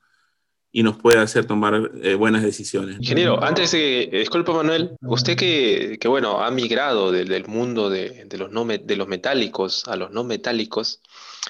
y 0.77 0.83
nos 0.83 0.97
pueda 0.97 1.23
hacer 1.23 1.45
tomar 1.45 1.89
eh, 2.03 2.13
buenas 2.13 2.43
decisiones. 2.43 2.97
Ingeniero, 2.99 3.43
antes 3.43 3.71
de, 3.71 4.03
eh, 4.03 4.19
disculpa 4.19 4.53
Manuel, 4.53 4.91
usted 5.01 5.35
que, 5.35 5.97
que, 5.99 6.07
bueno, 6.07 6.43
ha 6.43 6.51
migrado 6.51 7.11
del, 7.11 7.29
del 7.29 7.47
mundo 7.47 7.89
de, 7.89 8.25
de 8.25 8.37
los 8.37 8.51
no 8.51 8.63
me- 8.63 8.77
de 8.77 8.95
los 8.95 9.07
metálicos 9.07 9.87
a 9.87 9.95
los 9.95 10.11
no 10.11 10.23
metálicos, 10.23 11.01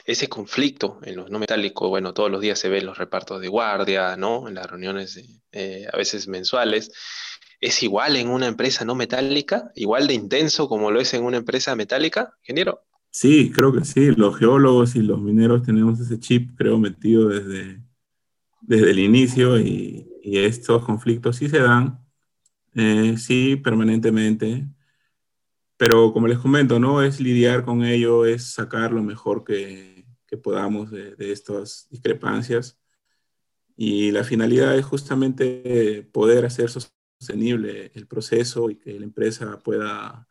ese 0.06 0.30
conflicto 0.30 1.02
en 1.04 1.18
los 1.18 1.30
no 1.30 1.40
metálicos, 1.40 1.90
bueno, 1.90 2.14
todos 2.14 2.32
los 2.32 2.40
días 2.40 2.58
se 2.58 2.70
ven 2.70 2.86
los 2.86 2.98
repartos 2.98 3.42
de 3.42 3.50
guardia, 3.50 4.16
¿no? 4.16 4.48
En 4.48 4.54
las 4.56 4.66
reuniones 4.72 5.22
eh, 5.52 5.86
a 5.92 5.98
veces 5.98 6.30
mensuales. 6.30 6.92
¿Es 7.60 7.84
igual 7.84 8.16
en 8.16 8.30
una 8.30 8.48
empresa 8.48 8.86
no 8.86 8.96
metálica? 8.96 9.72
¿Igual 9.76 10.08
de 10.08 10.14
intenso 10.14 10.70
como 10.70 10.90
lo 10.90 11.02
es 11.02 11.14
en 11.14 11.26
una 11.26 11.36
empresa 11.36 11.76
metálica, 11.76 12.32
ingeniero? 12.44 12.86
Sí, 13.12 13.52
creo 13.54 13.74
que 13.74 13.84
sí. 13.84 14.12
Los 14.16 14.38
geólogos 14.38 14.96
y 14.96 15.02
los 15.02 15.20
mineros 15.20 15.64
tenemos 15.64 16.00
ese 16.00 16.18
chip, 16.18 16.52
creo, 16.56 16.78
metido 16.78 17.28
desde, 17.28 17.82
desde 18.68 18.92
el 18.92 19.00
inicio 19.00 19.60
y, 19.60 20.08
y 20.22 20.40
estos 20.40 20.86
conflictos 20.86 21.38
sí 21.38 21.50
se 21.50 21.60
dan, 21.60 22.06
eh, 22.76 23.18
sí, 23.18 23.56
permanentemente. 23.56 24.68
Pero 25.78 26.12
como 26.12 26.28
les 26.28 26.38
comento, 26.40 26.80
no 26.80 27.02
es 27.02 27.20
lidiar 27.20 27.64
con 27.64 27.84
ello, 27.84 28.26
es 28.26 28.44
sacar 28.44 28.92
lo 28.92 29.04
mejor 29.04 29.44
que, 29.44 30.06
que 30.28 30.38
podamos 30.38 30.92
de, 30.92 31.16
de 31.16 31.32
estas 31.32 31.88
discrepancias. 31.90 32.78
Y 33.76 34.12
la 34.12 34.24
finalidad 34.24 34.78
es 34.78 34.86
justamente 34.86 36.08
poder 36.12 36.46
hacer 36.46 36.70
sostenible 36.70 37.92
el 37.94 38.08
proceso 38.08 38.70
y 38.70 38.76
que 38.76 39.00
la 39.00 39.06
empresa 39.06 39.60
pueda, 39.60 40.28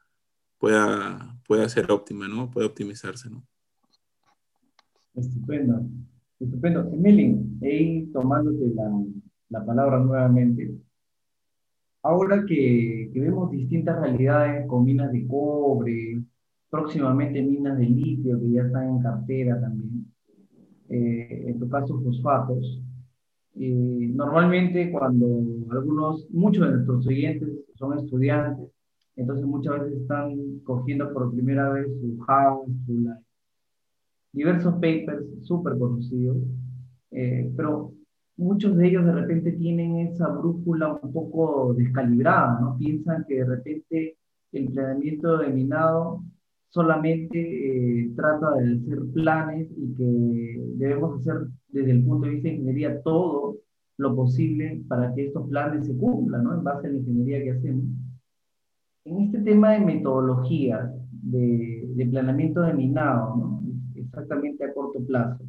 pueda, 0.58 1.38
pueda 1.46 1.68
ser 1.68 1.90
óptima, 1.90 2.28
¿no? 2.28 2.50
Pueda 2.50 2.66
optimizarse, 2.66 3.30
¿no? 3.30 3.46
Estupendo, 5.14 5.88
estupendo. 6.40 6.88
Emilin, 6.92 7.58
ahí 7.62 8.06
tomándote 8.12 8.72
la, 8.74 8.90
la 9.50 9.64
palabra 9.64 9.98
nuevamente. 10.00 10.74
Ahora 12.02 12.44
que, 12.46 13.10
que 13.12 13.20
vemos 13.20 13.50
distintas 13.50 14.00
realidades 14.00 14.66
con 14.66 14.84
minas 14.84 15.10
de 15.12 15.26
cobre, 15.26 16.22
próximamente 16.70 17.42
minas 17.42 17.78
de 17.78 17.86
litio 17.86 18.40
que 18.40 18.50
ya 18.50 18.62
están 18.62 18.88
en 18.90 19.02
cartera 19.02 19.60
también, 19.60 20.06
eh, 20.88 21.44
en 21.48 21.58
tu 21.58 21.68
caso 21.68 22.00
fosfatos, 22.00 22.82
eh, 23.56 24.10
normalmente 24.14 24.90
cuando 24.92 25.26
algunos, 25.70 26.28
muchos 26.30 26.66
de 26.66 26.74
nuestros 26.74 27.06
oyentes 27.06 27.48
son 27.74 27.98
estudiantes, 27.98 28.68
entonces 29.16 29.46
muchas 29.46 29.80
veces 29.80 30.02
están 30.02 30.60
cogiendo 30.64 31.12
por 31.12 31.32
primera 31.32 31.70
vez 31.70 31.86
su 32.00 32.18
house, 32.20 32.68
su 32.86 33.08
diversos 34.36 34.74
papers 34.74 35.24
súper 35.42 35.78
conocidos, 35.78 36.36
eh, 37.10 37.50
pero 37.56 37.92
muchos 38.36 38.76
de 38.76 38.88
ellos 38.88 39.06
de 39.06 39.12
repente 39.12 39.52
tienen 39.52 39.96
esa 40.08 40.28
brújula 40.28 40.98
un 41.02 41.12
poco 41.12 41.72
descalibrada, 41.74 42.60
¿no? 42.60 42.76
Piensan 42.78 43.24
que 43.26 43.36
de 43.36 43.44
repente 43.46 44.18
el 44.52 44.66
planeamiento 44.72 45.38
de 45.38 45.48
minado 45.48 46.22
solamente 46.68 47.38
eh, 47.38 48.12
trata 48.14 48.50
de 48.56 48.74
hacer 48.74 48.98
planes 49.14 49.68
y 49.74 49.94
que 49.94 50.60
debemos 50.74 51.20
hacer 51.20 51.48
desde 51.68 51.92
el 51.92 52.04
punto 52.04 52.26
de 52.26 52.32
vista 52.32 52.48
de 52.48 52.54
ingeniería 52.56 53.02
todo 53.02 53.56
lo 53.96 54.14
posible 54.14 54.82
para 54.86 55.14
que 55.14 55.26
estos 55.28 55.48
planes 55.48 55.86
se 55.86 55.96
cumplan, 55.96 56.44
¿no? 56.44 56.54
En 56.54 56.62
base 56.62 56.88
a 56.88 56.90
la 56.90 56.98
ingeniería 56.98 57.42
que 57.42 57.52
hacemos. 57.52 57.84
En 59.04 59.20
este 59.22 59.38
tema 59.38 59.72
de 59.72 59.80
metodología, 59.80 60.92
de, 61.10 61.86
de 61.94 62.06
planeamiento 62.06 62.60
de 62.60 62.74
minado, 62.74 63.36
¿no? 63.36 63.55
Exactamente 64.16 64.64
a 64.64 64.72
corto 64.72 65.04
plazo. 65.04 65.44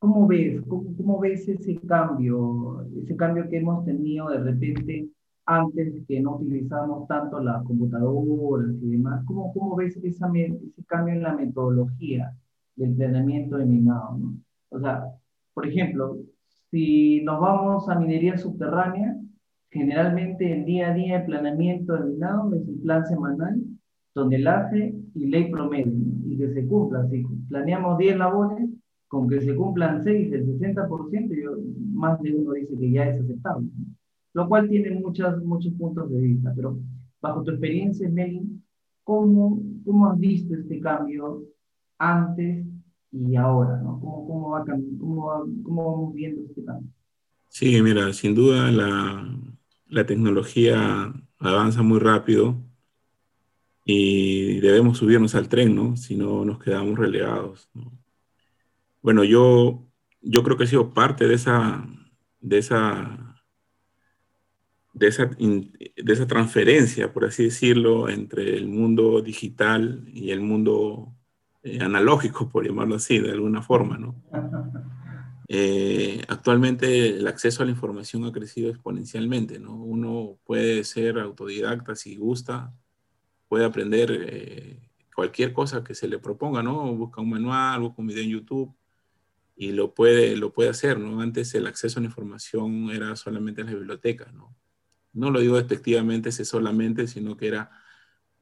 ¿Cómo 0.00 0.26
ves? 0.26 0.60
¿Cómo, 0.66 0.96
¿Cómo, 0.96 1.20
ves 1.20 1.48
ese 1.48 1.76
cambio? 1.86 2.84
Ese 3.00 3.14
cambio 3.16 3.48
que 3.48 3.58
hemos 3.58 3.84
tenido 3.84 4.30
de 4.30 4.38
repente 4.38 5.08
antes 5.46 6.04
que 6.08 6.20
no 6.20 6.36
utilizábamos 6.36 7.06
tanto 7.06 7.38
las 7.40 7.62
computadoras 7.62 8.74
y 8.82 8.90
demás. 8.90 9.24
¿Cómo, 9.26 9.52
cómo 9.52 9.76
ves 9.76 9.96
esa, 9.98 10.28
ese 10.34 10.84
cambio 10.88 11.14
en 11.14 11.22
la 11.22 11.36
metodología 11.36 12.36
del 12.74 12.96
planeamiento 12.96 13.58
de 13.58 13.66
minado? 13.66 14.18
¿no? 14.18 14.34
O 14.70 14.80
sea, 14.80 15.04
por 15.54 15.68
ejemplo, 15.68 16.18
si 16.72 17.20
nos 17.22 17.40
vamos 17.40 17.88
a 17.88 17.94
minería 17.94 18.36
subterránea, 18.36 19.16
generalmente 19.70 20.52
el 20.52 20.64
día 20.64 20.88
a 20.88 20.94
día 20.94 21.20
de 21.20 21.26
planeamiento 21.26 21.92
de 21.94 22.10
minado 22.10 22.52
es 22.54 22.66
el 22.66 22.80
plan 22.80 23.06
semanal, 23.06 23.62
tonelaje 24.14 24.94
y 25.14 25.26
ley 25.26 25.48
promedio. 25.50 25.92
Que 26.36 26.52
se 26.52 26.66
cumpla. 26.66 27.08
Si 27.08 27.24
planeamos 27.48 27.98
10 27.98 28.16
labores, 28.18 28.68
con 29.08 29.28
que 29.28 29.40
se 29.40 29.54
cumplan 29.54 30.02
6, 30.02 30.32
el 30.32 30.46
60%, 30.58 31.34
yo, 31.42 31.56
más 31.92 32.20
de 32.22 32.34
uno 32.34 32.52
dice 32.52 32.76
que 32.78 32.90
ya 32.90 33.08
es 33.08 33.20
aceptable. 33.20 33.68
Lo 34.32 34.48
cual 34.48 34.68
tiene 34.68 34.90
muchas, 34.90 35.42
muchos 35.42 35.72
puntos 35.74 36.10
de 36.10 36.20
vista, 36.20 36.52
pero 36.54 36.78
bajo 37.20 37.42
tu 37.42 37.52
experiencia, 37.52 38.08
Melin, 38.08 38.62
¿cómo, 39.04 39.62
¿cómo 39.84 40.10
has 40.10 40.18
visto 40.18 40.54
este 40.54 40.80
cambio 40.80 41.44
antes 41.98 42.66
y 43.12 43.36
ahora? 43.36 43.80
¿no? 43.80 43.98
¿Cómo, 44.00 44.26
cómo, 44.26 44.50
va, 44.50 44.64
cómo, 44.64 45.26
va, 45.26 45.44
¿Cómo 45.62 45.92
vamos 45.92 46.14
viendo 46.14 46.42
este 46.42 46.64
cambio? 46.64 46.90
Sí, 47.48 47.80
mira, 47.80 48.12
sin 48.12 48.34
duda 48.34 48.70
la, 48.70 49.26
la 49.88 50.04
tecnología 50.04 51.14
avanza 51.38 51.82
muy 51.82 51.98
rápido 51.98 52.56
y 53.88 54.58
debemos 54.58 54.98
subirnos 54.98 55.36
al 55.36 55.48
tren, 55.48 55.76
¿no? 55.76 55.96
Si 55.96 56.16
no 56.16 56.44
nos 56.44 56.58
quedamos 56.58 56.98
relegados. 56.98 57.70
¿no? 57.72 57.92
Bueno, 59.00 59.22
yo, 59.22 59.86
yo 60.20 60.42
creo 60.42 60.56
que 60.56 60.64
he 60.64 60.66
sido 60.66 60.92
parte 60.92 61.28
de 61.28 61.34
esa, 61.34 61.86
de 62.40 62.58
esa, 62.58 63.40
de 64.92 65.06
esa, 65.06 65.26
de 65.26 66.12
esa 66.12 66.26
transferencia, 66.26 67.12
por 67.12 67.26
así 67.26 67.44
decirlo, 67.44 68.08
entre 68.08 68.56
el 68.56 68.66
mundo 68.66 69.22
digital 69.22 70.02
y 70.12 70.32
el 70.32 70.40
mundo 70.40 71.14
eh, 71.62 71.78
analógico, 71.80 72.48
por 72.48 72.66
llamarlo 72.66 72.96
así, 72.96 73.20
de 73.20 73.30
alguna 73.30 73.62
forma, 73.62 73.96
¿no? 73.96 74.16
Eh, 75.48 76.24
actualmente 76.26 77.18
el 77.18 77.26
acceso 77.28 77.62
a 77.62 77.66
la 77.66 77.70
información 77.70 78.24
ha 78.24 78.32
crecido 78.32 78.68
exponencialmente, 78.68 79.60
¿no? 79.60 79.76
Uno 79.76 80.40
puede 80.44 80.82
ser 80.82 81.20
autodidacta 81.20 81.94
si 81.94 82.16
gusta, 82.16 82.74
puede 83.48 83.64
aprender 83.64 84.10
eh, 84.12 84.90
cualquier 85.14 85.52
cosa 85.52 85.82
que 85.84 85.94
se 85.94 86.08
le 86.08 86.18
proponga, 86.18 86.62
¿no? 86.62 86.94
Busca 86.94 87.20
un 87.20 87.30
manual, 87.30 87.80
busca 87.80 88.02
un 88.02 88.08
video 88.08 88.24
en 88.24 88.30
YouTube 88.30 88.76
y 89.56 89.72
lo 89.72 89.94
puede, 89.94 90.36
lo 90.36 90.52
puede 90.52 90.68
hacer, 90.70 90.98
¿no? 90.98 91.20
Antes 91.20 91.54
el 91.54 91.66
acceso 91.66 91.98
a 91.98 92.02
la 92.02 92.08
información 92.08 92.90
era 92.90 93.16
solamente 93.16 93.62
en 93.62 93.68
las 93.68 93.76
bibliotecas, 93.76 94.32
¿no? 94.34 94.54
No 95.12 95.30
lo 95.30 95.40
digo 95.40 95.56
despectivamente, 95.56 96.28
ese 96.28 96.44
solamente, 96.44 97.06
sino 97.06 97.36
que 97.36 97.48
era 97.48 97.70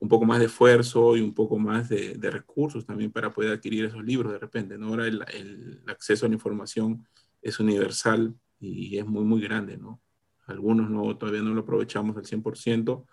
un 0.01 0.09
poco 0.09 0.25
más 0.25 0.41
de 0.41 0.47
esfuerzo 0.47 1.17
y 1.17 1.21
un 1.21 1.33
poco 1.35 1.59
más 1.59 1.89
de, 1.89 2.15
de 2.15 2.31
recursos 2.31 2.85
también 2.85 3.13
para 3.13 3.33
poder 3.33 3.53
adquirir 3.53 3.85
esos 3.85 4.05
libros 4.05 4.33
de 4.33 4.39
repente, 4.39 4.77
¿no? 4.77 4.89
Ahora 4.89 5.07
el, 5.07 5.25
el, 5.33 5.83
acceso 5.87 6.27
a 6.27 6.29
la 6.29 6.35
información 6.35 7.07
es 7.41 7.61
universal 7.61 8.35
y 8.61 8.99
es 8.99 9.07
muy, 9.07 9.25
muy 9.25 9.41
grande, 9.41 9.77
¿no? 9.77 10.03
Algunos 10.47 10.91
no, 10.91 11.17
todavía 11.17 11.43
no 11.43 11.55
lo 11.55 11.63
aprovechamos 11.63 12.17
al 12.17 12.25
100%, 12.25 13.07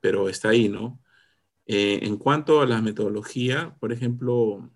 pero 0.00 0.28
está 0.28 0.50
ahí, 0.50 0.68
¿no? 0.68 1.00
Eh, 1.72 2.04
en 2.04 2.16
cuanto 2.16 2.60
a 2.60 2.66
la 2.66 2.82
metodología, 2.82 3.76
por 3.78 3.92
ejemplo, 3.92 4.68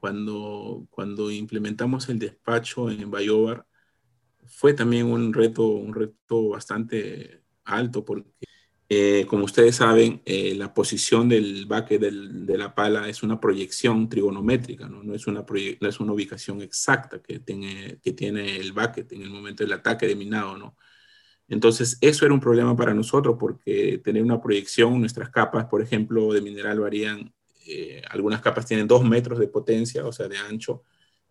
cuando, 0.00 0.84
cuando 0.90 1.30
implementamos 1.30 2.08
el 2.08 2.18
despacho 2.18 2.90
en 2.90 3.08
Bayobar, 3.08 3.64
fue 4.44 4.74
también 4.74 5.06
un 5.06 5.32
reto, 5.32 5.68
un 5.68 5.94
reto 5.94 6.48
bastante 6.48 7.44
alto 7.62 8.04
porque, 8.04 8.30
eh, 8.88 9.26
como 9.28 9.44
ustedes 9.44 9.76
saben, 9.76 10.20
eh, 10.24 10.56
la 10.56 10.74
posición 10.74 11.28
del 11.28 11.66
baque 11.66 12.00
del, 12.00 12.44
de 12.46 12.58
la 12.58 12.74
pala 12.74 13.08
es 13.08 13.22
una 13.22 13.38
proyección 13.38 14.08
trigonométrica, 14.08 14.88
no, 14.88 15.04
no, 15.04 15.14
es, 15.14 15.24
una 15.28 15.46
no 15.80 15.88
es 15.88 16.00
una 16.00 16.12
ubicación 16.12 16.62
exacta 16.62 17.22
que 17.22 17.38
tiene, 17.38 18.00
que 18.02 18.12
tiene 18.12 18.56
el 18.56 18.72
bucket 18.72 19.12
en 19.12 19.22
el 19.22 19.30
momento 19.30 19.62
del 19.62 19.72
ataque 19.74 20.08
de 20.08 20.16
minado, 20.16 20.58
¿no? 20.58 20.76
Entonces, 21.48 21.96
eso 22.02 22.24
era 22.26 22.34
un 22.34 22.40
problema 22.40 22.76
para 22.76 22.94
nosotros 22.94 23.36
porque 23.40 24.00
tener 24.04 24.22
una 24.22 24.40
proyección, 24.40 25.00
nuestras 25.00 25.30
capas, 25.30 25.66
por 25.66 25.80
ejemplo, 25.82 26.32
de 26.32 26.42
mineral 26.42 26.80
varían, 26.80 27.32
eh, 27.66 28.02
algunas 28.10 28.42
capas 28.42 28.66
tienen 28.66 28.86
dos 28.86 29.02
metros 29.04 29.38
de 29.38 29.48
potencia, 29.48 30.06
o 30.06 30.12
sea, 30.12 30.28
de 30.28 30.36
ancho, 30.36 30.82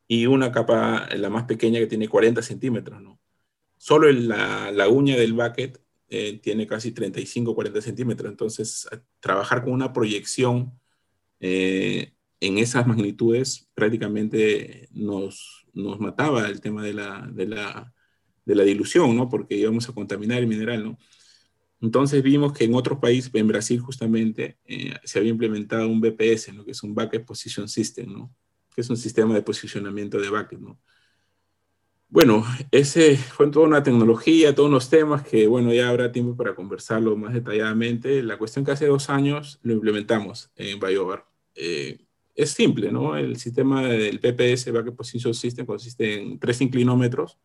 y 0.07 0.25
una 0.25 0.51
capa, 0.51 1.07
la 1.15 1.29
más 1.29 1.43
pequeña, 1.45 1.79
que 1.79 1.87
tiene 1.87 2.07
40 2.07 2.41
centímetros, 2.41 3.01
¿no? 3.01 3.19
Solo 3.77 4.11
la, 4.11 4.71
la 4.71 4.87
uña 4.89 5.15
del 5.15 5.33
bucket 5.33 5.79
eh, 6.09 6.39
tiene 6.41 6.65
casi 6.65 6.91
35, 6.91 7.53
40 7.53 7.81
centímetros, 7.81 8.31
entonces 8.31 8.87
trabajar 9.19 9.63
con 9.63 9.73
una 9.73 9.93
proyección 9.93 10.73
eh, 11.39 12.13
en 12.39 12.57
esas 12.57 12.87
magnitudes 12.87 13.69
prácticamente 13.75 14.87
nos, 14.91 15.67
nos 15.73 15.99
mataba 15.99 16.47
el 16.47 16.61
tema 16.61 16.83
de 16.83 16.93
la 16.93 17.93
de 18.47 18.55
la 18.55 18.63
dilución, 18.63 19.15
¿no? 19.15 19.27
Porque 19.29 19.55
íbamos 19.55 19.87
a 19.89 19.93
contaminar 19.93 20.39
el 20.39 20.47
mineral, 20.47 20.83
¿no? 20.83 20.97
Entonces 21.81 22.23
vimos 22.23 22.53
que 22.53 22.63
en 22.63 22.73
otros 22.73 22.97
países, 22.97 23.29
en 23.33 23.47
Brasil 23.47 23.79
justamente, 23.79 24.57
eh, 24.65 24.95
se 25.03 25.19
había 25.19 25.31
implementado 25.31 25.87
un 25.87 26.01
BPS, 26.01 26.53
¿no? 26.53 26.65
Que 26.65 26.71
es 26.71 26.81
un 26.81 26.95
Bucket 26.95 27.25
Position 27.25 27.67
System, 27.67 28.11
¿no? 28.11 28.33
Que 28.73 28.81
es 28.81 28.89
un 28.89 28.97
sistema 28.97 29.35
de 29.35 29.41
posicionamiento 29.41 30.17
de 30.19 30.29
bucket, 30.29 30.59
¿no? 30.59 30.79
Bueno, 32.09 32.45
ese 32.71 33.17
fue 33.17 33.51
toda 33.51 33.67
una 33.67 33.83
tecnología, 33.83 34.55
todos 34.55 34.69
unos 34.69 34.89
temas 34.89 35.23
que, 35.23 35.45
bueno, 35.45 35.73
ya 35.73 35.89
habrá 35.89 36.13
tiempo 36.13 36.37
para 36.37 36.55
conversarlo 36.55 37.17
más 37.17 37.33
detalladamente. 37.33 38.23
La 38.23 38.37
cuestión 38.37 38.63
que 38.63 38.71
hace 38.71 38.87
dos 38.87 39.09
años 39.09 39.59
lo 39.61 39.73
implementamos 39.73 40.49
en 40.55 40.79
Bayobar. 40.79 41.25
Eh, 41.53 42.07
es 42.33 42.51
simple, 42.51 42.91
¿no? 42.93 43.17
El 43.17 43.35
sistema 43.35 43.85
del 43.85 44.19
PPS, 44.21 44.71
Bucket 44.71 44.95
Position 44.95 45.33
System, 45.33 45.65
consiste 45.65 46.21
en 46.21 46.39
tres 46.39 46.61
inclinómetros, 46.61 47.37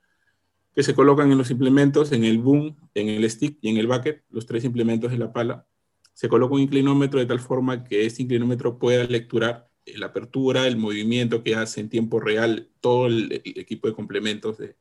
que 0.74 0.82
se 0.82 0.94
colocan 0.94 1.30
en 1.30 1.38
los 1.38 1.50
implementos, 1.50 2.12
en 2.12 2.24
el 2.24 2.38
boom, 2.38 2.76
en 2.94 3.08
el 3.08 3.28
stick 3.30 3.58
y 3.60 3.68
en 3.68 3.76
el 3.76 3.86
bucket, 3.86 4.24
los 4.30 4.46
tres 4.46 4.64
implementos 4.64 5.10
de 5.10 5.18
la 5.18 5.32
pala. 5.32 5.66
Se 6.14 6.28
coloca 6.28 6.54
un 6.54 6.60
inclinómetro 6.60 7.20
de 7.20 7.26
tal 7.26 7.40
forma 7.40 7.84
que 7.84 8.06
este 8.06 8.22
inclinómetro 8.22 8.78
pueda 8.78 9.04
lecturar 9.04 9.68
la 9.86 10.06
apertura, 10.06 10.66
el 10.66 10.76
movimiento 10.76 11.42
que 11.42 11.56
hace 11.56 11.80
en 11.80 11.88
tiempo 11.88 12.20
real 12.20 12.70
todo 12.80 13.06
el, 13.06 13.32
equipo 13.32 13.88
de 13.88 13.94
complementos 13.94 14.58
de, 14.58 14.76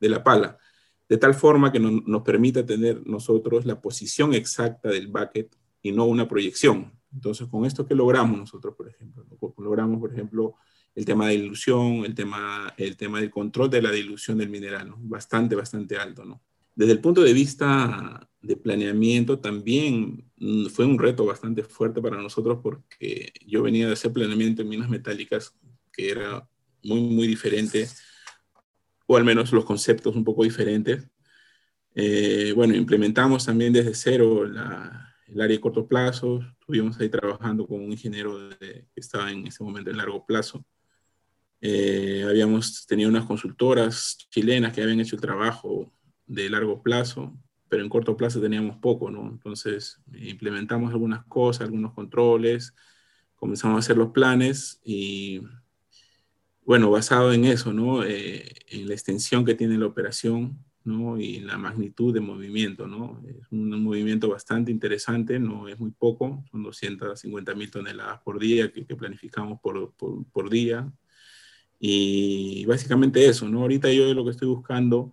de, 0.00 0.08
la 0.08 0.24
pala, 0.24 0.58
de 1.08 1.18
tal 1.18 1.34
forma 1.34 1.70
que 1.70 1.78
no, 1.78 1.90
nos 1.90 2.22
permita 2.22 2.64
tener 2.64 3.06
nosotros 3.06 3.66
la 3.66 3.80
posición 3.80 4.34
exacta 4.34 4.88
del 4.88 5.08
bucket 5.08 5.54
y 5.82 5.92
no 5.92 6.06
una 6.06 6.26
proyección. 6.26 6.92
Entonces, 7.12 7.48
con 7.48 7.64
esto 7.64 7.86
que 7.86 7.94
logramos 7.94 8.38
nosotros, 8.38 8.74
por 8.74 8.88
ejemplo, 8.88 9.24
logramos, 9.58 10.00
por 10.00 10.12
ejemplo, 10.12 10.54
el 10.96 11.04
tema 11.04 11.28
de 11.28 11.36
dilución, 11.36 12.06
el 12.06 12.14
tema, 12.14 12.72
el 12.78 12.96
tema 12.96 13.20
del 13.20 13.30
control 13.30 13.68
de 13.68 13.82
la 13.82 13.92
dilución 13.92 14.38
del 14.38 14.48
mineral, 14.48 14.88
¿no? 14.88 14.96
bastante, 14.98 15.54
bastante 15.54 15.98
alto. 15.98 16.24
¿no? 16.24 16.42
Desde 16.74 16.92
el 16.92 17.00
punto 17.00 17.22
de 17.22 17.34
vista 17.34 18.28
de 18.40 18.56
planeamiento, 18.56 19.38
también 19.38 20.30
mm, 20.38 20.66
fue 20.68 20.86
un 20.86 20.98
reto 20.98 21.26
bastante 21.26 21.62
fuerte 21.62 22.00
para 22.00 22.16
nosotros 22.16 22.60
porque 22.62 23.30
yo 23.46 23.62
venía 23.62 23.86
de 23.86 23.92
hacer 23.92 24.10
planeamiento 24.10 24.62
en 24.62 24.70
minas 24.70 24.88
metálicas, 24.88 25.54
que 25.92 26.10
era 26.10 26.48
muy, 26.82 27.00
muy 27.02 27.26
diferente, 27.26 27.86
o 29.06 29.18
al 29.18 29.24
menos 29.24 29.52
los 29.52 29.66
conceptos 29.66 30.16
un 30.16 30.24
poco 30.24 30.44
diferentes. 30.44 31.06
Eh, 31.94 32.52
bueno, 32.56 32.74
implementamos 32.74 33.44
también 33.44 33.72
desde 33.72 33.94
cero 33.94 34.46
la, 34.46 35.14
el 35.26 35.40
área 35.40 35.56
de 35.56 35.60
corto 35.60 35.86
plazo, 35.86 36.40
estuvimos 36.58 36.98
ahí 37.00 37.10
trabajando 37.10 37.66
con 37.66 37.82
un 37.82 37.92
ingeniero 37.92 38.48
de, 38.48 38.86
que 38.94 39.00
estaba 39.00 39.30
en 39.30 39.46
ese 39.46 39.62
momento 39.62 39.90
en 39.90 39.98
largo 39.98 40.24
plazo. 40.24 40.64
Eh, 41.60 42.24
habíamos 42.28 42.86
tenido 42.86 43.08
unas 43.08 43.24
consultoras 43.24 44.16
chilenas 44.30 44.72
que 44.72 44.82
habían 44.82 45.00
hecho 45.00 45.16
el 45.16 45.22
trabajo 45.22 45.90
de 46.26 46.50
largo 46.50 46.82
plazo, 46.82 47.36
pero 47.68 47.82
en 47.82 47.88
corto 47.88 48.16
plazo 48.16 48.40
teníamos 48.40 48.76
poco, 48.78 49.10
¿no? 49.10 49.28
Entonces 49.28 50.00
implementamos 50.14 50.92
algunas 50.92 51.24
cosas, 51.26 51.62
algunos 51.62 51.92
controles, 51.94 52.74
comenzamos 53.34 53.76
a 53.76 53.78
hacer 53.80 53.96
los 53.96 54.10
planes 54.10 54.80
y 54.84 55.42
bueno, 56.64 56.90
basado 56.90 57.32
en 57.32 57.44
eso, 57.44 57.72
¿no? 57.72 58.02
Eh, 58.04 58.44
en 58.68 58.88
la 58.88 58.94
extensión 58.94 59.44
que 59.44 59.54
tiene 59.54 59.78
la 59.78 59.86
operación, 59.86 60.58
¿no? 60.84 61.18
Y 61.18 61.40
la 61.40 61.58
magnitud 61.58 62.12
de 62.12 62.20
movimiento, 62.20 62.88
¿no? 62.88 63.22
Es 63.24 63.46
un, 63.52 63.70
movimiento 63.82 64.28
bastante 64.28 64.72
interesante, 64.72 65.38
no 65.38 65.68
es 65.68 65.78
muy 65.78 65.92
poco, 65.92 66.44
son 66.50 66.64
250 66.64 67.54
mil 67.54 67.70
toneladas 67.70 68.20
por 68.22 68.40
día 68.40 68.72
que, 68.72 68.84
que 68.84 68.96
planificamos 68.96 69.60
por, 69.60 69.92
por, 69.94 70.24
por, 70.32 70.50
día. 70.50 70.90
Y 71.78 72.64
básicamente 72.66 73.26
eso, 73.26 73.48
¿no? 73.48 73.62
Ahorita 73.62 73.92
yo 73.92 74.12
lo 74.14 74.24
que 74.24 74.30
estoy 74.30 74.48
buscando 74.48 75.12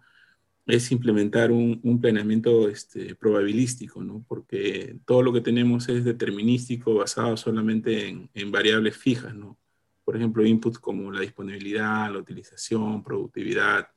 es 0.65 0.91
implementar 0.91 1.51
un, 1.51 1.79
un 1.83 1.99
planeamiento 1.99 2.69
este, 2.69 3.15
probabilístico, 3.15 4.03
¿no? 4.03 4.23
Porque 4.27 4.97
todo 5.05 5.21
lo 5.21 5.33
que 5.33 5.41
tenemos 5.41 5.89
es 5.89 6.05
determinístico, 6.05 6.95
basado 6.95 7.35
solamente 7.37 8.07
en, 8.33 8.51
variables 8.51 8.97
fijas, 8.97 9.35
¿no? 9.35 9.57
por 10.05 10.17
ejemplo, 10.17 10.45
inputs 10.45 10.79
como 10.79 11.11
la 11.11 11.21
disponibilidad, 11.21 12.11
la 12.11 12.19
utilización, 12.19 13.03
productividad, 13.03 13.89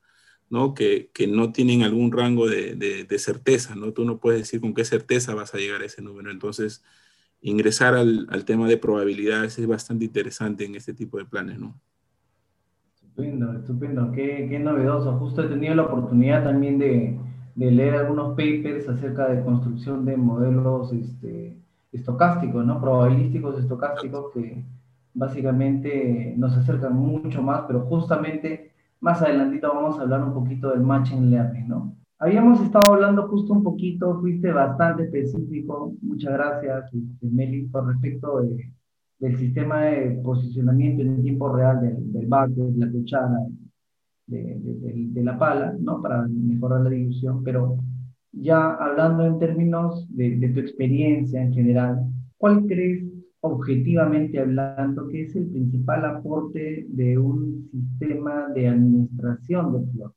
¿no? 0.48 0.74
Que, 0.74 1.11
que 1.12 1.26
no 1.26 1.52
tienen 1.52 1.83
algún 1.83 2.12
rango 2.12 2.48
de, 2.48 2.76
de, 2.76 3.18
certeza, 3.18 3.74
¿no? 3.74 3.92
Tú 3.92 4.05
no 4.05 4.20
puedes 4.20 4.40
decir 4.42 4.61
con 4.61 4.74
qué 4.74 4.85
certeza 4.85 5.35
vas 5.35 5.55
a 5.55 5.59
llegar 5.59 5.83
a 5.83 5.87
ese 5.87 6.02
número. 6.02 6.31
Entonces, 6.31 6.85
ingresar 7.40 7.94
al, 7.94 8.26
al 8.31 8.44
tema 8.44 8.68
de 8.68 8.79
probabilidades 8.79 9.59
es 9.59 9.66
bastante 9.66 10.05
interesante 10.05 10.64
en 10.64 10.76
este 10.76 10.94
tipo 10.94 11.18
de 11.18 11.24
planes, 11.26 11.59
¿no? 11.59 11.81
Estupendo, 13.16 13.52
estupendo, 13.55 14.12
qué, 14.12 14.46
qué 14.50 14.59
novedoso. 14.59 15.16
Justo 15.18 15.42
he 15.42 15.48
tenido 15.48 15.74
la 15.74 15.85
oportunidad 15.85 16.44
también 16.44 16.79
de, 16.79 17.18
de, 17.55 17.70
leer 17.70 17.94
algunos 17.94 18.37
papers 18.37 18.87
acerca 18.90 19.29
de 19.29 19.42
construcción 19.42 20.05
de 20.05 20.18
modelos 20.18 20.92
este, 20.92 21.57
estocásticos, 21.92 22.66
¿no? 22.66 22.79
Probabilísticos 22.79 23.59
estocásticos 23.59 24.33
que 24.35 24.62
básicamente 25.14 26.35
nos 26.37 26.59
acercan 26.59 26.94
mucho 26.94 27.42
más, 27.42 27.62
pero 27.66 27.87
justamente 27.87 28.72
más 29.00 29.22
adelantito 29.22 29.72
vamos 29.72 29.98
a 29.98 30.02
hablar 30.02 30.22
un 30.22 30.35
poquito 30.35 30.68
del 30.68 30.81
Machine 30.83 31.31
Learning, 31.31 31.68
¿no? 31.68 31.96
Habíamos 32.18 32.61
estado 32.61 32.92
hablando 32.92 33.29
justo 33.29 33.55
un 33.55 33.62
poquito, 33.62 34.20
fuiste 34.20 34.52
bastante 34.52 35.05
específico, 35.05 35.94
muchas 36.02 36.35
gracias, 36.35 36.92
este, 36.92 37.26
Meli, 37.31 37.62
por 37.68 37.87
respecto 37.87 38.42
de, 38.42 38.70
del 39.18 39.37
sistema 39.38 39.83
de 39.83 40.20
posicionamiento 40.22 41.02
en 41.02 41.22
tiempo 41.22 41.55
real 41.55 41.81
del, 41.81 42.12
del 42.12 42.26
bate, 42.26 42.55
de 42.55 42.79
la 42.79 42.90
cuchara, 42.90 43.38
de, 44.26 44.59
de, 44.61 44.94
de, 45.09 45.24
la 45.24 45.38
pala, 45.38 45.74
¿no? 45.79 46.02
Para 46.02 46.26
mejorar 46.29 46.83
la 46.83 46.90
dilución, 46.90 47.42
pero 47.44 47.79
ya 48.33 48.74
hablando 48.74 49.24
en 49.24 49.38
términos 49.38 50.07
de, 50.11 50.50
tu 50.52 50.61
experiencia 50.61 51.42
en 51.42 51.52
general, 51.52 52.00
¿cuál 52.37 52.66
crees 52.66 53.05
objetivamente 53.46 54.40
hablando, 54.40 55.09
que 55.09 55.22
es 55.22 55.37
el 55.37 55.48
principal 55.48 56.05
aporte 56.05 56.87
de 56.88 57.18
un 57.18 57.68
sistema 57.70 58.48
de 58.55 58.68
administración 58.68 59.72
de 59.72 59.92
flota. 59.92 60.16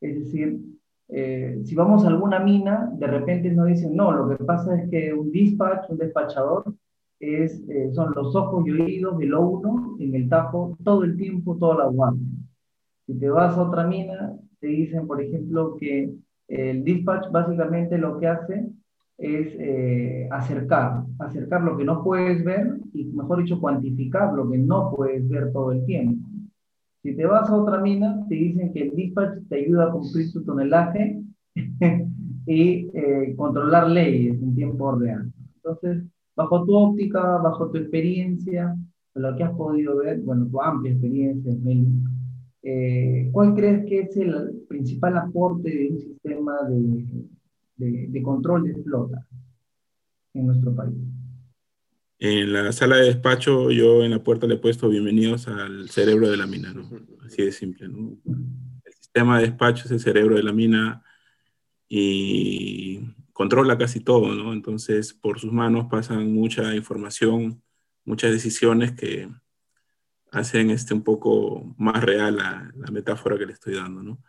Es 0.00 0.18
decir, 0.18 0.60
eh, 1.08 1.60
si 1.64 1.74
vamos 1.74 2.04
a 2.04 2.08
alguna 2.08 2.40
mina, 2.40 2.90
de 2.98 3.06
repente 3.06 3.50
nos 3.50 3.66
dicen, 3.66 3.94
no, 3.94 4.12
lo 4.12 4.28
que 4.28 4.44
pasa 4.44 4.80
es 4.80 4.90
que 4.90 5.12
un 5.12 5.30
dispatch, 5.30 5.90
un 5.90 5.98
despachador, 5.98 6.74
es, 7.20 7.62
eh, 7.68 7.90
son 7.92 8.12
los 8.14 8.34
ojos 8.36 8.66
y 8.66 8.72
oídos 8.72 9.18
del 9.18 9.32
O1 9.32 9.96
en 10.00 10.14
el 10.14 10.28
tajo 10.28 10.76
todo 10.84 11.04
el 11.04 11.16
tiempo, 11.16 11.56
toda 11.58 11.84
la 11.84 11.86
guardia. 11.86 12.26
Si 13.06 13.18
te 13.18 13.28
vas 13.30 13.56
a 13.56 13.62
otra 13.62 13.86
mina, 13.86 14.36
te 14.60 14.68
dicen, 14.68 15.06
por 15.06 15.20
ejemplo, 15.20 15.76
que 15.76 16.14
el 16.48 16.84
dispatch 16.84 17.30
básicamente 17.30 17.98
lo 17.98 18.18
que 18.18 18.26
hace 18.26 18.68
es 19.18 19.48
eh, 19.58 20.28
acercar, 20.30 21.04
acercar 21.18 21.62
lo 21.62 21.76
que 21.76 21.84
no 21.84 22.04
puedes 22.04 22.44
ver 22.44 22.78
y, 22.92 23.04
mejor 23.06 23.42
dicho, 23.42 23.60
cuantificar 23.60 24.32
lo 24.32 24.48
que 24.48 24.58
no 24.58 24.92
puedes 24.94 25.28
ver 25.28 25.52
todo 25.52 25.72
el 25.72 25.84
tiempo. 25.84 26.28
Si 27.02 27.16
te 27.16 27.26
vas 27.26 27.48
a 27.48 27.56
otra 27.56 27.80
mina, 27.80 28.24
te 28.28 28.34
dicen 28.34 28.72
que 28.72 28.82
el 28.82 28.94
dispatch 28.94 29.38
te 29.48 29.56
ayuda 29.56 29.86
a 29.86 29.92
cumplir 29.92 30.32
tu 30.32 30.44
tonelaje 30.44 31.20
y 32.46 32.90
eh, 32.94 33.34
controlar 33.36 33.88
leyes 33.88 34.40
en 34.40 34.54
tiempo 34.54 34.92
real. 34.92 35.32
Entonces, 35.56 36.04
bajo 36.38 36.64
tu 36.64 36.72
óptica, 36.72 37.38
bajo 37.38 37.68
tu 37.68 37.78
experiencia, 37.78 38.76
lo 39.14 39.36
que 39.36 39.42
has 39.42 39.56
podido 39.56 39.96
ver, 39.96 40.20
bueno, 40.20 40.46
tu 40.46 40.62
amplia 40.62 40.92
experiencia, 40.92 41.52
Meli, 41.60 41.88
eh, 42.62 43.28
¿cuál 43.32 43.54
crees 43.54 43.84
que 43.86 44.00
es 44.02 44.16
el 44.16 44.62
principal 44.68 45.16
aporte 45.16 45.68
de 45.68 45.88
un 45.90 45.98
sistema 45.98 46.54
de, 46.68 48.06
de, 48.06 48.22
control 48.22 48.64
de 48.64 48.82
flota 48.82 49.26
en 50.34 50.46
nuestro 50.46 50.74
país. 50.74 50.94
En 52.20 52.52
la 52.52 52.70
sala 52.72 52.96
de 52.96 53.06
despacho, 53.06 53.70
yo 53.72 54.04
en 54.04 54.12
la 54.12 54.22
puerta 54.22 54.46
le 54.46 54.54
he 54.54 54.58
puesto 54.58 54.88
bienvenidos 54.88 55.48
al 55.48 55.88
cerebro 55.88 56.30
de 56.30 56.36
la 56.36 56.46
mina, 56.46 56.72
¿no? 56.72 56.88
Así 57.24 57.44
de 57.44 57.52
simple, 57.52 57.88
¿no? 57.88 58.16
El 58.84 58.92
sistema 58.92 59.38
de 59.38 59.46
despacho 59.46 59.86
es 59.86 59.90
el 59.90 60.00
cerebro 60.00 60.36
de 60.36 60.42
la 60.42 60.52
mina 60.52 61.02
y 61.88 63.00
controla 63.38 63.78
casi 63.78 64.00
todo, 64.00 64.34
¿no? 64.34 64.52
Entonces, 64.52 65.14
por 65.14 65.38
sus 65.38 65.52
manos 65.52 65.86
pasan 65.88 66.34
mucha 66.34 66.74
información, 66.74 67.62
muchas 68.04 68.32
decisiones 68.32 68.90
que 68.92 69.28
hacen 70.32 70.70
este 70.70 70.92
un 70.92 71.04
poco 71.04 71.72
más 71.78 72.02
real 72.02 72.34
la, 72.36 72.68
la 72.74 72.90
metáfora 72.90 73.38
que 73.38 73.46
le 73.46 73.52
estoy 73.52 73.76
dando, 73.76 74.02
¿no? 74.02 74.20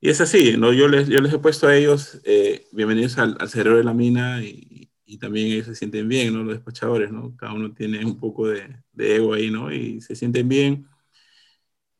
Y 0.00 0.08
es 0.10 0.20
así, 0.20 0.56
¿no? 0.56 0.72
Yo 0.72 0.86
les, 0.86 1.08
yo 1.08 1.20
les 1.20 1.32
he 1.32 1.40
puesto 1.40 1.66
a 1.66 1.74
ellos 1.76 2.20
eh, 2.24 2.68
bienvenidos 2.70 3.18
al, 3.18 3.36
al, 3.40 3.48
cerebro 3.48 3.78
de 3.78 3.84
la 3.84 3.92
mina 3.92 4.40
y, 4.40 4.88
y, 5.04 5.18
también 5.18 5.48
ellos 5.48 5.66
se 5.66 5.74
sienten 5.74 6.08
bien, 6.08 6.32
¿no? 6.32 6.44
Los 6.44 6.54
despachadores, 6.54 7.10
¿no? 7.10 7.34
Cada 7.36 7.54
uno 7.54 7.74
tiene 7.74 8.04
un 8.06 8.20
poco 8.20 8.46
de, 8.46 8.84
de 8.92 9.16
ego 9.16 9.34
ahí, 9.34 9.50
¿no? 9.50 9.72
Y 9.72 10.00
se 10.00 10.14
sienten 10.14 10.48
bien. 10.48 10.86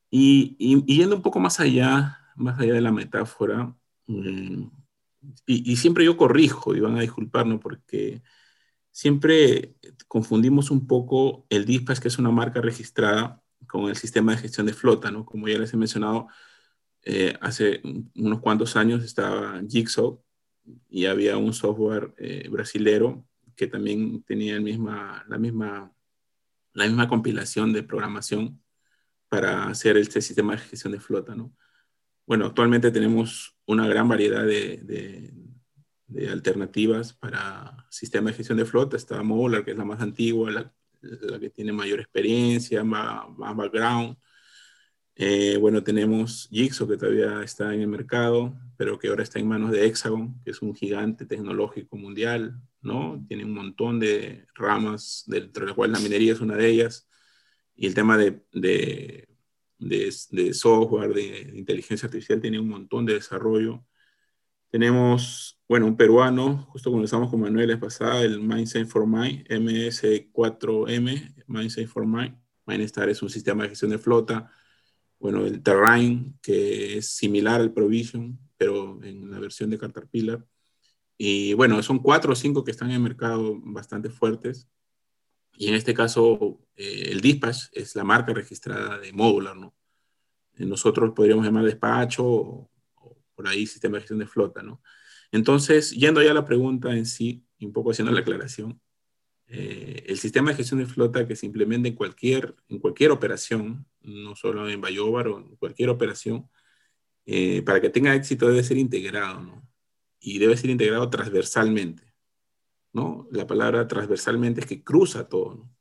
Y, 0.08 0.54
y, 0.56 0.98
yendo 0.98 1.16
un 1.16 1.22
poco 1.22 1.40
más 1.40 1.58
allá, 1.58 2.16
más 2.36 2.60
allá 2.60 2.74
de 2.74 2.80
la 2.80 2.92
metáfora, 2.92 3.74
mmm, 4.06 4.81
y, 5.46 5.76
siempre 5.76 6.04
yo 6.04 6.16
corrijo, 6.16 6.74
y 6.74 6.80
van 6.80 6.96
a 6.96 7.00
disculparnos, 7.00 7.60
porque 7.60 8.22
siempre 8.90 9.76
confundimos 10.08 10.70
un 10.70 10.86
poco 10.86 11.46
el 11.50 11.64
dispatch, 11.64 12.00
que 12.00 12.08
es 12.08 12.18
una 12.18 12.30
marca 12.30 12.60
registrada, 12.60 13.42
con 13.66 13.88
el 13.88 13.96
sistema 13.96 14.32
de 14.32 14.38
gestión 14.38 14.66
de 14.66 14.74
flota, 14.74 15.10
¿no? 15.10 15.24
Como 15.24 15.48
ya 15.48 15.58
les 15.58 15.72
he 15.72 15.76
mencionado, 15.76 16.28
eh, 17.04 17.36
hace 17.40 17.80
unos 18.14 18.40
cuantos 18.40 18.76
años 18.76 19.04
estaba 19.04 19.60
Jigsaw 19.68 20.22
y 20.88 21.06
había 21.06 21.36
un 21.36 21.52
software 21.52 22.14
eh, 22.18 22.48
brasilero 22.48 23.26
que 23.56 23.66
también 23.66 24.22
tenía 24.22 24.54
el 24.54 24.62
misma, 24.62 25.24
la, 25.28 25.38
misma, 25.38 25.92
la 26.72 26.86
misma 26.86 27.08
compilación 27.08 27.72
de 27.72 27.82
programación 27.82 28.62
para 29.28 29.66
hacer 29.68 29.96
este 29.96 30.20
sistema 30.20 30.52
de 30.52 30.58
gestión 30.58 30.92
de 30.92 31.00
flota. 31.00 31.34
¿no? 31.34 31.52
Bueno, 32.26 32.46
actualmente 32.46 32.90
tenemos 32.90 33.51
una 33.66 33.86
gran 33.88 34.08
variedad 34.08 34.44
de, 34.44 34.78
de, 34.82 35.32
de 36.06 36.28
alternativas 36.28 37.12
para 37.12 37.86
sistema 37.90 38.30
de 38.30 38.36
gestión 38.36 38.58
de 38.58 38.64
flota. 38.64 38.96
Está 38.96 39.22
Modular, 39.22 39.64
que 39.64 39.72
es 39.72 39.76
la 39.76 39.84
más 39.84 40.00
antigua, 40.00 40.50
la, 40.50 40.74
la 41.00 41.38
que 41.38 41.50
tiene 41.50 41.72
mayor 41.72 42.00
experiencia, 42.00 42.84
más, 42.84 43.28
más 43.36 43.56
background. 43.56 44.16
Eh, 45.14 45.58
bueno, 45.58 45.82
tenemos 45.82 46.48
Jigsaw 46.50 46.88
que 46.88 46.96
todavía 46.96 47.42
está 47.42 47.74
en 47.74 47.82
el 47.82 47.88
mercado, 47.88 48.54
pero 48.78 48.98
que 48.98 49.08
ahora 49.08 49.22
está 49.22 49.38
en 49.38 49.46
manos 49.46 49.70
de 49.70 49.84
Hexagon, 49.86 50.42
que 50.42 50.52
es 50.52 50.62
un 50.62 50.74
gigante 50.74 51.26
tecnológico 51.26 51.96
mundial, 51.96 52.58
¿no? 52.80 53.22
Tiene 53.28 53.44
un 53.44 53.52
montón 53.52 54.00
de 54.00 54.46
ramas, 54.54 55.24
dentro 55.26 55.62
de 55.62 55.66
las 55.68 55.76
cuales 55.76 55.98
la 55.98 56.02
minería 56.02 56.32
es 56.32 56.40
una 56.40 56.56
de 56.56 56.66
ellas, 56.66 57.08
y 57.76 57.86
el 57.86 57.94
tema 57.94 58.16
de, 58.16 58.42
de, 58.52 59.28
de, 59.88 60.12
de 60.30 60.54
software, 60.54 61.12
de, 61.14 61.52
inteligencia 61.54 62.06
artificial, 62.06 62.40
tiene 62.40 62.60
un 62.60 62.68
montón 62.68 63.06
de 63.06 63.14
desarrollo. 63.14 63.84
Tenemos, 64.70 65.60
bueno, 65.68 65.86
un 65.86 65.96
peruano, 65.96 66.66
justo 66.70 66.90
comenzamos 66.90 67.30
con 67.30 67.40
Manuel 67.40 67.68
la 67.68 67.80
pasada, 67.80 68.22
el 68.22 68.40
Mindset 68.40 68.88
for 68.88 69.06
Mind, 69.06 69.46
MS4M, 69.48 71.44
Mindset 71.46 71.88
for 71.88 72.06
Mind. 72.06 72.36
Minestar 72.66 73.08
es 73.08 73.22
un 73.22 73.28
sistema 73.30 73.64
de 73.64 73.70
gestión 73.70 73.90
de 73.90 73.98
flota 73.98 74.50
bueno, 75.22 75.46
el 75.46 75.62
Terrain, 75.62 76.36
que 76.42 76.98
es 76.98 77.14
similar 77.14 77.60
al 77.60 77.72
Provision, 77.72 78.40
pero 78.56 79.00
en 79.04 79.30
la 79.30 79.38
versión 79.38 79.70
de 79.70 79.78
Caterpillar. 79.78 80.44
Y 81.16 81.54
bueno, 81.54 81.80
son 81.84 82.00
cuatro 82.00 82.32
o 82.32 82.36
cinco 82.36 82.64
que 82.64 82.72
están 82.72 82.88
en 82.90 82.96
el 82.96 83.02
mercado 83.02 83.60
bastante 83.62 84.10
fuertes. 84.10 84.68
Y 85.52 85.68
en 85.68 85.74
este 85.74 85.94
caso, 85.94 86.60
eh, 86.76 87.08
el 87.10 87.20
Dispatch 87.20 87.66
es 87.72 87.94
la 87.94 88.04
marca 88.04 88.32
registrada 88.32 88.98
de 88.98 89.12
Modular, 89.12 89.56
¿no? 89.56 89.74
Eh, 90.54 90.66
nosotros 90.66 91.12
podríamos 91.14 91.44
llamar 91.44 91.64
despacho 91.64 92.24
o, 92.24 92.70
o, 92.96 93.18
por 93.34 93.48
ahí 93.48 93.66
sistema 93.66 93.96
de 93.96 94.00
gestión 94.02 94.18
de 94.18 94.26
flota, 94.26 94.62
¿no? 94.62 94.82
Entonces, 95.30 95.92
yendo 95.92 96.22
ya 96.22 96.32
a 96.32 96.34
la 96.34 96.44
pregunta 96.44 96.94
en 96.94 97.06
sí, 97.06 97.44
y 97.58 97.66
un 97.66 97.72
poco 97.72 97.90
haciendo 97.90 98.12
la 98.12 98.20
aclaración, 98.20 98.80
eh, 99.54 100.04
el 100.08 100.18
sistema 100.18 100.50
de 100.50 100.56
gestión 100.56 100.80
de 100.80 100.86
flota 100.86 101.28
que 101.28 101.36
se 101.36 101.44
implementa 101.44 101.86
en 101.86 101.94
cualquier, 101.94 102.56
en 102.68 102.78
cualquier 102.78 103.10
operación, 103.10 103.86
no 104.00 104.34
solo 104.34 104.68
en 104.68 104.80
Bayobar 104.80 105.28
o 105.28 105.38
en 105.38 105.56
cualquier 105.56 105.90
operación, 105.90 106.48
eh, 107.26 107.62
para 107.62 107.80
que 107.80 107.90
tenga 107.90 108.14
éxito 108.14 108.48
debe 108.48 108.64
ser 108.64 108.78
integrado, 108.78 109.42
¿no? 109.42 109.68
Y 110.20 110.38
debe 110.38 110.56
ser 110.56 110.70
integrado 110.70 111.10
transversalmente, 111.10 112.11
¿no? 112.92 113.28
La 113.30 113.46
palabra 113.46 113.86
transversalmente 113.88 114.60
es 114.60 114.66
que 114.66 114.82
cruza 114.82 115.28
todo, 115.28 115.54
¿no? 115.54 115.72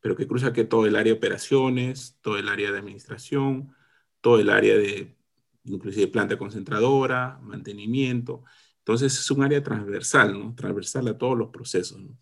pero 0.00 0.16
que 0.16 0.26
cruza 0.26 0.52
que 0.52 0.64
todo 0.64 0.86
el 0.86 0.96
área 0.96 1.12
de 1.12 1.18
operaciones, 1.18 2.18
todo 2.20 2.38
el 2.38 2.48
área 2.48 2.70
de 2.70 2.78
administración, 2.78 3.74
todo 4.20 4.38
el 4.38 4.50
área 4.50 4.76
de 4.76 5.16
inclusive 5.64 6.08
planta 6.08 6.38
concentradora, 6.38 7.38
mantenimiento. 7.42 8.44
Entonces 8.78 9.18
es 9.18 9.30
un 9.30 9.42
área 9.42 9.62
transversal, 9.62 10.32
¿no? 10.32 10.54
Transversal 10.54 11.08
a 11.08 11.18
todos 11.18 11.36
los 11.36 11.50
procesos, 11.50 12.00
¿no? 12.00 12.16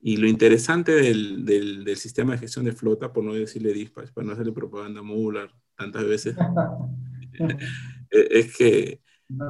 Y 0.00 0.16
lo 0.18 0.26
interesante 0.26 0.92
del, 0.92 1.44
del, 1.44 1.84
del, 1.84 1.96
sistema 1.96 2.32
de 2.32 2.38
gestión 2.38 2.66
de 2.66 2.72
flota, 2.72 3.12
por 3.12 3.24
no 3.24 3.32
decirle 3.32 3.72
dispatch, 3.72 4.10
para 4.10 4.26
no 4.26 4.32
hacerle 4.34 4.52
propaganda 4.52 5.00
modular 5.00 5.54
tantas 5.76 6.04
veces, 6.04 6.36
es 8.10 8.56
que, 8.56 9.00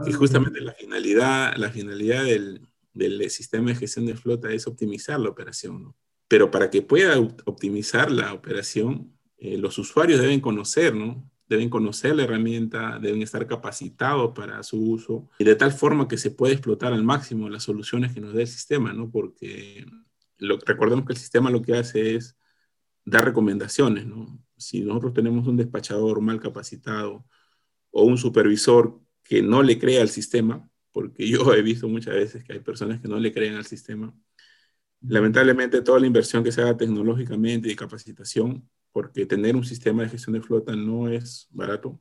que, 0.05 0.13
justamente 0.13 0.61
la 0.61 0.73
finalidad, 0.73 1.57
la 1.57 1.71
finalidad 1.71 2.25
del, 2.25 2.69
del, 2.95 3.29
sistema 3.31 3.71
de 3.71 3.77
gestión 3.77 4.07
de 4.07 4.17
flota 4.17 4.51
es 4.51 4.67
optimizar 4.67 5.21
la 5.21 5.29
operación. 5.29 5.95
Pero 6.29 6.51
para 6.51 6.71
que 6.71 6.83
pueda 6.83 7.19
optimizar 7.19 8.11
la 8.11 8.33
operación, 8.33 9.13
eh, 9.37 9.59
los 9.59 9.77
usuarios 9.79 10.21
deben 10.21 10.41
conocer, 10.41 10.95
¿no? 10.95 11.31
deben 11.47 11.69
conocer 11.69 12.17
la 12.17 12.25
herramienta, 12.25 12.99
deben 12.99 13.21
estar 13.21 13.47
capacitados 13.47 14.33
para 14.35 14.63
su 14.63 14.81
uso, 14.81 15.29
y 15.39 15.45
de 15.45 15.55
tal 15.55 15.73
forma 15.73 16.09
que 16.09 16.17
se 16.17 16.31
pueda 16.31 16.55
explotar 16.55 16.95
al 16.95 17.05
máximo 17.05 17.51
las 17.51 17.65
soluciones 17.65 18.15
que 18.15 18.21
nos 18.23 18.33
dé 18.33 18.43
el 18.43 18.49
sistema, 18.49 18.95
¿no? 18.95 19.11
porque 19.11 19.85
lo, 20.39 20.59
recordemos 20.65 21.05
que 21.05 21.13
el 21.13 21.19
sistema 21.19 21.51
lo 21.51 21.61
que 21.61 21.77
hace 21.77 22.15
es 22.17 22.37
dar 23.05 23.25
recomendaciones, 23.25 24.07
¿no? 24.07 24.41
Si 24.57 24.81
nosotros 24.81 25.13
tenemos 25.13 25.47
un 25.47 25.57
despachador 25.57 26.21
mal 26.21 26.41
capacitado 26.41 27.27
o 27.91 28.05
un 28.05 28.17
supervisor 28.17 29.01
que 29.23 29.43
no 29.43 29.63
le 29.63 29.79
crea 29.79 30.01
al 30.01 30.09
sistema, 30.09 30.69
porque 30.95 31.29
yo 31.29 31.53
he 31.55 31.63
visto 31.63 31.89
muchas 31.89 32.15
veces 32.15 32.45
que 32.45 32.55
hay 32.55 32.61
personas 32.61 33.01
que 33.01 33.09
no 33.09 33.19
le 33.19 33.33
creen 33.33 33.57
al 33.57 33.67
sistema, 33.67 34.15
lamentablemente 35.03 35.83
toda 35.83 36.01
la 36.01 36.07
inversión 36.07 36.45
que 36.45 36.53
se 36.53 36.63
haga 36.63 36.77
tecnológicamente 36.77 37.69
y 37.71 37.77
capacitación, 37.77 38.71
porque 38.93 39.27
tener 39.27 39.57
un 39.57 39.65
sistema 39.65 40.05
de 40.05 40.11
gestión 40.11 40.35
de 40.35 40.43
flota 40.43 40.77
no 40.77 41.09
es 41.09 41.49
barato, 41.51 42.01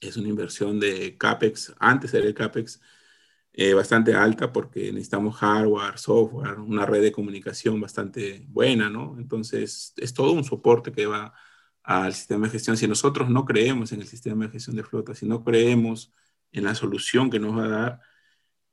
es 0.00 0.16
una 0.16 0.28
inversión 0.28 0.80
de 0.80 1.18
CAPEX, 1.18 1.74
antes 1.78 2.14
era 2.14 2.26
el 2.26 2.34
CAPEX, 2.34 2.80
eh, 3.52 3.74
bastante 3.74 4.14
alta 4.14 4.52
porque 4.52 4.92
necesitamos 4.92 5.36
hardware, 5.36 5.98
software, 5.98 6.58
una 6.60 6.86
red 6.86 7.02
de 7.02 7.12
comunicación 7.12 7.80
bastante 7.80 8.46
buena, 8.48 8.88
¿no? 8.88 9.16
Entonces, 9.18 9.92
es 9.96 10.14
todo 10.14 10.32
un 10.32 10.44
soporte 10.44 10.92
que 10.92 11.06
va 11.06 11.34
al 11.82 12.14
sistema 12.14 12.46
de 12.46 12.52
gestión. 12.52 12.76
Si 12.76 12.86
nosotros 12.88 13.28
no 13.28 13.44
creemos 13.44 13.92
en 13.92 14.00
el 14.00 14.06
sistema 14.06 14.46
de 14.46 14.52
gestión 14.52 14.76
de 14.76 14.84
flota, 14.84 15.14
si 15.14 15.26
no 15.26 15.44
creemos 15.44 16.12
en 16.52 16.64
la 16.64 16.74
solución 16.74 17.30
que 17.30 17.38
nos 17.40 17.56
va 17.56 17.64
a 17.64 17.68
dar, 17.68 18.00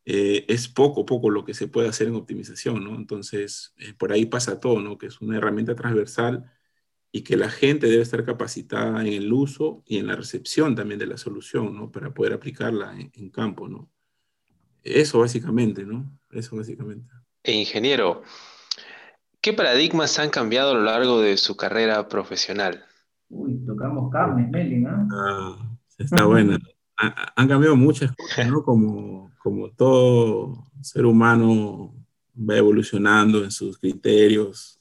eh, 0.05 0.45
es 0.47 0.67
poco, 0.67 1.05
poco 1.05 1.29
lo 1.29 1.43
que 1.43 1.53
se 1.53 1.67
puede 1.67 1.89
hacer 1.89 2.07
en 2.07 2.15
optimización, 2.15 2.83
¿no? 2.83 2.95
Entonces, 2.95 3.73
eh, 3.77 3.93
por 3.93 4.13
ahí 4.13 4.25
pasa 4.25 4.59
todo, 4.59 4.79
¿no? 4.79 4.97
Que 4.97 5.07
es 5.07 5.19
una 5.21 5.37
herramienta 5.37 5.75
transversal 5.75 6.49
y 7.11 7.23
que 7.23 7.35
la 7.37 7.49
gente 7.49 7.87
debe 7.87 8.03
estar 8.03 8.23
capacitada 8.23 9.01
en 9.01 9.13
el 9.13 9.31
uso 9.33 9.83
y 9.85 9.97
en 9.97 10.07
la 10.07 10.15
recepción 10.15 10.75
también 10.75 10.99
de 10.99 11.07
la 11.07 11.17
solución, 11.17 11.75
¿no? 11.75 11.91
Para 11.91 12.13
poder 12.13 12.33
aplicarla 12.33 12.93
en, 12.97 13.11
en 13.15 13.29
campo, 13.29 13.67
¿no? 13.67 13.89
Eso 14.83 15.19
básicamente, 15.19 15.83
¿no? 15.83 16.09
Eso 16.31 16.55
básicamente. 16.55 17.11
E 17.43 17.53
ingeniero, 17.53 18.23
¿qué 19.41 19.53
paradigmas 19.53 20.19
han 20.19 20.29
cambiado 20.29 20.71
a 20.71 20.75
lo 20.75 20.83
largo 20.83 21.19
de 21.19 21.35
su 21.37 21.57
carrera 21.57 22.07
profesional? 22.07 22.85
Uy, 23.29 23.65
tocamos 23.65 24.09
carne, 24.11 24.47
Melin, 24.49 24.87
¿eh? 24.87 25.07
ah, 25.11 25.77
está 25.97 26.25
buena. 26.25 26.59
han 26.97 27.47
cambiado 27.47 27.75
muchas 27.75 28.11
cosas, 28.15 28.47
¿no? 28.51 28.63
Como, 28.63 29.31
como 29.37 29.69
todo 29.69 30.65
ser 30.81 31.05
humano 31.05 31.93
va 32.37 32.57
evolucionando 32.57 33.43
en 33.43 33.51
sus 33.51 33.77
criterios, 33.77 34.79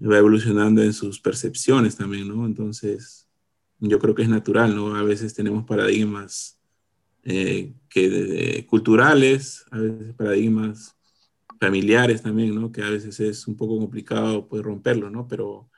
va 0.00 0.18
evolucionando 0.18 0.82
en 0.82 0.92
sus 0.92 1.20
percepciones 1.20 1.96
también, 1.96 2.28
¿no? 2.28 2.46
Entonces, 2.46 3.28
yo 3.78 3.98
creo 3.98 4.14
que 4.14 4.22
es 4.22 4.28
natural, 4.28 4.74
¿no? 4.74 4.94
A 4.94 5.02
veces 5.02 5.34
tenemos 5.34 5.64
paradigmas 5.64 6.58
eh, 7.24 7.72
que 7.88 8.08
de, 8.08 8.66
culturales, 8.66 9.64
a 9.70 9.78
veces 9.78 10.14
paradigmas 10.14 10.96
familiares 11.60 12.22
también, 12.22 12.54
¿no? 12.54 12.72
Que 12.72 12.82
a 12.82 12.90
veces 12.90 13.18
es 13.20 13.46
un 13.46 13.56
poco 13.56 13.78
complicado 13.78 14.48
poder 14.48 14.66
romperlo, 14.66 15.10
¿no? 15.10 15.28
Pero 15.28 15.68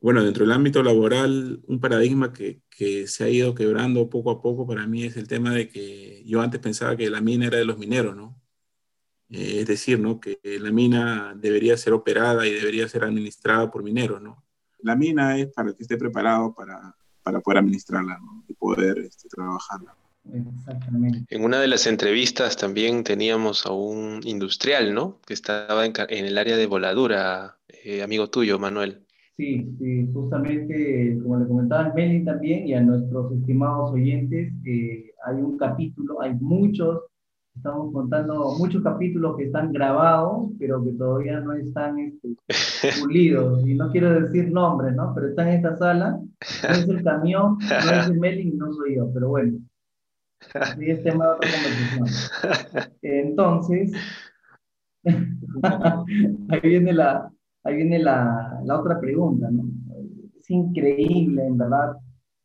bueno, 0.00 0.22
dentro 0.22 0.44
del 0.44 0.52
ámbito 0.52 0.82
laboral, 0.82 1.62
un 1.66 1.80
paradigma 1.80 2.32
que, 2.32 2.62
que, 2.70 3.06
se 3.08 3.24
ha 3.24 3.28
ido 3.28 3.54
quebrando 3.54 4.08
poco 4.08 4.30
a 4.30 4.40
poco 4.40 4.66
para 4.66 4.86
mí 4.86 5.04
es 5.04 5.16
el 5.16 5.26
tema 5.26 5.52
de 5.52 5.68
que 5.68 6.22
yo 6.24 6.40
antes 6.40 6.60
pensaba 6.60 6.96
que 6.96 7.10
la 7.10 7.20
mina 7.20 7.46
era 7.46 7.58
de 7.58 7.64
los 7.64 7.78
mineros, 7.78 8.14
¿no? 8.16 8.40
Eh, 9.30 9.60
es 9.60 9.66
decir, 9.66 9.98
¿no? 9.98 10.20
Que 10.20 10.38
la 10.60 10.70
mina 10.70 11.34
debería 11.36 11.76
ser 11.76 11.92
operada 11.92 12.46
y 12.46 12.52
debería 12.52 12.88
ser 12.88 13.04
administrada 13.04 13.70
por 13.70 13.82
mineros, 13.82 14.22
¿no? 14.22 14.44
La 14.80 14.94
mina 14.94 15.36
es 15.36 15.48
para 15.48 15.72
que 15.72 15.82
esté 15.82 15.96
preparado 15.96 16.54
para, 16.54 16.94
para 17.22 17.40
poder 17.40 17.58
administrarla, 17.58 18.18
¿no? 18.18 18.44
Y 18.48 18.54
poder 18.54 18.98
este, 18.98 19.28
trabajarla. 19.28 19.96
Exactamente. 20.32 21.24
En 21.34 21.42
una 21.42 21.58
de 21.60 21.68
las 21.68 21.86
entrevistas 21.86 22.56
también 22.56 23.02
teníamos 23.02 23.66
a 23.66 23.72
un 23.72 24.20
industrial, 24.24 24.94
¿no? 24.94 25.20
Que 25.26 25.34
estaba 25.34 25.84
en, 25.84 25.92
en 26.08 26.26
el 26.26 26.38
área 26.38 26.56
de 26.56 26.66
voladura, 26.66 27.58
eh, 27.68 28.02
amigo 28.02 28.30
tuyo, 28.30 28.58
Manuel. 28.58 29.07
Sí, 29.38 29.72
sí, 29.78 30.10
justamente, 30.12 31.16
como 31.22 31.38
le 31.38 31.46
comentaba 31.46 31.94
Meli 31.94 32.24
también 32.24 32.66
y 32.66 32.74
a 32.74 32.80
nuestros 32.80 33.30
estimados 33.30 33.92
oyentes, 33.92 34.52
eh, 34.66 35.12
hay 35.24 35.36
un 35.36 35.56
capítulo, 35.56 36.20
hay 36.20 36.34
muchos, 36.40 37.04
estamos 37.54 37.92
contando 37.92 38.56
muchos 38.58 38.82
capítulos 38.82 39.36
que 39.36 39.44
están 39.44 39.70
grabados, 39.70 40.50
pero 40.58 40.82
que 40.82 40.90
todavía 40.90 41.38
no 41.38 41.52
están 41.52 42.00
este, 42.00 42.34
pulidos. 43.00 43.64
Y 43.64 43.74
no 43.74 43.92
quiero 43.92 44.22
decir 44.22 44.50
nombres, 44.50 44.96
¿no? 44.96 45.14
Pero 45.14 45.28
están 45.28 45.46
en 45.46 45.54
esta 45.54 45.76
sala, 45.76 46.18
no 46.18 46.68
es 46.68 46.88
el 46.88 47.04
camión, 47.04 47.58
no 47.60 47.92
es 47.92 48.08
el 48.08 48.58
no 48.58 48.72
soy 48.72 48.96
yo, 48.96 49.08
pero 49.14 49.28
bueno. 49.28 49.56
Sí, 50.40 50.90
es 50.90 51.04
tema 51.04 51.26
de 51.26 51.30
otra 51.30 51.48
conversación. 51.52 52.92
Entonces, 53.02 53.92
ahí 56.48 56.60
viene 56.60 56.92
la, 56.92 57.30
ahí 57.62 57.76
viene 57.76 57.98
la, 58.00 58.47
la, 58.64 58.80
otra 58.80 59.00
pregunta, 59.00 59.50
¿no? 59.50 59.64
Es 60.38 60.50
increíble, 60.50 61.46
en 61.46 61.58
verdad. 61.58 61.96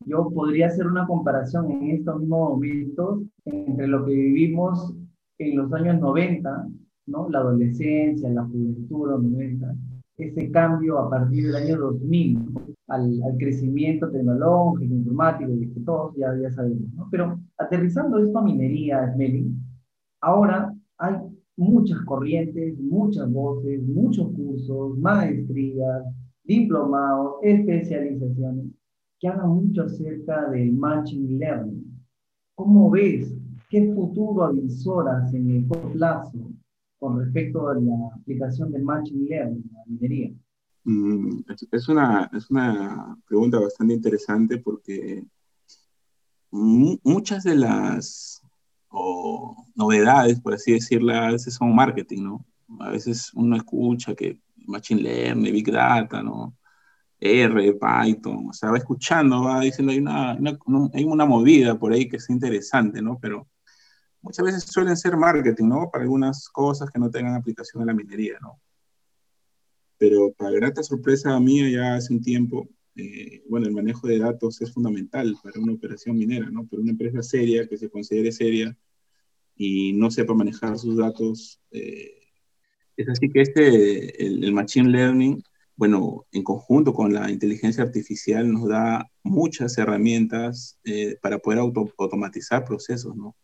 Yo 0.05 0.29
podría 0.29 0.67
hacer 0.67 0.87
una 0.87 1.07
comparación 1.07 1.71
en 1.71 1.91
estos 1.91 2.19
mismos 2.19 2.49
momentos 2.51 3.21
entre 3.45 3.87
lo 3.87 4.05
que 4.05 4.13
vivimos 4.13 4.93
en 5.37 5.57
los 5.57 5.71
años 5.73 5.99
90, 5.99 6.67
¿no? 7.07 7.29
La 7.29 7.39
adolescencia, 7.39 8.29
la 8.29 8.43
juventud, 8.43 9.09
los 9.09 9.23
90, 9.23 9.75
ese 10.17 10.51
cambio 10.51 10.99
a 10.99 11.09
partir 11.09 11.47
del 11.47 11.55
año 11.55 11.77
2000 11.77 12.39
al, 12.87 13.23
al 13.23 13.37
crecimiento 13.37 14.09
tecnológico, 14.11 14.93
informático, 14.93 15.51
de 15.51 15.73
que 15.73 15.79
todos 15.81 16.15
ya, 16.15 16.35
ya 16.41 16.51
sabemos, 16.51 16.93
¿no? 16.93 17.07
Pero 17.09 17.39
aterrizando 17.57 18.19
esto 18.19 18.39
a 18.39 18.43
minería, 18.43 19.11
Smelling, 19.13 19.57
ahora 20.21 20.73
hay 20.97 21.15
muchas 21.55 22.01
corrientes, 22.05 22.77
muchas 22.79 23.31
voces, 23.31 23.81
muchos 23.83 24.31
cursos, 24.33 24.97
maestrías, 24.97 26.03
diplomados, 26.43 27.35
especializaciones 27.41 28.67
que 29.19 29.27
hablan 29.27 29.49
mucho 29.49 29.83
acerca 29.83 30.49
del 30.49 30.73
Machine 30.73 31.37
Learning. 31.37 32.05
¿Cómo 32.55 32.89
ves? 32.89 33.33
¿Qué 33.69 33.93
futuro 33.93 34.43
avisoras 34.43 35.33
en 35.33 35.49
el 35.49 35.67
corto 35.67 35.91
plazo 35.93 36.51
con 36.99 37.19
respecto 37.19 37.69
a 37.69 37.75
la 37.75 38.15
aplicación 38.15 38.71
del 38.71 38.83
Machine 38.83 39.27
Learning 39.29 39.63
en 39.63 39.73
la 39.73 39.83
minería? 39.87 40.33
Mm, 40.83 41.39
es, 41.71 41.87
una, 41.87 42.29
es 42.33 42.51
una 42.51 43.17
pregunta 43.25 43.59
bastante 43.59 43.93
interesante 43.93 44.57
porque 44.57 45.23
muchas 46.51 47.43
de 47.43 47.55
las 47.55 48.41
o 48.95 49.65
novedades, 49.75 50.39
por 50.39 50.53
así 50.53 50.73
decirlo, 50.73 51.13
a 51.15 51.31
veces 51.31 51.55
son 51.55 51.73
marketing, 51.75 52.23
¿no? 52.23 52.45
A 52.79 52.91
veces 52.91 53.33
uno 53.33 53.55
escucha 53.55 54.13
que 54.13 54.39
Machine 54.67 55.01
Learning, 55.01 55.51
Big 55.51 55.71
Data, 55.71 56.21
¿no? 56.21 56.55
R, 57.19 57.73
Python, 57.73 58.49
o 58.49 58.53
sea, 58.53 58.69
va 58.69 58.77
escuchando, 58.77 59.43
va 59.43 59.61
diciendo, 59.61 59.91
hay 59.93 59.99
una, 59.99 60.37
hay 60.93 61.03
una 61.05 61.25
movida 61.25 61.79
por 61.79 61.91
ahí 61.91 62.07
que 62.07 62.17
es 62.17 62.29
interesante, 62.29 63.01
¿no? 63.01 63.17
Pero 63.19 63.47
muchas 64.21 64.45
veces 64.45 64.63
suelen 64.65 64.95
ser 64.95 65.17
marketing, 65.17 65.69
¿no? 65.69 65.89
Para 65.91 66.03
algunas 66.03 66.47
cosas 66.49 66.91
que 66.91 66.99
no 66.99 67.09
tengan 67.09 67.33
aplicación 67.33 67.81
en 67.81 67.87
la 67.87 67.93
minería, 67.93 68.37
¿no? 68.41 68.59
Pero 69.97 70.33
para 70.33 70.51
grata 70.51 70.83
sorpresa 70.83 71.39
mía 71.39 71.67
ya 71.69 71.95
hace 71.95 72.13
un 72.13 72.21
tiempo, 72.21 72.67
eh, 72.95 73.43
bueno, 73.49 73.67
el 73.67 73.73
manejo 73.73 74.07
de 74.07 74.19
datos 74.19 74.61
es 74.61 74.71
fundamental 74.71 75.35
para 75.43 75.59
una 75.59 75.73
operación 75.73 76.17
minera, 76.17 76.49
¿no? 76.49 76.65
Para 76.67 76.81
una 76.81 76.91
empresa 76.91 77.23
seria, 77.23 77.67
que 77.67 77.77
se 77.77 77.89
considere 77.89 78.31
seria 78.31 78.77
y 79.55 79.93
no 79.93 80.11
sepa 80.11 80.33
manejar 80.33 80.77
sus 80.77 80.97
datos. 80.97 81.59
Eh, 81.71 82.11
es 82.97 83.09
así 83.09 83.29
que 83.29 83.41
este, 83.41 84.25
el, 84.25 84.43
el, 84.43 84.53
Machine 84.53 84.89
Learning, 84.89 85.43
bueno, 85.75 86.25
en 86.31 86.43
conjunto 86.43 86.93
con 86.93 87.13
la 87.13 87.31
inteligencia 87.31 87.83
artificial 87.83 88.51
nos 88.51 88.67
da 88.69 89.09
muchas 89.23 89.77
herramientas 89.77 90.79
eh, 90.83 91.17
para 91.21 91.39
poder 91.39 91.59
auto, 91.59 91.91
automatizar 91.97 92.65
procesos, 92.65 93.15
¿no? 93.15 93.35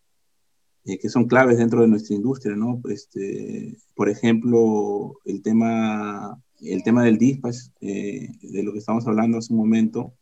eh, 0.85 0.97
que 0.97 1.09
son 1.09 1.25
claves 1.27 1.57
dentro 1.57 1.81
de 1.81 1.87
nuestra 1.87 2.15
industria, 2.15 2.55
¿no? 2.55 2.81
Este, 2.89 3.77
por 3.95 4.09
ejemplo, 4.09 5.19
el 5.25 5.41
tema, 5.41 6.41
el 6.61 6.83
tema 6.83 7.03
del 7.03 7.17
dispatch, 7.17 7.57
eh, 7.81 8.29
de 8.41 8.63
lo 8.63 8.71
que 8.71 8.79
estamos 8.79 9.07
hablando 9.07 9.37
hace 9.37 9.53
un 9.53 9.59
momento, 9.59 10.13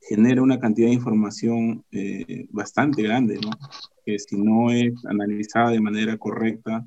genera 0.00 0.42
una 0.42 0.60
cantidad 0.60 0.88
de 0.88 0.94
información 0.94 1.84
eh, 1.90 2.46
bastante 2.50 3.02
grande, 3.02 3.38
¿no? 3.42 3.50
Que 4.04 4.18
si 4.18 4.36
no 4.36 4.70
es 4.70 4.92
analizada 5.06 5.70
de 5.70 5.80
manera 5.80 6.16
correcta, 6.16 6.86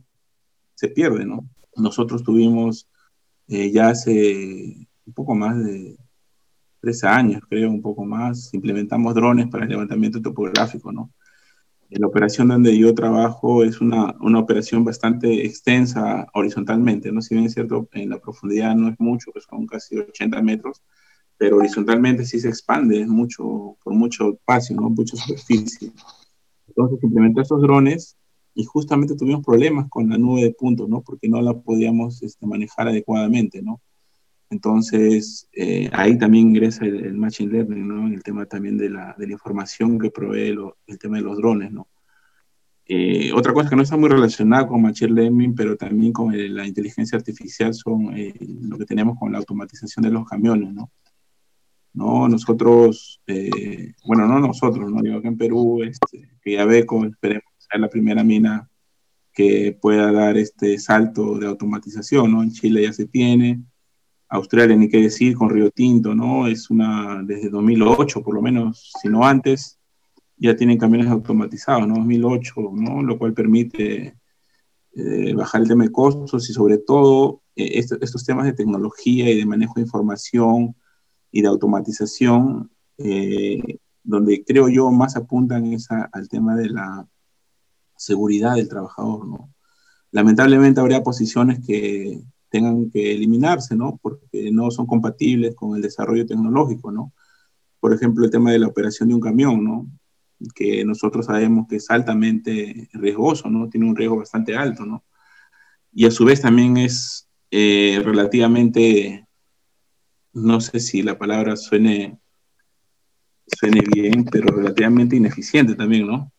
se 0.75 0.87
pierde, 0.89 1.25
¿no? 1.25 1.49
Nosotros 1.75 2.23
tuvimos 2.23 2.87
ya 3.47 3.89
hace 3.89 4.87
un 5.07 5.13
poco 5.13 5.33
más 5.33 5.57
de 5.65 5.97
tres 6.79 7.03
años, 7.03 7.41
creo, 7.49 7.69
un 7.69 7.81
poco 7.81 8.05
más, 8.05 8.53
implementamos 8.53 9.13
drones 9.15 9.47
para 9.47 9.63
el 9.63 9.71
levantamiento 9.71 10.21
topográfico, 10.21 10.91
¿no? 10.91 11.11
La 11.89 12.07
operación 12.07 12.49
donde 12.49 12.77
yo 12.77 12.93
trabajo 12.93 13.63
es 13.63 13.81
una, 13.81 14.15
una, 14.21 14.39
operación 14.39 14.83
bastante 14.83 15.45
extensa 15.45 16.27
horizontalmente, 16.33 17.11
¿no? 17.11 17.21
Si 17.21 17.33
bien 17.33 17.47
es 17.47 17.53
cierto, 17.53 17.89
en 17.93 18.09
la 18.09 18.19
profundidad 18.19 18.75
no 18.75 18.89
es 18.89 18.99
mucho, 18.99 19.31
que 19.31 19.41
son 19.41 19.65
casi 19.65 19.97
80 19.97 20.39
metros, 20.43 20.83
pero 21.37 21.57
horizontalmente 21.57 22.25
sí 22.25 22.39
se 22.39 22.49
expande 22.49 23.07
mucho, 23.07 23.77
por 23.83 23.93
mucho 23.93 24.33
espacio, 24.33 24.75
¿no? 24.75 24.89
Mucha 24.89 25.17
superficie. 25.17 25.91
Entonces 26.67 27.03
implementé 27.03 27.41
estos 27.41 27.61
drones 27.61 28.17
y 28.53 28.65
justamente 28.65 29.15
tuvimos 29.15 29.43
problemas 29.43 29.89
con 29.89 30.09
la 30.09 30.17
nube 30.17 30.43
de 30.43 30.51
puntos, 30.51 30.87
¿no? 30.89 31.01
Porque 31.01 31.27
no 31.27 31.41
la 31.41 31.53
podíamos 31.53 32.21
este, 32.21 32.45
manejar 32.45 32.89
adecuadamente, 32.89 33.61
¿no? 33.61 33.81
Entonces, 34.49 35.47
eh, 35.53 35.89
ahí 35.93 36.17
también 36.17 36.49
ingresa 36.49 36.85
el, 36.85 37.13
Machine 37.13 37.51
Learning, 37.51 37.87
¿no? 37.87 38.07
El 38.07 38.23
tema 38.23 38.45
también 38.45 38.77
de 38.77 38.89
la, 38.89 39.15
de 39.17 39.27
la 39.27 39.33
información 39.33 39.99
que 39.99 40.09
provee 40.09 40.55
el 40.87 40.99
tema 40.99 41.17
de 41.17 41.23
los 41.23 41.37
drones, 41.37 41.71
¿no? 41.71 41.87
Eh, 42.85 43.31
otra 43.33 43.53
cosa 43.53 43.69
que 43.69 43.75
no 43.75 43.83
está 43.83 43.97
muy 43.97 44.09
relacionada 44.09 44.67
con 44.67 44.81
Machine 44.81 45.13
Learning, 45.13 45.53
pero 45.53 45.77
también 45.77 46.11
con 46.11 46.33
la 46.55 46.65
inteligencia 46.65 47.17
artificial, 47.17 47.75
son 47.75 48.17
eh, 48.17 48.33
lo 48.39 48.79
que 48.79 48.85
tenemos 48.85 49.19
con 49.19 49.31
la 49.31 49.37
automatización 49.37 50.03
de 50.03 50.09
los 50.09 50.27
camiones, 50.27 50.73
¿no? 50.73 50.89
¿No? 51.93 52.27
Nosotros, 52.27 53.21
bueno, 54.05 54.27
no 54.27 54.39
nosotros, 54.39 54.91
¿no? 54.91 55.01
Digo 55.01 55.21
que 55.21 55.27
en 55.27 55.37
Perú, 55.37 55.83
este, 55.83 56.29
que 56.41 56.53
ya 56.53 56.65
ve, 56.65 56.79
esperemos 56.79 57.43
ser 57.57 57.81
la 57.81 57.89
primera 57.89 58.23
mina 58.23 58.69
que 59.31 59.77
pueda 59.79 60.11
dar 60.11 60.37
este 60.37 60.77
salto 60.79 61.37
de 61.37 61.47
automatización, 61.47 62.31
¿no? 62.31 62.43
En 62.43 62.51
Chile 62.51 62.83
ya 62.83 62.93
se 62.93 63.05
tiene, 63.05 63.63
Australia, 64.29 64.75
ni 64.75 64.87
qué 64.89 65.01
decir, 65.01 65.35
con 65.35 65.49
Río 65.49 65.71
Tinto, 65.71 66.13
¿no? 66.13 66.47
Es 66.47 66.69
una, 66.69 67.21
desde 67.23 67.49
2008 67.49 68.21
por 68.21 68.35
lo 68.35 68.41
menos, 68.41 68.91
si 69.01 69.09
no 69.09 69.25
antes, 69.25 69.79
ya 70.37 70.55
tienen 70.55 70.77
camiones 70.77 71.07
automatizados, 71.07 71.87
¿no? 71.87 71.95
2008, 71.95 72.53
¿no? 72.73 73.01
Lo 73.01 73.17
cual 73.17 73.33
permite 73.33 74.15
eh, 74.93 75.33
bajar 75.33 75.61
el 75.61 75.67
tema 75.67 75.83
de 75.83 75.91
costos 75.91 76.49
y 76.49 76.53
sobre 76.53 76.77
todo 76.77 77.41
eh, 77.55 77.79
estos 77.79 78.23
temas 78.23 78.45
de 78.45 78.53
tecnología 78.53 79.29
y 79.29 79.37
de 79.37 79.45
manejo 79.45 79.73
de 79.75 79.81
información 79.81 80.75
y 81.31 81.41
de 81.41 81.47
automatización, 81.47 82.71
eh, 82.97 83.79
donde 84.03 84.43
creo 84.45 84.69
yo 84.69 84.91
más 84.91 85.15
apuntan 85.15 85.73
esa, 85.73 86.09
al 86.11 86.29
tema 86.29 86.55
de 86.55 86.69
la 86.69 87.07
seguridad 87.95 88.55
del 88.55 88.69
trabajador, 88.69 89.27
¿no? 89.27 89.53
Lamentablemente 90.11 90.79
habría 90.79 91.03
posiciones 91.03 91.59
que 91.65 92.21
tengan 92.49 92.89
que 92.89 93.13
eliminarse, 93.13 93.75
¿no? 93.75 93.99
Porque 94.01 94.51
no 94.51 94.71
son 94.71 94.85
compatibles 94.87 95.55
con 95.55 95.75
el 95.75 95.81
desarrollo 95.81 96.25
tecnológico, 96.25 96.91
¿no? 96.91 97.13
Por 97.79 97.93
ejemplo, 97.93 98.25
el 98.25 98.31
tema 98.31 98.51
de 98.51 98.59
la 98.59 98.67
operación 98.67 99.09
de 99.09 99.15
un 99.15 99.21
camión, 99.21 99.63
¿no? 99.63 99.87
Que 100.55 100.83
nosotros 100.83 101.27
sabemos 101.27 101.67
que 101.67 101.77
es 101.77 101.89
altamente 101.89 102.89
riesgoso, 102.93 103.49
¿no? 103.49 103.69
Tiene 103.69 103.87
un 103.87 103.95
riesgo 103.95 104.17
bastante 104.17 104.55
alto, 104.55 104.85
¿no? 104.85 105.05
Y 105.93 106.05
a 106.05 106.11
su 106.11 106.25
vez 106.25 106.41
también 106.41 106.77
es 106.77 107.27
eh, 107.51 108.01
relativamente, 108.03 109.27
no 110.33 110.61
sé 110.61 110.79
si 110.79 111.01
la 111.01 111.17
palabra 111.17 111.55
suene, 111.55 112.19
suene 113.47 113.81
bien, 113.93 114.25
pero 114.25 114.55
relativamente 114.55 115.15
ineficiente 115.15 115.75
también, 115.75 116.07
¿no? 116.07 116.31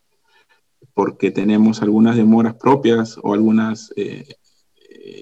Porque 0.95 1.31
tenemos 1.31 1.83
algunas 1.83 2.17
demoras 2.17 2.55
propias 2.55 3.19
o 3.23 3.35
algunas 3.35 3.93
eh, 3.97 4.37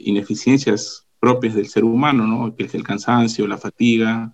ineficiencias 0.02 1.06
propias 1.20 1.54
del 1.54 1.68
ser 1.68 1.84
humano, 1.84 2.26
¿no? 2.26 2.54
que 2.54 2.64
es 2.64 2.74
el 2.74 2.84
cansancio, 2.84 3.46
la 3.46 3.58
fatiga, 3.58 4.32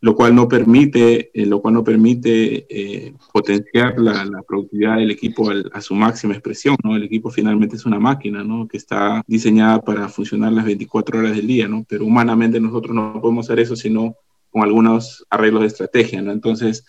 lo 0.00 0.16
cual 0.16 0.34
no 0.34 0.48
permite, 0.48 1.30
eh, 1.32 1.46
lo 1.46 1.60
cual 1.62 1.74
no 1.74 1.84
permite 1.84 2.66
eh, 2.68 3.14
potenciar 3.32 3.98
la, 4.00 4.24
la, 4.24 4.42
productividad 4.42 4.96
del 4.96 5.12
equipo 5.12 5.50
al, 5.50 5.70
a 5.72 5.80
su 5.80 5.94
máxima 5.94 6.34
expresión. 6.34 6.76
¿no? 6.82 6.96
El 6.96 7.04
equipo 7.04 7.30
finalmente 7.30 7.76
es 7.76 7.86
una 7.86 8.00
máquina 8.00 8.42
¿no? 8.42 8.66
que 8.66 8.78
está 8.78 9.22
diseñada 9.26 9.80
para 9.80 10.08
funcionar 10.08 10.52
las 10.52 10.64
24 10.64 11.20
horas 11.20 11.36
del 11.36 11.46
día, 11.46 11.68
¿no? 11.68 11.84
pero 11.88 12.04
humanamente 12.04 12.58
nosotros 12.58 12.94
no 12.94 13.20
podemos 13.20 13.46
hacer 13.46 13.60
eso 13.60 13.76
sino 13.76 14.16
con 14.50 14.62
algunos 14.62 15.24
arreglos 15.30 15.62
de 15.62 15.68
estrategia. 15.68 16.20
¿no? 16.20 16.32
Entonces, 16.32 16.84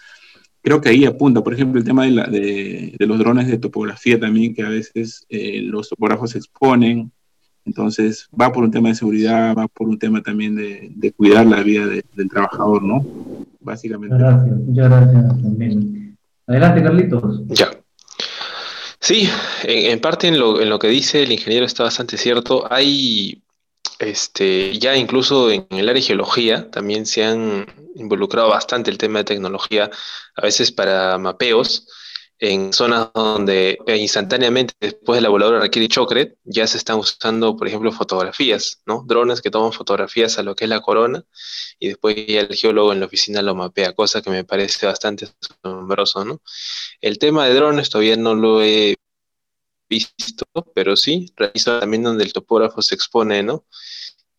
creo 0.64 0.82
que 0.82 0.89
ahí 0.89 1.05
apunta, 1.05 1.43
por 1.43 1.53
ejemplo, 1.53 1.80
el 1.80 1.86
tema 1.86 2.05
de, 2.05 2.11
la, 2.11 2.26
de, 2.26 2.95
de 2.97 3.07
los 3.07 3.20
drones 3.20 3.47
de 3.47 3.59
topografía 3.59 4.20
también, 4.20 4.55
que 4.55 4.64
a 4.64 4.70
veces 4.70 5.26
eh, 5.30 5.61
los 5.61 5.89
topógrafos 5.89 6.36
exponen 6.36 7.11
entonces, 7.66 8.28
va 8.39 8.51
por 8.51 8.64
un 8.64 8.72
tema 8.72 8.89
de 8.89 8.95
seguridad, 8.95 9.55
va 9.55 9.68
por 9.68 9.88
un 9.88 9.97
tema 9.97 10.22
también 10.22 10.55
de, 10.55 10.91
de 10.95 11.11
cuidar 11.14 11.45
la 11.45 11.61
vida 11.61 11.86
de, 11.86 12.03
del 12.16 12.30
trabajador, 12.30 12.84
¿no? 12.84 13.05
Básicamente. 13.61 14.16
Muchas 14.16 14.36
gracias, 14.36 14.57
muchas 14.57 14.89
gracias 14.89 15.41
también. 15.41 16.18
Adelante, 16.47 16.84
Carlitos. 16.84 17.41
Ya. 17.47 17.72
Sí, 18.99 19.30
en, 19.64 19.91
en 19.91 19.99
parte 20.01 20.28
en 20.28 20.39
lo, 20.39 20.61
en 20.61 20.70
lo, 20.70 20.80
que 20.80 20.88
dice 20.88 21.24
el 21.24 21.32
ingeniero 21.32 21.66
está 21.66 21.84
bastante 21.84 22.18
cierto. 22.18 22.68
Hay, 22.70 23.41
este, 23.99 24.78
ya 24.78 24.95
incluso 24.97 25.49
en 25.49 25.66
el 25.70 25.88
área 25.88 26.01
de 26.01 26.07
geología, 26.07 26.70
también 26.70 27.05
se 27.05 27.24
han 27.24 27.66
involucrado 27.95 28.49
bastante 28.49 28.91
el 28.91 28.97
tema 28.97 29.20
de 29.20 29.26
tecnología, 29.26 29.89
a 30.36 30.41
veces 30.41 30.72
para 30.72 31.18
mapeos 31.18 31.88
en 32.43 32.73
zonas 32.73 33.09
donde 33.13 33.77
eh, 33.87 33.95
instantáneamente 33.95 34.73
después 34.77 35.17
de 35.17 35.21
la 35.21 35.29
voladora 35.29 35.61
requiere 35.61 35.87
chocret, 35.87 36.37
ya 36.43 36.67
se 36.67 36.77
están 36.77 36.97
usando, 36.97 37.55
por 37.55 37.69
ejemplo, 37.69 37.89
fotografías, 37.93 38.81
¿no? 38.85 39.05
Drones 39.07 39.41
que 39.41 39.49
toman 39.49 39.71
fotografías 39.71 40.37
a 40.37 40.43
lo 40.43 40.53
que 40.53 40.65
es 40.65 40.69
la 40.69 40.81
corona 40.81 41.23
y 41.79 41.87
después 41.87 42.17
ya 42.27 42.41
el 42.41 42.53
geólogo 42.53 42.91
en 42.91 42.99
la 42.99 43.05
oficina 43.05 43.41
lo 43.41 43.55
mapea, 43.55 43.93
cosa 43.93 44.21
que 44.21 44.29
me 44.29 44.43
parece 44.43 44.85
bastante 44.85 45.29
asombroso, 45.63 46.25
¿no? 46.25 46.41
El 46.99 47.17
tema 47.17 47.47
de 47.47 47.53
drones 47.53 47.89
todavía 47.89 48.17
no 48.17 48.35
lo 48.35 48.61
he 48.61 48.97
visto, 49.89 50.45
pero 50.75 50.97
sí, 50.97 51.31
realizo 51.37 51.79
también 51.79 52.03
donde 52.03 52.25
el 52.25 52.33
topógrafo 52.33 52.81
se 52.81 52.95
expone, 52.95 53.41
¿no? 53.41 53.65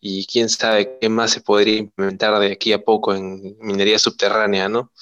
Y 0.00 0.26
quién 0.26 0.50
sabe 0.50 0.98
qué 1.00 1.08
más 1.08 1.30
se 1.30 1.40
podría 1.40 1.78
implementar 1.78 2.38
de 2.38 2.52
aquí 2.52 2.74
a 2.74 2.84
poco 2.84 3.14
en 3.14 3.56
minería 3.60 3.98
subterránea, 3.98 4.68
¿no? 4.68 4.92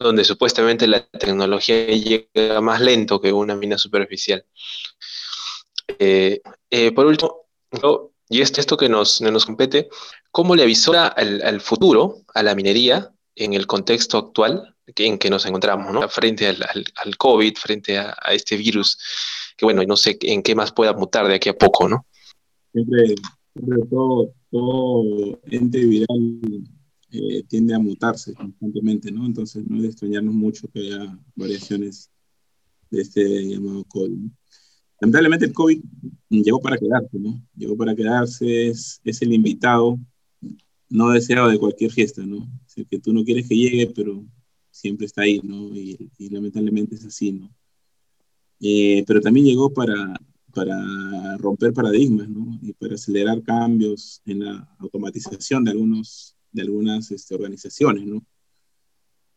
Donde 0.00 0.24
supuestamente 0.24 0.88
la 0.88 1.06
tecnología 1.06 1.86
llega 1.86 2.60
más 2.60 2.80
lento 2.80 3.20
que 3.20 3.32
una 3.32 3.54
mina 3.54 3.76
superficial. 3.76 4.44
Eh, 5.98 6.40
eh, 6.70 6.92
por 6.92 7.06
último, 7.06 7.46
y 8.28 8.40
esto, 8.40 8.60
esto 8.60 8.76
que 8.76 8.88
nos, 8.88 9.20
nos 9.20 9.44
compete, 9.44 9.88
¿cómo 10.30 10.56
le 10.56 10.64
al, 10.94 11.42
al, 11.42 11.60
futuro, 11.60 12.22
a 12.34 12.42
la 12.42 12.54
minería, 12.54 13.12
en 13.36 13.52
el 13.54 13.66
contexto 13.66 14.18
actual 14.18 14.74
en 14.96 15.18
que 15.18 15.30
nos 15.30 15.46
encontramos, 15.46 15.92
¿no? 15.92 16.08
frente 16.08 16.48
al, 16.48 16.62
al, 16.62 16.84
al 16.96 17.16
COVID, 17.16 17.56
frente 17.56 17.98
a, 17.98 18.16
a, 18.20 18.32
este 18.32 18.56
virus, 18.56 18.98
que 19.56 19.64
bueno, 19.64 19.82
no 19.84 19.96
sé 19.96 20.18
en 20.22 20.42
qué 20.42 20.54
más 20.54 20.72
pueda 20.72 20.92
mutar 20.94 21.28
de 21.28 21.34
aquí 21.34 21.48
a 21.48 21.56
poco, 21.56 21.88
¿no? 21.88 22.06
Siempre, 22.72 23.14
siempre 23.54 23.78
todo, 23.88 24.32
todo 24.50 25.38
ente 25.50 25.78
viral 25.84 26.40
eh, 27.12 27.42
tiende 27.48 27.74
a 27.74 27.78
mutarse 27.78 28.34
constantemente, 28.34 29.10
¿no? 29.10 29.26
Entonces 29.26 29.64
no 29.66 29.76
es 29.76 29.82
de 29.82 29.88
extrañarnos 29.88 30.34
mucho 30.34 30.68
que 30.68 30.80
haya 30.80 31.18
variaciones 31.34 32.10
de 32.90 33.00
este 33.02 33.48
llamado 33.48 33.84
COVID. 33.84 34.18
Lamentablemente 35.00 35.46
el 35.46 35.52
COVID 35.52 35.80
llegó 36.28 36.60
para 36.60 36.76
quedarse, 36.76 37.18
¿no? 37.18 37.42
Llegó 37.56 37.76
para 37.76 37.94
quedarse, 37.94 38.68
es, 38.68 39.00
es 39.04 39.22
el 39.22 39.32
invitado 39.32 39.98
no 40.90 41.10
deseado 41.10 41.48
de 41.48 41.58
cualquier 41.58 41.90
fiesta, 41.92 42.26
¿no? 42.26 42.50
Es 42.66 42.76
el 42.76 42.86
que 42.86 42.98
tú 42.98 43.12
no 43.12 43.24
quieres 43.24 43.48
que 43.48 43.56
llegue, 43.56 43.86
pero 43.94 44.24
siempre 44.70 45.06
está 45.06 45.22
ahí, 45.22 45.40
¿no? 45.42 45.74
Y, 45.74 46.10
y 46.18 46.28
lamentablemente 46.28 46.96
es 46.96 47.04
así, 47.04 47.32
¿no? 47.32 47.50
Eh, 48.60 49.04
pero 49.06 49.20
también 49.20 49.46
llegó 49.46 49.72
para, 49.72 50.20
para 50.52 51.36
romper 51.38 51.72
paradigmas, 51.72 52.28
¿no? 52.28 52.58
Y 52.60 52.72
para 52.74 52.94
acelerar 52.94 53.42
cambios 53.42 54.20
en 54.26 54.44
la 54.44 54.76
automatización 54.78 55.64
de 55.64 55.70
algunos 55.70 56.36
de 56.52 56.62
algunas 56.62 57.10
este, 57.10 57.34
organizaciones, 57.34 58.06
¿no? 58.06 58.24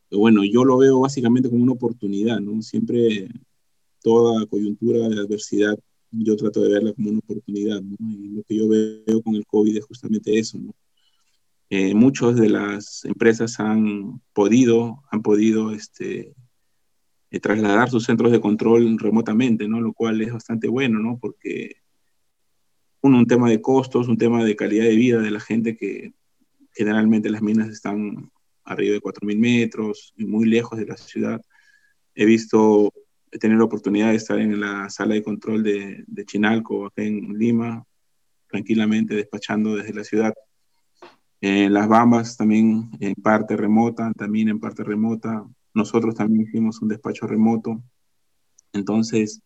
Pero 0.10 0.20
bueno, 0.20 0.44
yo 0.44 0.64
lo 0.66 0.78
veo 0.78 1.00
básicamente 1.00 1.50
como 1.50 1.64
una 1.64 1.74
oportunidad, 1.74 2.40
¿no? 2.40 2.62
Siempre 2.62 3.30
toda 4.02 4.46
coyuntura 4.48 5.10
de 5.10 5.20
adversidad 5.20 5.78
yo 6.14 6.36
trato 6.36 6.62
de 6.62 6.70
verla 6.70 6.94
como 6.94 7.10
una 7.10 7.20
oportunidad, 7.20 7.82
¿no? 7.82 7.96
Y 8.00 8.30
lo 8.30 8.44
que 8.44 8.56
yo 8.56 8.68
veo 8.68 9.22
con 9.24 9.36
el 9.36 9.46
COVID 9.46 9.78
es 9.78 9.86
justamente 9.86 10.38
eso, 10.38 10.60
¿no? 10.60 10.74
Eh, 11.70 11.96
muchas 11.96 12.36
de 12.36 12.50
las 12.50 13.04
empresas 13.06 13.60
han 13.60 14.22
podido, 14.34 15.04
han 15.10 15.24
podido 15.24 15.72
este, 15.72 16.36
eh, 17.32 17.40
trasladar 17.40 17.90
sus 17.90 18.06
centros 18.06 18.32
de 18.32 18.42
control 18.42 19.00
remotamente, 19.00 19.68
¿no? 19.68 19.82
Lo 19.82 19.94
cual 19.94 20.22
es 20.22 20.32
bastante 20.32 20.68
bueno, 20.68 21.00
¿no? 21.00 21.18
Porque 21.20 21.78
uno, 23.02 23.18
un 23.18 23.26
tema 23.26 23.50
de 23.50 23.62
costos, 23.62 24.08
un 24.08 24.18
tema 24.18 24.44
de 24.44 24.56
calidad 24.56 24.86
de 24.86 24.96
vida 24.96 25.20
de 25.20 25.32
la 25.32 25.40
gente 25.40 25.76
que 25.76 26.14
generalmente 26.74 27.30
las 27.30 27.42
minas 27.42 27.70
están 27.70 28.32
arriba 28.64 28.94
de 28.94 29.02
4.000 29.02 29.38
metros 29.38 30.14
muy 30.18 30.46
lejos 30.46 30.78
de 30.78 30.86
la 30.86 30.98
ciudad. 30.98 31.42
He 32.16 32.26
visto, 32.26 32.92
he 33.32 33.40
tenido 33.40 33.60
la 33.60 33.66
oportunidad 33.66 34.10
de 34.10 34.16
estar 34.16 34.40
en 34.40 34.60
la 34.60 34.90
sala 34.90 35.16
de 35.16 35.24
control 35.24 35.64
de, 35.64 36.04
de 36.08 36.26
Chinalco, 36.26 36.86
acá 36.86 37.04
en 37.04 37.38
Lima, 37.38 37.86
tranquilamente 38.48 39.16
despachando 39.16 39.76
desde 39.76 39.94
la 39.94 40.04
ciudad. 40.04 40.34
En 41.42 41.74
las 41.74 41.88
Bambas 41.88 42.38
también 42.38 42.92
en 43.00 43.16
parte 43.16 43.58
remota, 43.58 44.14
también 44.14 44.48
en 44.50 44.60
parte 44.60 44.84
remota. 44.84 45.46
Nosotros 45.74 46.16
también 46.16 46.48
hicimos 46.48 46.82
un 46.82 46.88
despacho 46.88 47.28
remoto. 47.28 47.84
Entonces, 48.72 49.42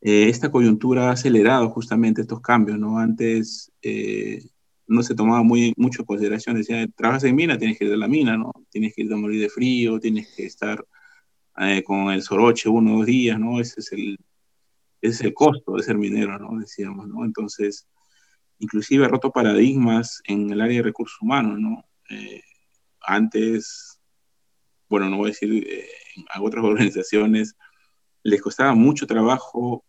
eh, 0.00 0.28
esta 0.28 0.50
coyuntura 0.50 1.08
ha 1.08 1.12
acelerado 1.12 1.68
justamente 1.70 2.20
estos 2.22 2.40
cambios, 2.40 2.78
¿no? 2.78 2.98
Antes 2.98 3.72
eh, 3.82 4.42
no 4.90 5.04
se 5.04 5.14
tomaba 5.14 5.42
muy, 5.44 5.72
mucho 5.76 6.02
en 6.02 6.06
consideración, 6.06 6.56
decía, 6.56 6.84
trabajas 6.96 7.22
en 7.22 7.36
mina, 7.36 7.56
tienes 7.56 7.78
que 7.78 7.84
ir 7.84 7.92
a 7.92 7.96
la 7.96 8.08
mina, 8.08 8.36
¿no? 8.36 8.52
Tienes 8.70 8.92
que 8.92 9.02
ir 9.02 9.12
a 9.12 9.16
morir 9.16 9.40
de 9.40 9.48
frío, 9.48 10.00
tienes 10.00 10.34
que 10.34 10.44
estar 10.46 10.84
eh, 11.58 11.84
con 11.84 12.10
el 12.10 12.22
soroche 12.22 12.68
uno 12.68 12.94
o 12.94 12.98
dos 12.98 13.06
días, 13.06 13.38
¿no? 13.38 13.60
Ese 13.60 13.78
es 13.80 13.92
el, 13.92 14.18
es 15.00 15.20
el 15.20 15.32
costo 15.32 15.76
de 15.76 15.84
ser 15.84 15.96
minero, 15.96 16.36
¿no? 16.40 16.58
Decíamos, 16.58 17.06
¿no? 17.06 17.24
Entonces, 17.24 17.86
inclusive 18.58 19.04
ha 19.04 19.08
roto 19.08 19.30
paradigmas 19.30 20.20
en 20.24 20.50
el 20.50 20.60
área 20.60 20.78
de 20.78 20.82
recursos 20.82 21.22
humanos, 21.22 21.60
¿no? 21.60 21.84
Eh, 22.10 22.42
antes, 23.00 24.00
bueno, 24.88 25.08
no 25.08 25.18
voy 25.18 25.28
a 25.28 25.32
decir, 25.32 25.68
eh, 25.68 25.86
a 26.32 26.42
otras 26.42 26.64
organizaciones 26.64 27.54
les 28.24 28.42
costaba 28.42 28.74
mucho 28.74 29.06
trabajo 29.06 29.84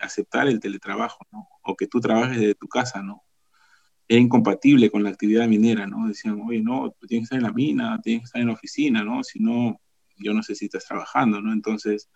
aceptar 0.00 0.48
el 0.48 0.60
teletrabajo, 0.60 1.26
¿no? 1.30 1.46
O 1.62 1.76
que 1.76 1.86
tú 1.86 2.00
trabajes 2.00 2.40
desde 2.40 2.54
tu 2.54 2.68
casa, 2.68 3.02
¿no? 3.02 3.27
Era 4.08 4.20
incompatible 4.20 4.90
con 4.90 5.02
la 5.02 5.10
actividad 5.10 5.46
minera, 5.46 5.86
¿no? 5.86 6.08
Decían, 6.08 6.40
oye, 6.46 6.62
no, 6.62 6.94
tú 6.98 7.06
tienes 7.06 7.28
que 7.28 7.36
estar 7.36 7.38
en 7.38 7.44
la 7.44 7.52
mina, 7.52 8.00
tienes 8.02 8.22
que 8.22 8.24
estar 8.26 8.40
en 8.40 8.48
la 8.48 8.54
oficina, 8.54 9.04
¿no? 9.04 9.22
Si 9.22 9.38
no, 9.38 9.80
yo 10.16 10.32
no 10.32 10.42
sé 10.42 10.54
si 10.54 10.66
estás 10.66 10.86
trabajando, 10.86 11.40
¿no? 11.40 11.52
Entonces, 11.52 12.08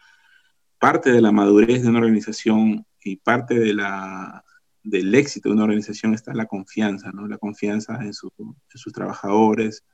parte 0.79 1.13
de 1.13 1.21
la 1.21 1.33
madurez 1.33 1.83
de 1.83 1.91
una 1.91 2.01
organización 2.01 2.87
y 3.05 3.17
parte 3.17 3.59
de 3.59 3.75
la 3.75 4.45
del 4.83 5.15
éxito 5.15 5.49
de 5.49 5.55
una 5.55 5.65
organización 5.65 6.15
está 6.15 6.35
la 6.35 6.47
confianza, 6.47 7.13
¿no? 7.13 7.29
La 7.29 7.39
confianza 7.39 8.03
en, 8.03 8.15
su, 8.15 8.33
en 8.39 8.79
sus 8.79 8.93
trabajadores, 8.93 9.85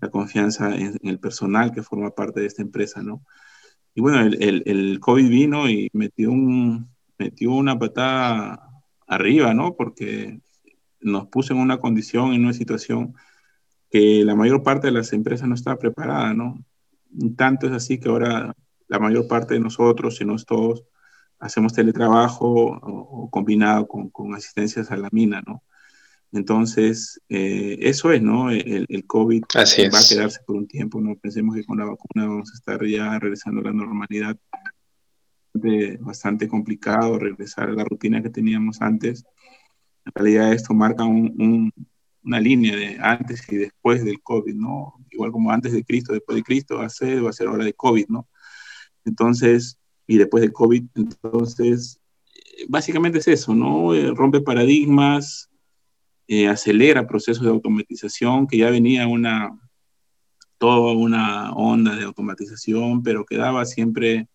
la 0.00 0.10
confianza 0.10 0.74
en, 0.74 0.98
en, 1.00 1.08
el 1.08 1.20
personal 1.20 1.72
que 1.72 1.82
forma 1.82 2.10
parte 2.10 2.40
de 2.40 2.46
esta 2.46 2.62
empresa, 2.62 3.02
¿no? 3.02 3.24
Y 3.94 4.00
bueno, 4.00 4.20
el, 4.20 4.42
el, 4.42 4.62
el, 4.66 5.00
COVID 5.00 5.28
vino 5.28 5.68
y 5.68 5.90
metió, 5.92 6.32
un, 6.32 6.90
metió 7.18 7.52
una 7.52 7.78
patada 7.78 8.68
arriba, 9.06 9.54
¿no? 9.54 9.76
Porque 9.76 10.40
nos 11.02 11.28
puso 11.28 11.54
en 11.54 11.60
una 11.60 11.78
condición, 11.78 12.32
en 12.32 12.44
una 12.44 12.52
situación 12.52 13.14
que 13.90 14.24
la 14.24 14.34
mayor 14.34 14.62
parte 14.62 14.86
de 14.86 14.92
las 14.92 15.12
empresas 15.12 15.48
no 15.48 15.54
estaba 15.54 15.78
preparada, 15.78 16.32
¿no? 16.32 16.64
Tanto 17.36 17.66
es 17.66 17.72
así 17.72 17.98
que 17.98 18.08
ahora 18.08 18.54
la 18.88 18.98
mayor 18.98 19.28
parte 19.28 19.54
de 19.54 19.60
nosotros, 19.60 20.16
si 20.16 20.24
no 20.24 20.34
es 20.34 20.46
todos, 20.46 20.84
hacemos 21.38 21.74
teletrabajo 21.74 22.46
o, 22.46 23.24
o 23.24 23.30
combinado 23.30 23.86
con, 23.86 24.08
con, 24.10 24.34
asistencias 24.34 24.90
a 24.90 24.96
la 24.96 25.08
mina, 25.12 25.42
¿no? 25.46 25.62
Entonces, 26.32 27.20
eh, 27.28 27.76
eso 27.80 28.10
es, 28.12 28.22
¿no? 28.22 28.50
El, 28.50 28.86
el 28.88 29.06
COVID 29.06 29.44
Así 29.54 29.82
va 29.88 29.98
a 29.98 30.08
quedarse 30.08 30.40
por 30.46 30.56
un 30.56 30.66
tiempo, 30.66 31.00
no 31.00 31.14
pensemos 31.16 31.54
que 31.54 31.64
con 31.64 31.78
la 31.78 31.84
vacuna 31.84 32.26
vamos 32.26 32.50
a 32.50 32.54
estar 32.54 32.82
ya 32.86 33.18
regresando 33.18 33.60
a 33.60 33.64
la 33.64 33.72
normalidad. 33.72 34.36
De, 35.54 35.98
bastante 36.00 36.48
complicado 36.48 37.18
regresar 37.18 37.68
a 37.68 37.72
la 37.72 37.84
rutina 37.84 38.22
que 38.22 38.30
teníamos 38.30 38.80
antes. 38.80 39.26
En 40.04 40.12
realidad 40.14 40.52
esto 40.52 40.74
marca 40.74 41.04
un, 41.04 41.34
un, 41.38 41.72
una 42.24 42.40
línea 42.40 42.76
de 42.76 42.98
antes 43.00 43.42
y 43.50 43.56
después 43.56 44.04
del 44.04 44.20
COVID, 44.22 44.54
¿no? 44.54 44.94
Igual 45.10 45.32
como 45.32 45.50
antes 45.50 45.72
de 45.72 45.84
Cristo, 45.84 46.12
después 46.12 46.36
de 46.36 46.42
Cristo, 46.42 46.78
va 46.78 46.86
a 46.86 46.90
ser, 46.90 47.24
va 47.24 47.30
a 47.30 47.34
ser 47.34 47.48
hora 47.48 47.64
de 47.64 47.74
COVID, 47.74 48.06
¿no? 48.08 48.28
Entonces, 49.04 49.78
y 50.06 50.18
después 50.18 50.42
del 50.42 50.52
COVID. 50.52 50.84
Entonces, 50.94 52.00
básicamente 52.68 53.18
es 53.18 53.28
eso, 53.28 53.54
¿no? 53.54 53.94
Eh, 53.94 54.12
rompe 54.14 54.40
paradigmas, 54.40 55.50
eh, 56.28 56.48
acelera 56.48 57.06
procesos 57.06 57.44
de 57.44 57.50
automatización, 57.50 58.46
que 58.46 58.58
ya 58.58 58.70
venía 58.70 59.06
una, 59.06 59.58
toda 60.58 60.92
una 60.92 61.52
onda 61.52 61.96
de 61.96 62.04
automatización, 62.04 63.02
pero 63.02 63.24
quedaba 63.24 63.64
siempre 63.64 64.28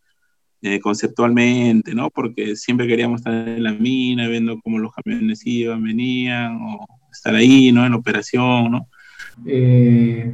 eh, 0.61 0.79
conceptualmente, 0.79 1.93
¿no? 1.93 2.09
Porque 2.09 2.55
siempre 2.55 2.87
queríamos 2.87 3.21
estar 3.21 3.33
en 3.33 3.63
la 3.63 3.73
mina, 3.73 4.27
viendo 4.27 4.59
cómo 4.61 4.79
los 4.79 4.93
camiones 4.93 5.45
iban, 5.45 5.83
venían, 5.83 6.57
o 6.61 6.85
estar 7.11 7.35
ahí, 7.35 7.71
¿no? 7.71 7.85
En 7.85 7.93
operación, 7.93 8.71
¿no? 8.71 8.87
Eh, 9.45 10.33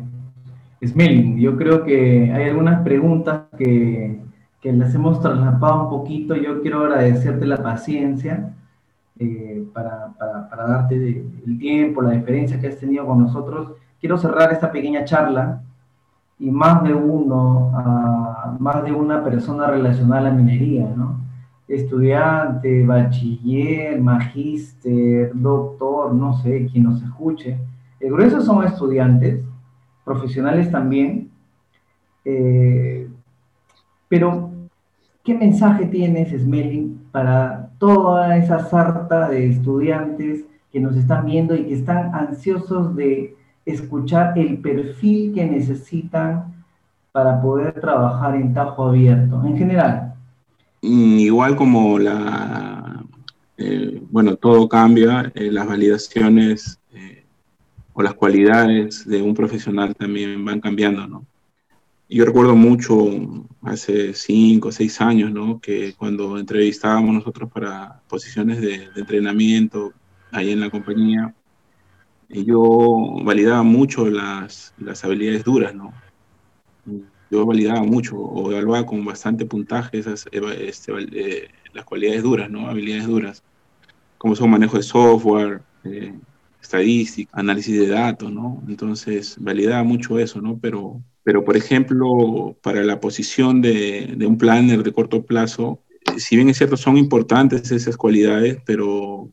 Smelling, 0.85 1.39
yo 1.39 1.57
creo 1.57 1.83
que 1.83 2.31
hay 2.31 2.49
algunas 2.49 2.81
preguntas 2.83 3.43
que 3.57 4.19
que 4.63 4.71
las 4.71 4.95
hemos 4.95 5.19
traslapado 5.19 5.83
un 5.83 5.89
poquito. 5.89 6.35
Yo 6.37 6.61
quiero 6.61 6.85
agradecerte 6.85 7.45
la 7.45 7.61
paciencia 7.61 8.53
eh, 9.19 9.67
para, 9.73 10.13
para, 10.17 10.49
para, 10.49 10.65
darte 10.65 10.95
el 11.45 11.59
tiempo, 11.59 12.01
la 12.01 12.11
diferencia 12.11 12.57
que 12.61 12.67
has 12.67 12.77
tenido 12.77 13.05
con 13.05 13.19
nosotros. 13.19 13.73
Quiero 13.99 14.17
cerrar 14.17 14.53
esta 14.53 14.71
pequeña 14.71 15.03
charla 15.03 15.61
y 16.39 16.49
más 16.49 16.81
de 16.85 16.93
uno, 16.93 17.73
uh, 17.73 18.22
más 18.59 18.83
de 18.83 18.91
una 18.91 19.23
persona 19.23 19.67
relacionada 19.67 20.21
a 20.21 20.23
la 20.25 20.31
minería, 20.31 20.91
¿no? 20.95 21.21
Estudiante, 21.67 22.85
bachiller, 22.85 23.99
magíster, 24.01 25.31
doctor, 25.33 26.13
no 26.13 26.33
sé, 26.33 26.67
quien 26.71 26.83
nos 26.83 27.01
escuche. 27.01 27.57
El 27.99 28.11
grueso 28.11 28.41
son 28.41 28.65
estudiantes, 28.65 29.45
profesionales 30.03 30.69
también, 30.69 31.29
eh, 32.25 33.07
pero 34.07 34.53
¿Qué 35.23 35.33
mensaje 35.33 35.85
tienes, 35.85 36.37
Smelling, 36.37 37.07
para 37.09 37.69
toda 37.77 38.35
esa 38.35 38.59
sarta 38.59 39.29
de 39.29 39.47
estudiantes 39.51 40.43
que 40.69 40.81
nos 40.81 40.97
están 40.97 41.25
viendo 41.25 41.55
y 41.55 41.63
que 41.63 41.75
están 41.75 42.13
ansiosos 42.13 42.93
de 42.97 43.33
escuchar 43.65 44.37
el 44.37 44.57
perfil 44.57 45.33
que 45.33 45.45
necesitan 45.45 46.62
para 47.13 47.39
poder 47.39 47.79
trabajar 47.79 48.35
en 48.35 48.55
Tajo 48.55 48.87
Abierto, 48.87 49.41
en 49.45 49.55
general? 49.55 50.15
Igual 50.81 51.55
como 51.55 51.99
la, 51.99 53.05
eh, 53.55 54.01
bueno, 54.09 54.35
todo 54.35 54.67
cambia, 54.67 55.31
eh, 55.35 55.51
las 55.51 55.67
validaciones 55.67 56.79
eh, 56.91 57.23
o 57.93 58.01
las 58.01 58.15
cualidades 58.15 59.07
de 59.07 59.21
un 59.21 59.35
profesional 59.35 59.95
también 59.95 60.43
van 60.43 60.59
cambiando, 60.59 61.07
¿no? 61.07 61.25
Yo 62.09 62.25
recuerdo 62.25 62.55
mucho 62.55 63.07
hace 63.61 64.13
cinco 64.15 64.69
o 64.69 64.71
seis 64.71 64.99
años, 64.99 65.31
¿no? 65.31 65.59
Que 65.59 65.93
cuando 65.93 66.39
entrevistábamos 66.39 67.13
nosotros 67.13 67.51
para 67.51 68.01
posiciones 68.09 68.59
de, 68.59 68.89
de 68.89 69.01
entrenamiento 69.01 69.93
ahí 70.31 70.51
en 70.51 70.61
la 70.61 70.71
compañía, 70.71 71.33
yo 72.27 73.17
validaba 73.23 73.61
mucho 73.61 74.09
las, 74.09 74.73
las 74.79 75.03
habilidades 75.05 75.43
duras, 75.43 75.75
¿no? 75.75 75.93
Yo 77.31 77.45
validaba 77.45 77.81
mucho 77.83 78.17
o 78.17 78.51
evaluaba 78.51 78.85
con 78.85 79.03
bastante 79.03 79.45
puntaje 79.45 79.99
esas, 79.99 80.25
este, 80.31 80.91
eh, 81.13 81.49
las 81.73 81.85
cualidades 81.85 82.23
duras, 82.23 82.49
¿no? 82.49 82.67
Habilidades 82.69 83.07
duras, 83.07 83.43
como 84.17 84.35
son 84.35 84.51
manejo 84.51 84.77
de 84.77 84.83
software, 84.83 85.61
eh, 85.83 86.13
estadística, 86.61 87.31
análisis 87.33 87.79
de 87.79 87.87
datos, 87.87 88.31
¿no? 88.31 88.63
Entonces, 88.67 89.35
validaba 89.39 89.83
mucho 89.83 90.19
eso, 90.19 90.41
¿no? 90.41 90.59
Pero 90.59 91.01
pero, 91.23 91.43
por 91.45 91.55
ejemplo, 91.55 92.57
para 92.61 92.83
la 92.83 92.99
posición 92.99 93.61
de, 93.61 94.13
de, 94.17 94.25
un 94.25 94.37
planner 94.37 94.83
de 94.83 94.91
corto 94.91 95.23
plazo, 95.25 95.79
si 96.17 96.35
bien 96.35 96.49
es 96.49 96.57
cierto, 96.57 96.75
son 96.77 96.97
importantes 96.97 97.71
esas 97.71 97.95
cualidades, 97.95 98.57
pero 98.65 99.31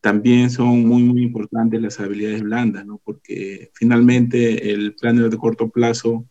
también 0.00 0.50
son 0.50 0.86
muy, 0.86 1.02
muy 1.02 1.22
importantes 1.22 1.80
las 1.80 2.00
habilidades 2.00 2.42
blandas, 2.42 2.84
¿no? 2.86 3.00
Porque 3.04 3.70
finalmente 3.74 4.72
el 4.72 4.94
planner 4.94 5.30
de 5.30 5.38
corto 5.38 5.68
plazo 5.68 6.24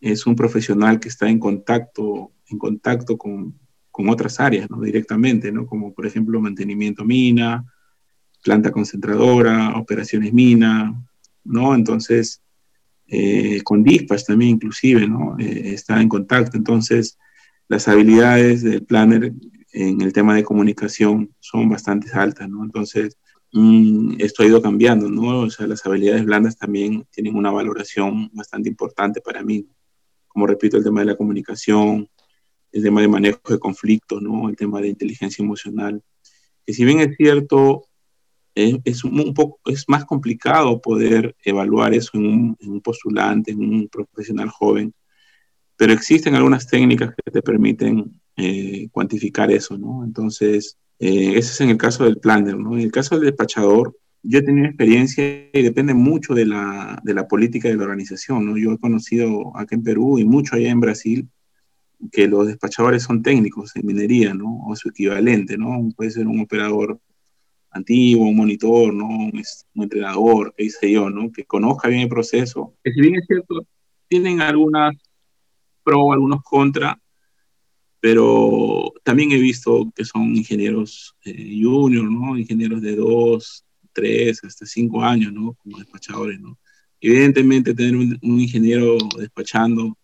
es 0.00 0.26
un 0.26 0.36
profesional 0.36 1.00
que 1.00 1.08
está 1.08 1.28
en 1.28 1.38
contacto, 1.38 2.32
en 2.48 2.58
contacto 2.58 3.16
con, 3.16 3.58
con 3.90 4.08
otras 4.08 4.40
áreas, 4.40 4.70
¿no? 4.70 4.80
Directamente, 4.80 5.50
¿no? 5.50 5.66
Como, 5.66 5.92
por 5.92 6.06
ejemplo, 6.06 6.40
mantenimiento 6.40 7.04
mina, 7.04 7.64
planta 8.42 8.70
concentradora, 8.70 9.76
operaciones 9.76 10.32
mina, 10.32 10.94
¿no? 11.44 11.74
Entonces, 11.74 12.42
eh, 13.08 13.60
con 13.62 13.82
dispatch 13.82 14.24
también 14.24 14.52
inclusive, 14.52 15.08
¿no? 15.08 15.36
Eh, 15.38 15.74
está 15.74 16.00
en 16.00 16.08
contacto. 16.08 16.56
Entonces, 16.56 17.18
las 17.68 17.88
habilidades 17.88 18.62
del 18.62 18.84
planner 18.84 19.32
en 19.72 20.00
el 20.00 20.12
tema 20.12 20.34
de 20.34 20.44
comunicación 20.44 21.34
son 21.40 21.68
bastante 21.68 22.10
altas, 22.12 22.48
¿no? 22.48 22.64
Entonces, 22.64 23.16
mmm, 23.52 24.14
esto 24.18 24.42
ha 24.42 24.46
ido 24.46 24.62
cambiando, 24.62 25.10
¿no? 25.10 25.40
O 25.40 25.50
sea, 25.50 25.66
las 25.66 25.84
habilidades 25.86 26.24
blandas 26.24 26.56
también 26.56 27.06
tienen 27.10 27.34
una 27.34 27.50
valoración 27.50 28.30
bastante 28.32 28.68
importante 28.68 29.20
para 29.20 29.42
mí. 29.42 29.66
Como 30.38 30.46
repito, 30.46 30.76
el 30.76 30.84
tema 30.84 31.00
de 31.00 31.06
la 31.06 31.16
comunicación, 31.16 32.08
el 32.70 32.82
tema 32.84 33.00
de 33.00 33.08
manejo 33.08 33.40
de 33.48 33.58
conflictos, 33.58 34.22
¿no? 34.22 34.48
El 34.48 34.54
tema 34.54 34.80
de 34.80 34.86
inteligencia 34.86 35.42
emocional. 35.42 36.00
Que 36.64 36.72
si 36.72 36.84
bien 36.84 37.00
es 37.00 37.16
cierto, 37.16 37.88
es, 38.54 39.02
un 39.02 39.34
poco, 39.34 39.58
es 39.66 39.88
más 39.88 40.04
complicado 40.04 40.80
poder 40.80 41.34
evaluar 41.42 41.92
eso 41.92 42.12
en 42.14 42.26
un, 42.26 42.56
en 42.60 42.70
un 42.70 42.80
postulante, 42.80 43.50
en 43.50 43.58
un 43.58 43.88
profesional 43.88 44.48
joven, 44.48 44.94
pero 45.76 45.92
existen 45.92 46.36
algunas 46.36 46.68
técnicas 46.68 47.14
que 47.16 47.32
te 47.32 47.42
permiten 47.42 48.20
eh, 48.36 48.88
cuantificar 48.92 49.50
eso, 49.50 49.76
¿no? 49.76 50.04
Entonces, 50.04 50.78
eh, 51.00 51.30
ese 51.30 51.50
es 51.50 51.60
en 51.62 51.70
el 51.70 51.78
caso 51.78 52.04
del 52.04 52.18
planner, 52.18 52.56
¿no? 52.56 52.74
En 52.74 52.82
el 52.82 52.92
caso 52.92 53.16
del 53.16 53.24
despachador, 53.24 53.96
yo 54.22 54.38
he 54.38 54.42
tenido 54.42 54.66
experiencia 54.66 55.24
y 55.52 55.62
depende 55.62 55.94
mucho 55.94 56.34
de 56.34 56.46
la, 56.46 57.00
de 57.04 57.14
la 57.14 57.28
política 57.28 57.68
de 57.68 57.76
la 57.76 57.84
organización, 57.84 58.46
¿no? 58.46 58.56
Yo 58.56 58.72
he 58.72 58.78
conocido 58.78 59.56
acá 59.56 59.74
en 59.74 59.82
Perú 59.82 60.18
y 60.18 60.24
mucho 60.24 60.56
allá 60.56 60.70
en 60.70 60.80
Brasil 60.80 61.28
que 62.12 62.28
los 62.28 62.46
despachadores 62.46 63.02
son 63.02 63.22
técnicos 63.22 63.74
en 63.76 63.86
minería, 63.86 64.34
¿no? 64.34 64.60
O 64.66 64.76
su 64.76 64.88
equivalente, 64.88 65.56
¿no? 65.56 65.88
Puede 65.96 66.10
ser 66.10 66.26
un 66.26 66.40
operador 66.40 67.00
antiguo, 67.70 68.28
un 68.28 68.36
monitor, 68.36 68.92
¿no? 68.94 69.06
Un, 69.06 69.42
entrenador, 69.74 70.54
qué 70.56 70.70
sé 70.70 70.92
yo, 70.92 71.10
¿no? 71.10 71.30
Que 71.32 71.44
conozca 71.44 71.88
bien 71.88 72.02
el 72.02 72.08
proceso. 72.08 72.74
Que 72.82 72.92
si 72.92 73.00
bien 73.00 73.16
es 73.16 73.26
cierto, 73.26 73.66
tienen 74.08 74.40
algunas 74.40 74.96
pro, 75.82 76.12
algunos 76.12 76.42
contra, 76.42 77.00
pero 78.00 78.92
también 79.02 79.32
he 79.32 79.38
visto 79.38 79.90
que 79.94 80.04
son 80.04 80.36
ingenieros 80.36 81.16
eh, 81.24 81.60
junior, 81.60 82.04
¿no? 82.10 82.38
Ingenieros 82.38 82.80
de 82.82 82.96
dos, 82.96 83.64
tres, 83.98 84.42
hasta 84.44 84.66
cinco 84.66 85.02
años, 85.02 85.32
¿no? 85.32 85.54
Como 85.54 85.78
despachadores, 85.78 86.40
¿no? 86.40 86.58
Evidentemente 87.00 87.74
tener 87.74 87.96
un, 87.96 88.18
un 88.22 88.40
ingeniero 88.40 88.96
despachando 89.18 89.96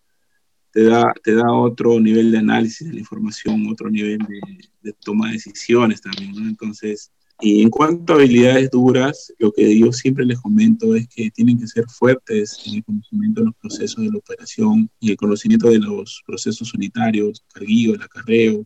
te 0.71 0.83
da, 0.83 1.13
te 1.23 1.33
da 1.33 1.51
otro 1.53 1.99
nivel 2.01 2.31
de 2.31 2.39
análisis 2.39 2.85
de 2.85 2.93
la 2.93 2.99
información, 2.99 3.67
otro 3.71 3.89
nivel 3.89 4.17
de, 4.19 4.41
de 4.81 4.93
toma 4.93 5.27
de 5.27 5.33
decisiones 5.33 6.01
también, 6.01 6.33
¿no? 6.33 6.49
Entonces, 6.49 7.11
y 7.39 7.61
en 7.61 7.69
cuanto 7.69 8.13
a 8.13 8.15
habilidades 8.17 8.69
duras, 8.71 9.33
lo 9.39 9.51
que 9.51 9.77
yo 9.77 9.91
siempre 9.91 10.25
les 10.25 10.39
comento 10.39 10.95
es 10.95 11.07
que 11.07 11.31
tienen 11.31 11.59
que 11.59 11.67
ser 11.67 11.85
fuertes 11.87 12.61
en 12.65 12.75
el 12.75 12.83
conocimiento 12.83 13.41
de 13.41 13.45
los 13.47 13.55
procesos 13.55 14.03
de 14.03 14.11
la 14.11 14.17
operación 14.17 14.89
y 14.99 15.11
el 15.11 15.17
conocimiento 15.17 15.69
de 15.69 15.79
los 15.79 16.21
procesos 16.25 16.73
unitarios, 16.73 17.43
carguillo, 17.53 17.95
el 17.95 18.01
acarreo, 18.01 18.65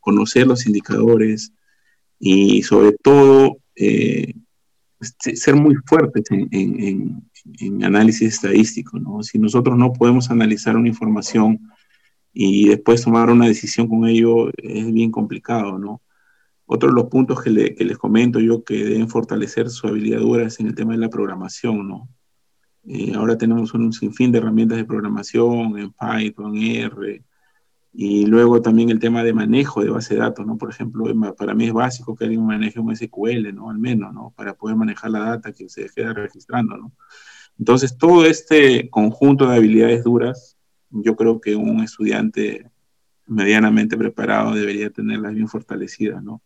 conocer 0.00 0.46
los 0.46 0.66
indicadores 0.66 1.52
y 2.18 2.62
sobre 2.62 2.92
todo 3.02 3.58
eh, 3.74 4.34
ser 5.00 5.54
muy 5.56 5.74
fuertes 5.86 6.24
en, 6.30 6.48
en, 6.50 7.22
en, 7.60 7.84
análisis 7.84 8.34
estadístico. 8.34 8.98
¿no? 8.98 9.22
Si 9.22 9.38
nosotros 9.38 9.76
no 9.76 9.92
podemos 9.92 10.30
analizar 10.30 10.76
una 10.76 10.88
información 10.88 11.60
y 12.32 12.68
después 12.68 13.02
tomar 13.02 13.30
una 13.30 13.46
decisión 13.46 13.88
con 13.88 14.06
ello, 14.06 14.50
es 14.56 14.92
bien 14.92 15.10
complicado, 15.10 15.78
¿no? 15.78 16.02
Otro 16.68 16.88
de 16.88 16.96
los 16.96 17.04
puntos 17.04 17.42
que, 17.42 17.50
le, 17.50 17.74
que, 17.74 17.84
les 17.84 17.96
comento 17.96 18.40
yo 18.40 18.64
que 18.64 18.74
deben 18.84 19.08
fortalecer 19.08 19.70
su 19.70 19.86
habilidad 19.86 20.18
dura 20.18 20.46
es 20.46 20.58
en 20.58 20.66
el 20.66 20.74
tema 20.74 20.92
de 20.92 20.98
la 20.98 21.08
programación, 21.08 21.86
¿no? 21.86 22.08
Eh, 22.88 23.12
ahora 23.14 23.38
tenemos 23.38 23.72
un 23.74 23.92
sinfín 23.92 24.30
de 24.32 24.38
herramientas 24.38 24.78
de 24.78 24.84
programación 24.84 25.78
en 25.78 25.92
Python, 25.92 26.56
R, 26.56 27.22
y 27.98 28.26
luego 28.26 28.60
también 28.60 28.90
el 28.90 28.98
tema 28.98 29.24
de 29.24 29.32
manejo 29.32 29.82
de 29.82 29.90
base 29.90 30.14
de 30.14 30.20
datos, 30.20 30.46
¿no? 30.46 30.58
Por 30.58 30.70
ejemplo, 30.70 31.04
para 31.34 31.54
mí 31.54 31.66
es 31.66 31.72
básico 31.72 32.14
que 32.14 32.24
alguien 32.24 32.44
maneje 32.44 32.78
un 32.78 32.94
SQL, 32.94 33.54
¿no? 33.54 33.70
Al 33.70 33.78
menos, 33.78 34.12
¿no? 34.12 34.32
Para 34.36 34.54
poder 34.54 34.76
manejar 34.76 35.10
la 35.10 35.20
data 35.20 35.52
que 35.52 35.68
se 35.68 35.88
queda 35.88 36.12
registrando, 36.12 36.76
¿no? 36.76 36.92
Entonces, 37.58 37.96
todo 37.96 38.26
este 38.26 38.90
conjunto 38.90 39.48
de 39.48 39.56
habilidades 39.56 40.04
duras, 40.04 40.58
yo 40.90 41.16
creo 41.16 41.40
que 41.40 41.56
un 41.56 41.80
estudiante 41.80 42.70
medianamente 43.26 43.96
preparado 43.96 44.54
debería 44.54 44.90
tenerlas 44.90 45.34
bien 45.34 45.48
fortalecidas, 45.48 46.22
¿no? 46.22 46.42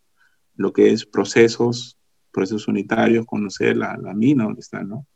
lo 0.55 0.73
que 0.73 0.91
es 0.91 1.05
procesos, 1.05 1.97
procesos 2.31 2.67
unitarios, 2.67 3.25
conocer 3.25 3.77
la, 3.77 3.97
la 3.97 4.13
mina 4.13 4.45
donde 4.45 4.61
está, 4.61 4.83
¿no? 4.83 5.07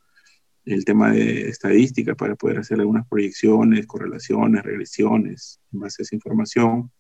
El 0.66 0.84
tema 0.84 1.12
de 1.12 1.48
estadística 1.48 2.16
para 2.16 2.36
poder 2.36 2.60
hacer 2.60 2.80
algunas 2.80 3.08
proyecciones, 3.08 3.86
correlaciones, 3.86 4.64
regresiones 4.64 5.62
en 5.72 5.80
base 5.80 6.02
a 6.02 6.04
esa 6.04 6.16
información, 6.16 6.92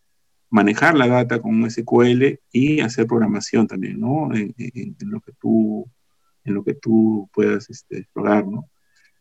manejar 0.49 0.95
la 0.95 1.07
data 1.07 1.41
con 1.41 1.55
un 1.55 1.69
SQL 1.69 2.39
y 2.51 2.79
hacer 2.79 3.07
programación 3.07 3.67
también, 3.67 3.99
¿no? 3.99 4.33
En, 4.33 4.53
lo 4.99 5.19
que 5.19 5.33
tú 5.39 5.89
en 6.43 6.53
lo 6.53 6.63
que 6.63 6.75
tú 6.75 7.29
puedas 7.33 7.69
este, 7.69 7.99
explorar, 7.99 8.47
¿no? 8.47 8.69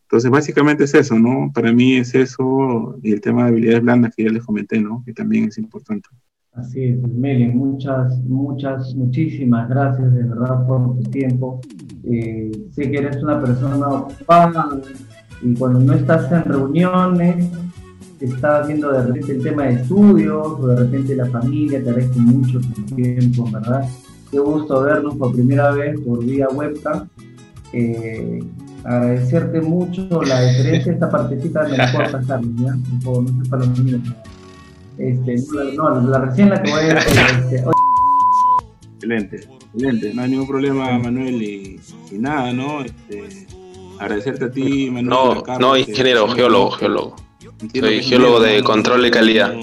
Entonces, 0.03 0.31
básicamente 0.31 0.85
es 0.85 0.95
eso, 0.95 1.19
¿no? 1.19 1.51
Para 1.53 1.73
mí 1.73 1.97
es 1.97 2.15
eso 2.15 2.99
y 3.03 3.13
el 3.13 3.21
tema 3.21 3.45
de 3.45 3.49
habilidades 3.49 3.83
blandas 3.83 4.15
que 4.15 4.25
ya 4.25 4.31
les 4.31 4.45
comenté, 4.45 4.81
¿no? 4.81 5.03
Que 5.05 5.15
también 5.15 5.45
es 5.45 5.59
importante. 5.59 6.09
Así 6.55 6.85
es, 6.85 7.03
Meli, 7.03 7.49
muchas, 7.49 8.17
muchas, 8.23 8.95
muchísimas 8.95 9.69
gracias 9.69 10.15
de 10.15 10.23
verdad 10.23 10.65
por 10.67 10.97
tu 10.97 11.03
tiempo. 11.11 11.61
Eh, 12.05 12.53
sé 12.71 12.91
que 12.91 12.99
eres 12.99 13.21
una 13.23 13.43
persona 13.43 13.89
ocupada 13.89 14.69
y 15.43 15.53
cuando 15.55 15.81
no 15.81 15.95
estás 15.95 16.31
en 16.31 16.45
reuniones, 16.45 17.51
estás 18.21 18.69
viendo 18.69 18.93
de 18.93 19.03
repente 19.03 19.33
el 19.33 19.43
tema 19.43 19.65
de 19.65 19.73
estudios 19.75 20.47
o 20.61 20.69
de 20.69 20.77
repente 20.77 21.17
la 21.17 21.27
familia, 21.27 21.83
te 21.83 21.91
agradezco 21.91 22.21
mucho 22.21 22.61
tu 22.61 22.83
tiempo, 22.95 23.51
¿verdad? 23.51 23.89
Qué 24.31 24.39
gusto 24.39 24.81
vernos 24.81 25.17
por 25.17 25.33
primera 25.33 25.73
vez 25.73 25.99
por 26.01 26.25
vía 26.25 26.47
webcam. 26.49 27.09
Eh, 27.73 28.41
agradecerte 28.85 29.61
mucho 29.61 30.23
la 30.23 30.41
diferencia, 30.43 30.93
esta 30.93 31.11
partecita 31.11 31.65
me 31.65 31.77
la 31.77 31.91
puedo 31.91 32.13
pasar, 32.13 32.41
¿ya? 32.57 32.77
No 32.77 33.27
sé 33.27 33.51
para 33.51 33.65
los 33.65 33.83
niños. 33.83 34.03
Este, 34.99 35.37
no, 35.77 36.01
la, 36.09 36.19
recién 36.21 36.51
la 36.51 36.63
que 36.63 36.71
voy 36.71 36.83
a 36.83 36.99
este, 36.99 37.65
Excelente, 38.95 39.37
excelente, 39.37 40.15
no 40.15 40.23
hay 40.23 40.31
ningún 40.31 40.47
problema 40.47 40.99
Manuel 40.99 41.43
y, 41.43 41.81
y 42.13 42.19
nada, 42.19 42.53
¿no? 42.53 42.83
Este, 42.83 43.47
agradecerte 43.99 44.45
a 44.47 44.51
ti, 44.51 44.91
Manuel. 44.91 45.07
No, 45.07 45.43
Carlos, 45.43 45.61
no, 45.61 45.77
ingeniero, 45.77 46.29
geólogo, 46.29 46.71
geólogo. 46.71 47.17
Soy 47.75 48.03
geólogo 48.03 48.41
de 48.41 48.61
no, 48.61 48.65
control 48.65 49.03
de 49.03 49.11
calidad. 49.11 49.55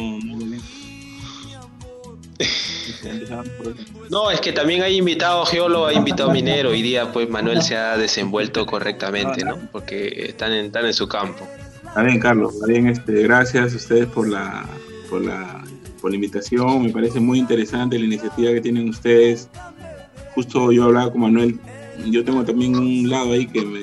No, 4.09 4.29
es 4.29 4.41
que 4.41 4.51
también 4.51 4.84
hay 4.84 4.97
invitado 4.97 5.45
geólogo, 5.45 5.88
hay 5.88 5.95
invitado 5.95 6.32
minero. 6.32 6.69
Hoy 6.69 6.82
día, 6.82 7.11
pues 7.11 7.29
Manuel 7.29 7.61
se 7.61 7.77
ha 7.77 7.97
desenvuelto 7.97 8.65
correctamente, 8.65 9.45
¿no? 9.45 9.57
Porque 9.71 10.25
están 10.27 10.51
en, 10.51 10.65
están 10.65 10.86
en 10.86 10.93
su 10.93 11.07
campo. 11.07 11.47
Está 11.84 12.03
bien, 12.03 12.19
Carlos. 12.19 12.53
Está 12.53 12.67
bien, 12.67 12.88
este, 12.88 13.23
gracias 13.23 13.73
a 13.73 13.75
ustedes 13.75 14.05
por 14.07 14.27
la, 14.27 14.65
por 15.12 15.24
la, 15.24 15.64
por 15.99 16.09
la 16.09 16.16
invitación. 16.16 16.84
Me 16.84 16.89
parece 16.89 17.20
muy 17.20 17.38
interesante 17.38 17.99
la 17.99 18.05
iniciativa 18.05 18.53
que 18.53 18.62
tienen 18.62 18.89
ustedes. 18.89 19.49
Justo 20.34 20.72
yo 20.72 20.86
hablaba 20.86 21.12
con 21.12 21.22
Manuel, 21.22 21.59
yo 22.09 22.24
tengo 22.24 22.43
también 22.45 22.76
un 22.78 23.09
lado 23.09 23.34
ahí 23.34 23.45
que 23.45 23.62
me, 23.64 23.82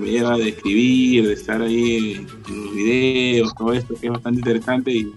me 0.00 0.10
lleva 0.10 0.38
de 0.38 0.48
escribir, 0.48 1.28
de 1.28 1.34
estar 1.34 1.60
ahí 1.60 2.14
en 2.14 2.26
los 2.64 2.74
videos, 2.74 3.54
todo 3.54 3.74
esto 3.74 3.94
que 3.94 4.06
es 4.06 4.12
bastante 4.12 4.40
interesante 4.40 4.90
y, 4.90 5.12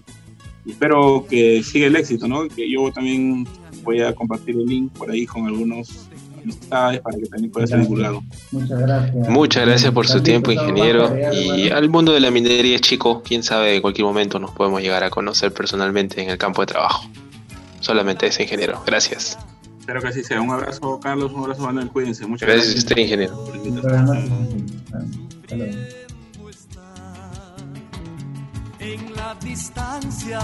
y 0.66 0.72
espero 0.72 1.26
que 1.30 1.64
siga 1.64 1.88
el 1.88 1.96
éxito, 1.96 2.28
¿no? 2.28 2.46
Que 2.50 2.70
yo 2.70 2.92
también 2.92 3.48
voy 3.84 4.02
a 4.02 4.14
compartir 4.14 4.56
el 4.56 4.66
link 4.66 4.92
por 4.92 5.10
ahí 5.10 5.26
con 5.26 5.48
algunos 5.48 6.10
amistades 6.46 7.02
para 7.02 7.18
que 7.18 7.26
también 7.26 7.52
pueda 7.52 7.68
ser 7.68 7.82
divulgado. 7.82 8.24
Muchas 8.52 8.80
gracias. 8.80 9.30
Muchas 9.30 9.66
gracias 9.66 9.92
por 9.92 10.08
su 10.08 10.22
tiempo, 10.22 10.52
ingeniero. 10.52 11.14
Y 11.34 11.70
al 11.70 11.90
mundo 11.90 12.14
de 12.14 12.20
la 12.20 12.32
minería, 12.32 12.80
chico, 12.80 13.22
quién 13.24 13.44
sabe, 13.44 13.76
en 13.76 13.82
cualquier 13.82 14.06
momento 14.06 14.40
nos 14.40 14.52
podemos 14.52 14.82
llegar 14.82 15.04
a 15.04 15.10
conocer 15.10 15.52
personalmente 15.52 16.22
en 16.22 16.30
el 16.30 16.38
campo 16.38 16.62
de 16.62 16.68
trabajo. 16.68 17.10
Solamente 17.80 18.28
ese 18.28 18.44
ingeniero. 18.44 18.82
Gracias. 18.86 19.38
Espero 19.80 20.02
que 20.02 20.08
así 20.08 20.24
sea. 20.24 20.42
Un 20.42 20.50
abrazo, 20.50 21.00
Carlos. 21.00 21.32
Un 21.32 21.42
abrazo, 21.42 21.62
Manuel. 21.62 21.90
Cuídense. 21.90 22.26
Muchas 22.26 22.48
gracias. 22.48 22.74
gracias 22.74 22.84
a 22.84 22.88
usted, 22.88 22.98
ingeniero. 22.98 23.46
En 28.80 29.16
la 29.16 29.36
distancia, 29.44 30.40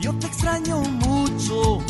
yo 0.00 0.12
te 0.14 0.26
extraño 0.26 0.80
mucho. 0.80 1.80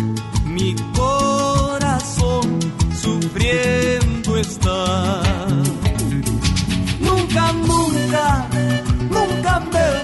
Mi 0.46 0.74
corazón 0.94 2.58
sufriendo 2.94 4.36
está. 4.38 5.22
Nunca, 7.00 7.52
nunca, 7.52 8.48
nunca 9.10 9.60
me 9.60 10.01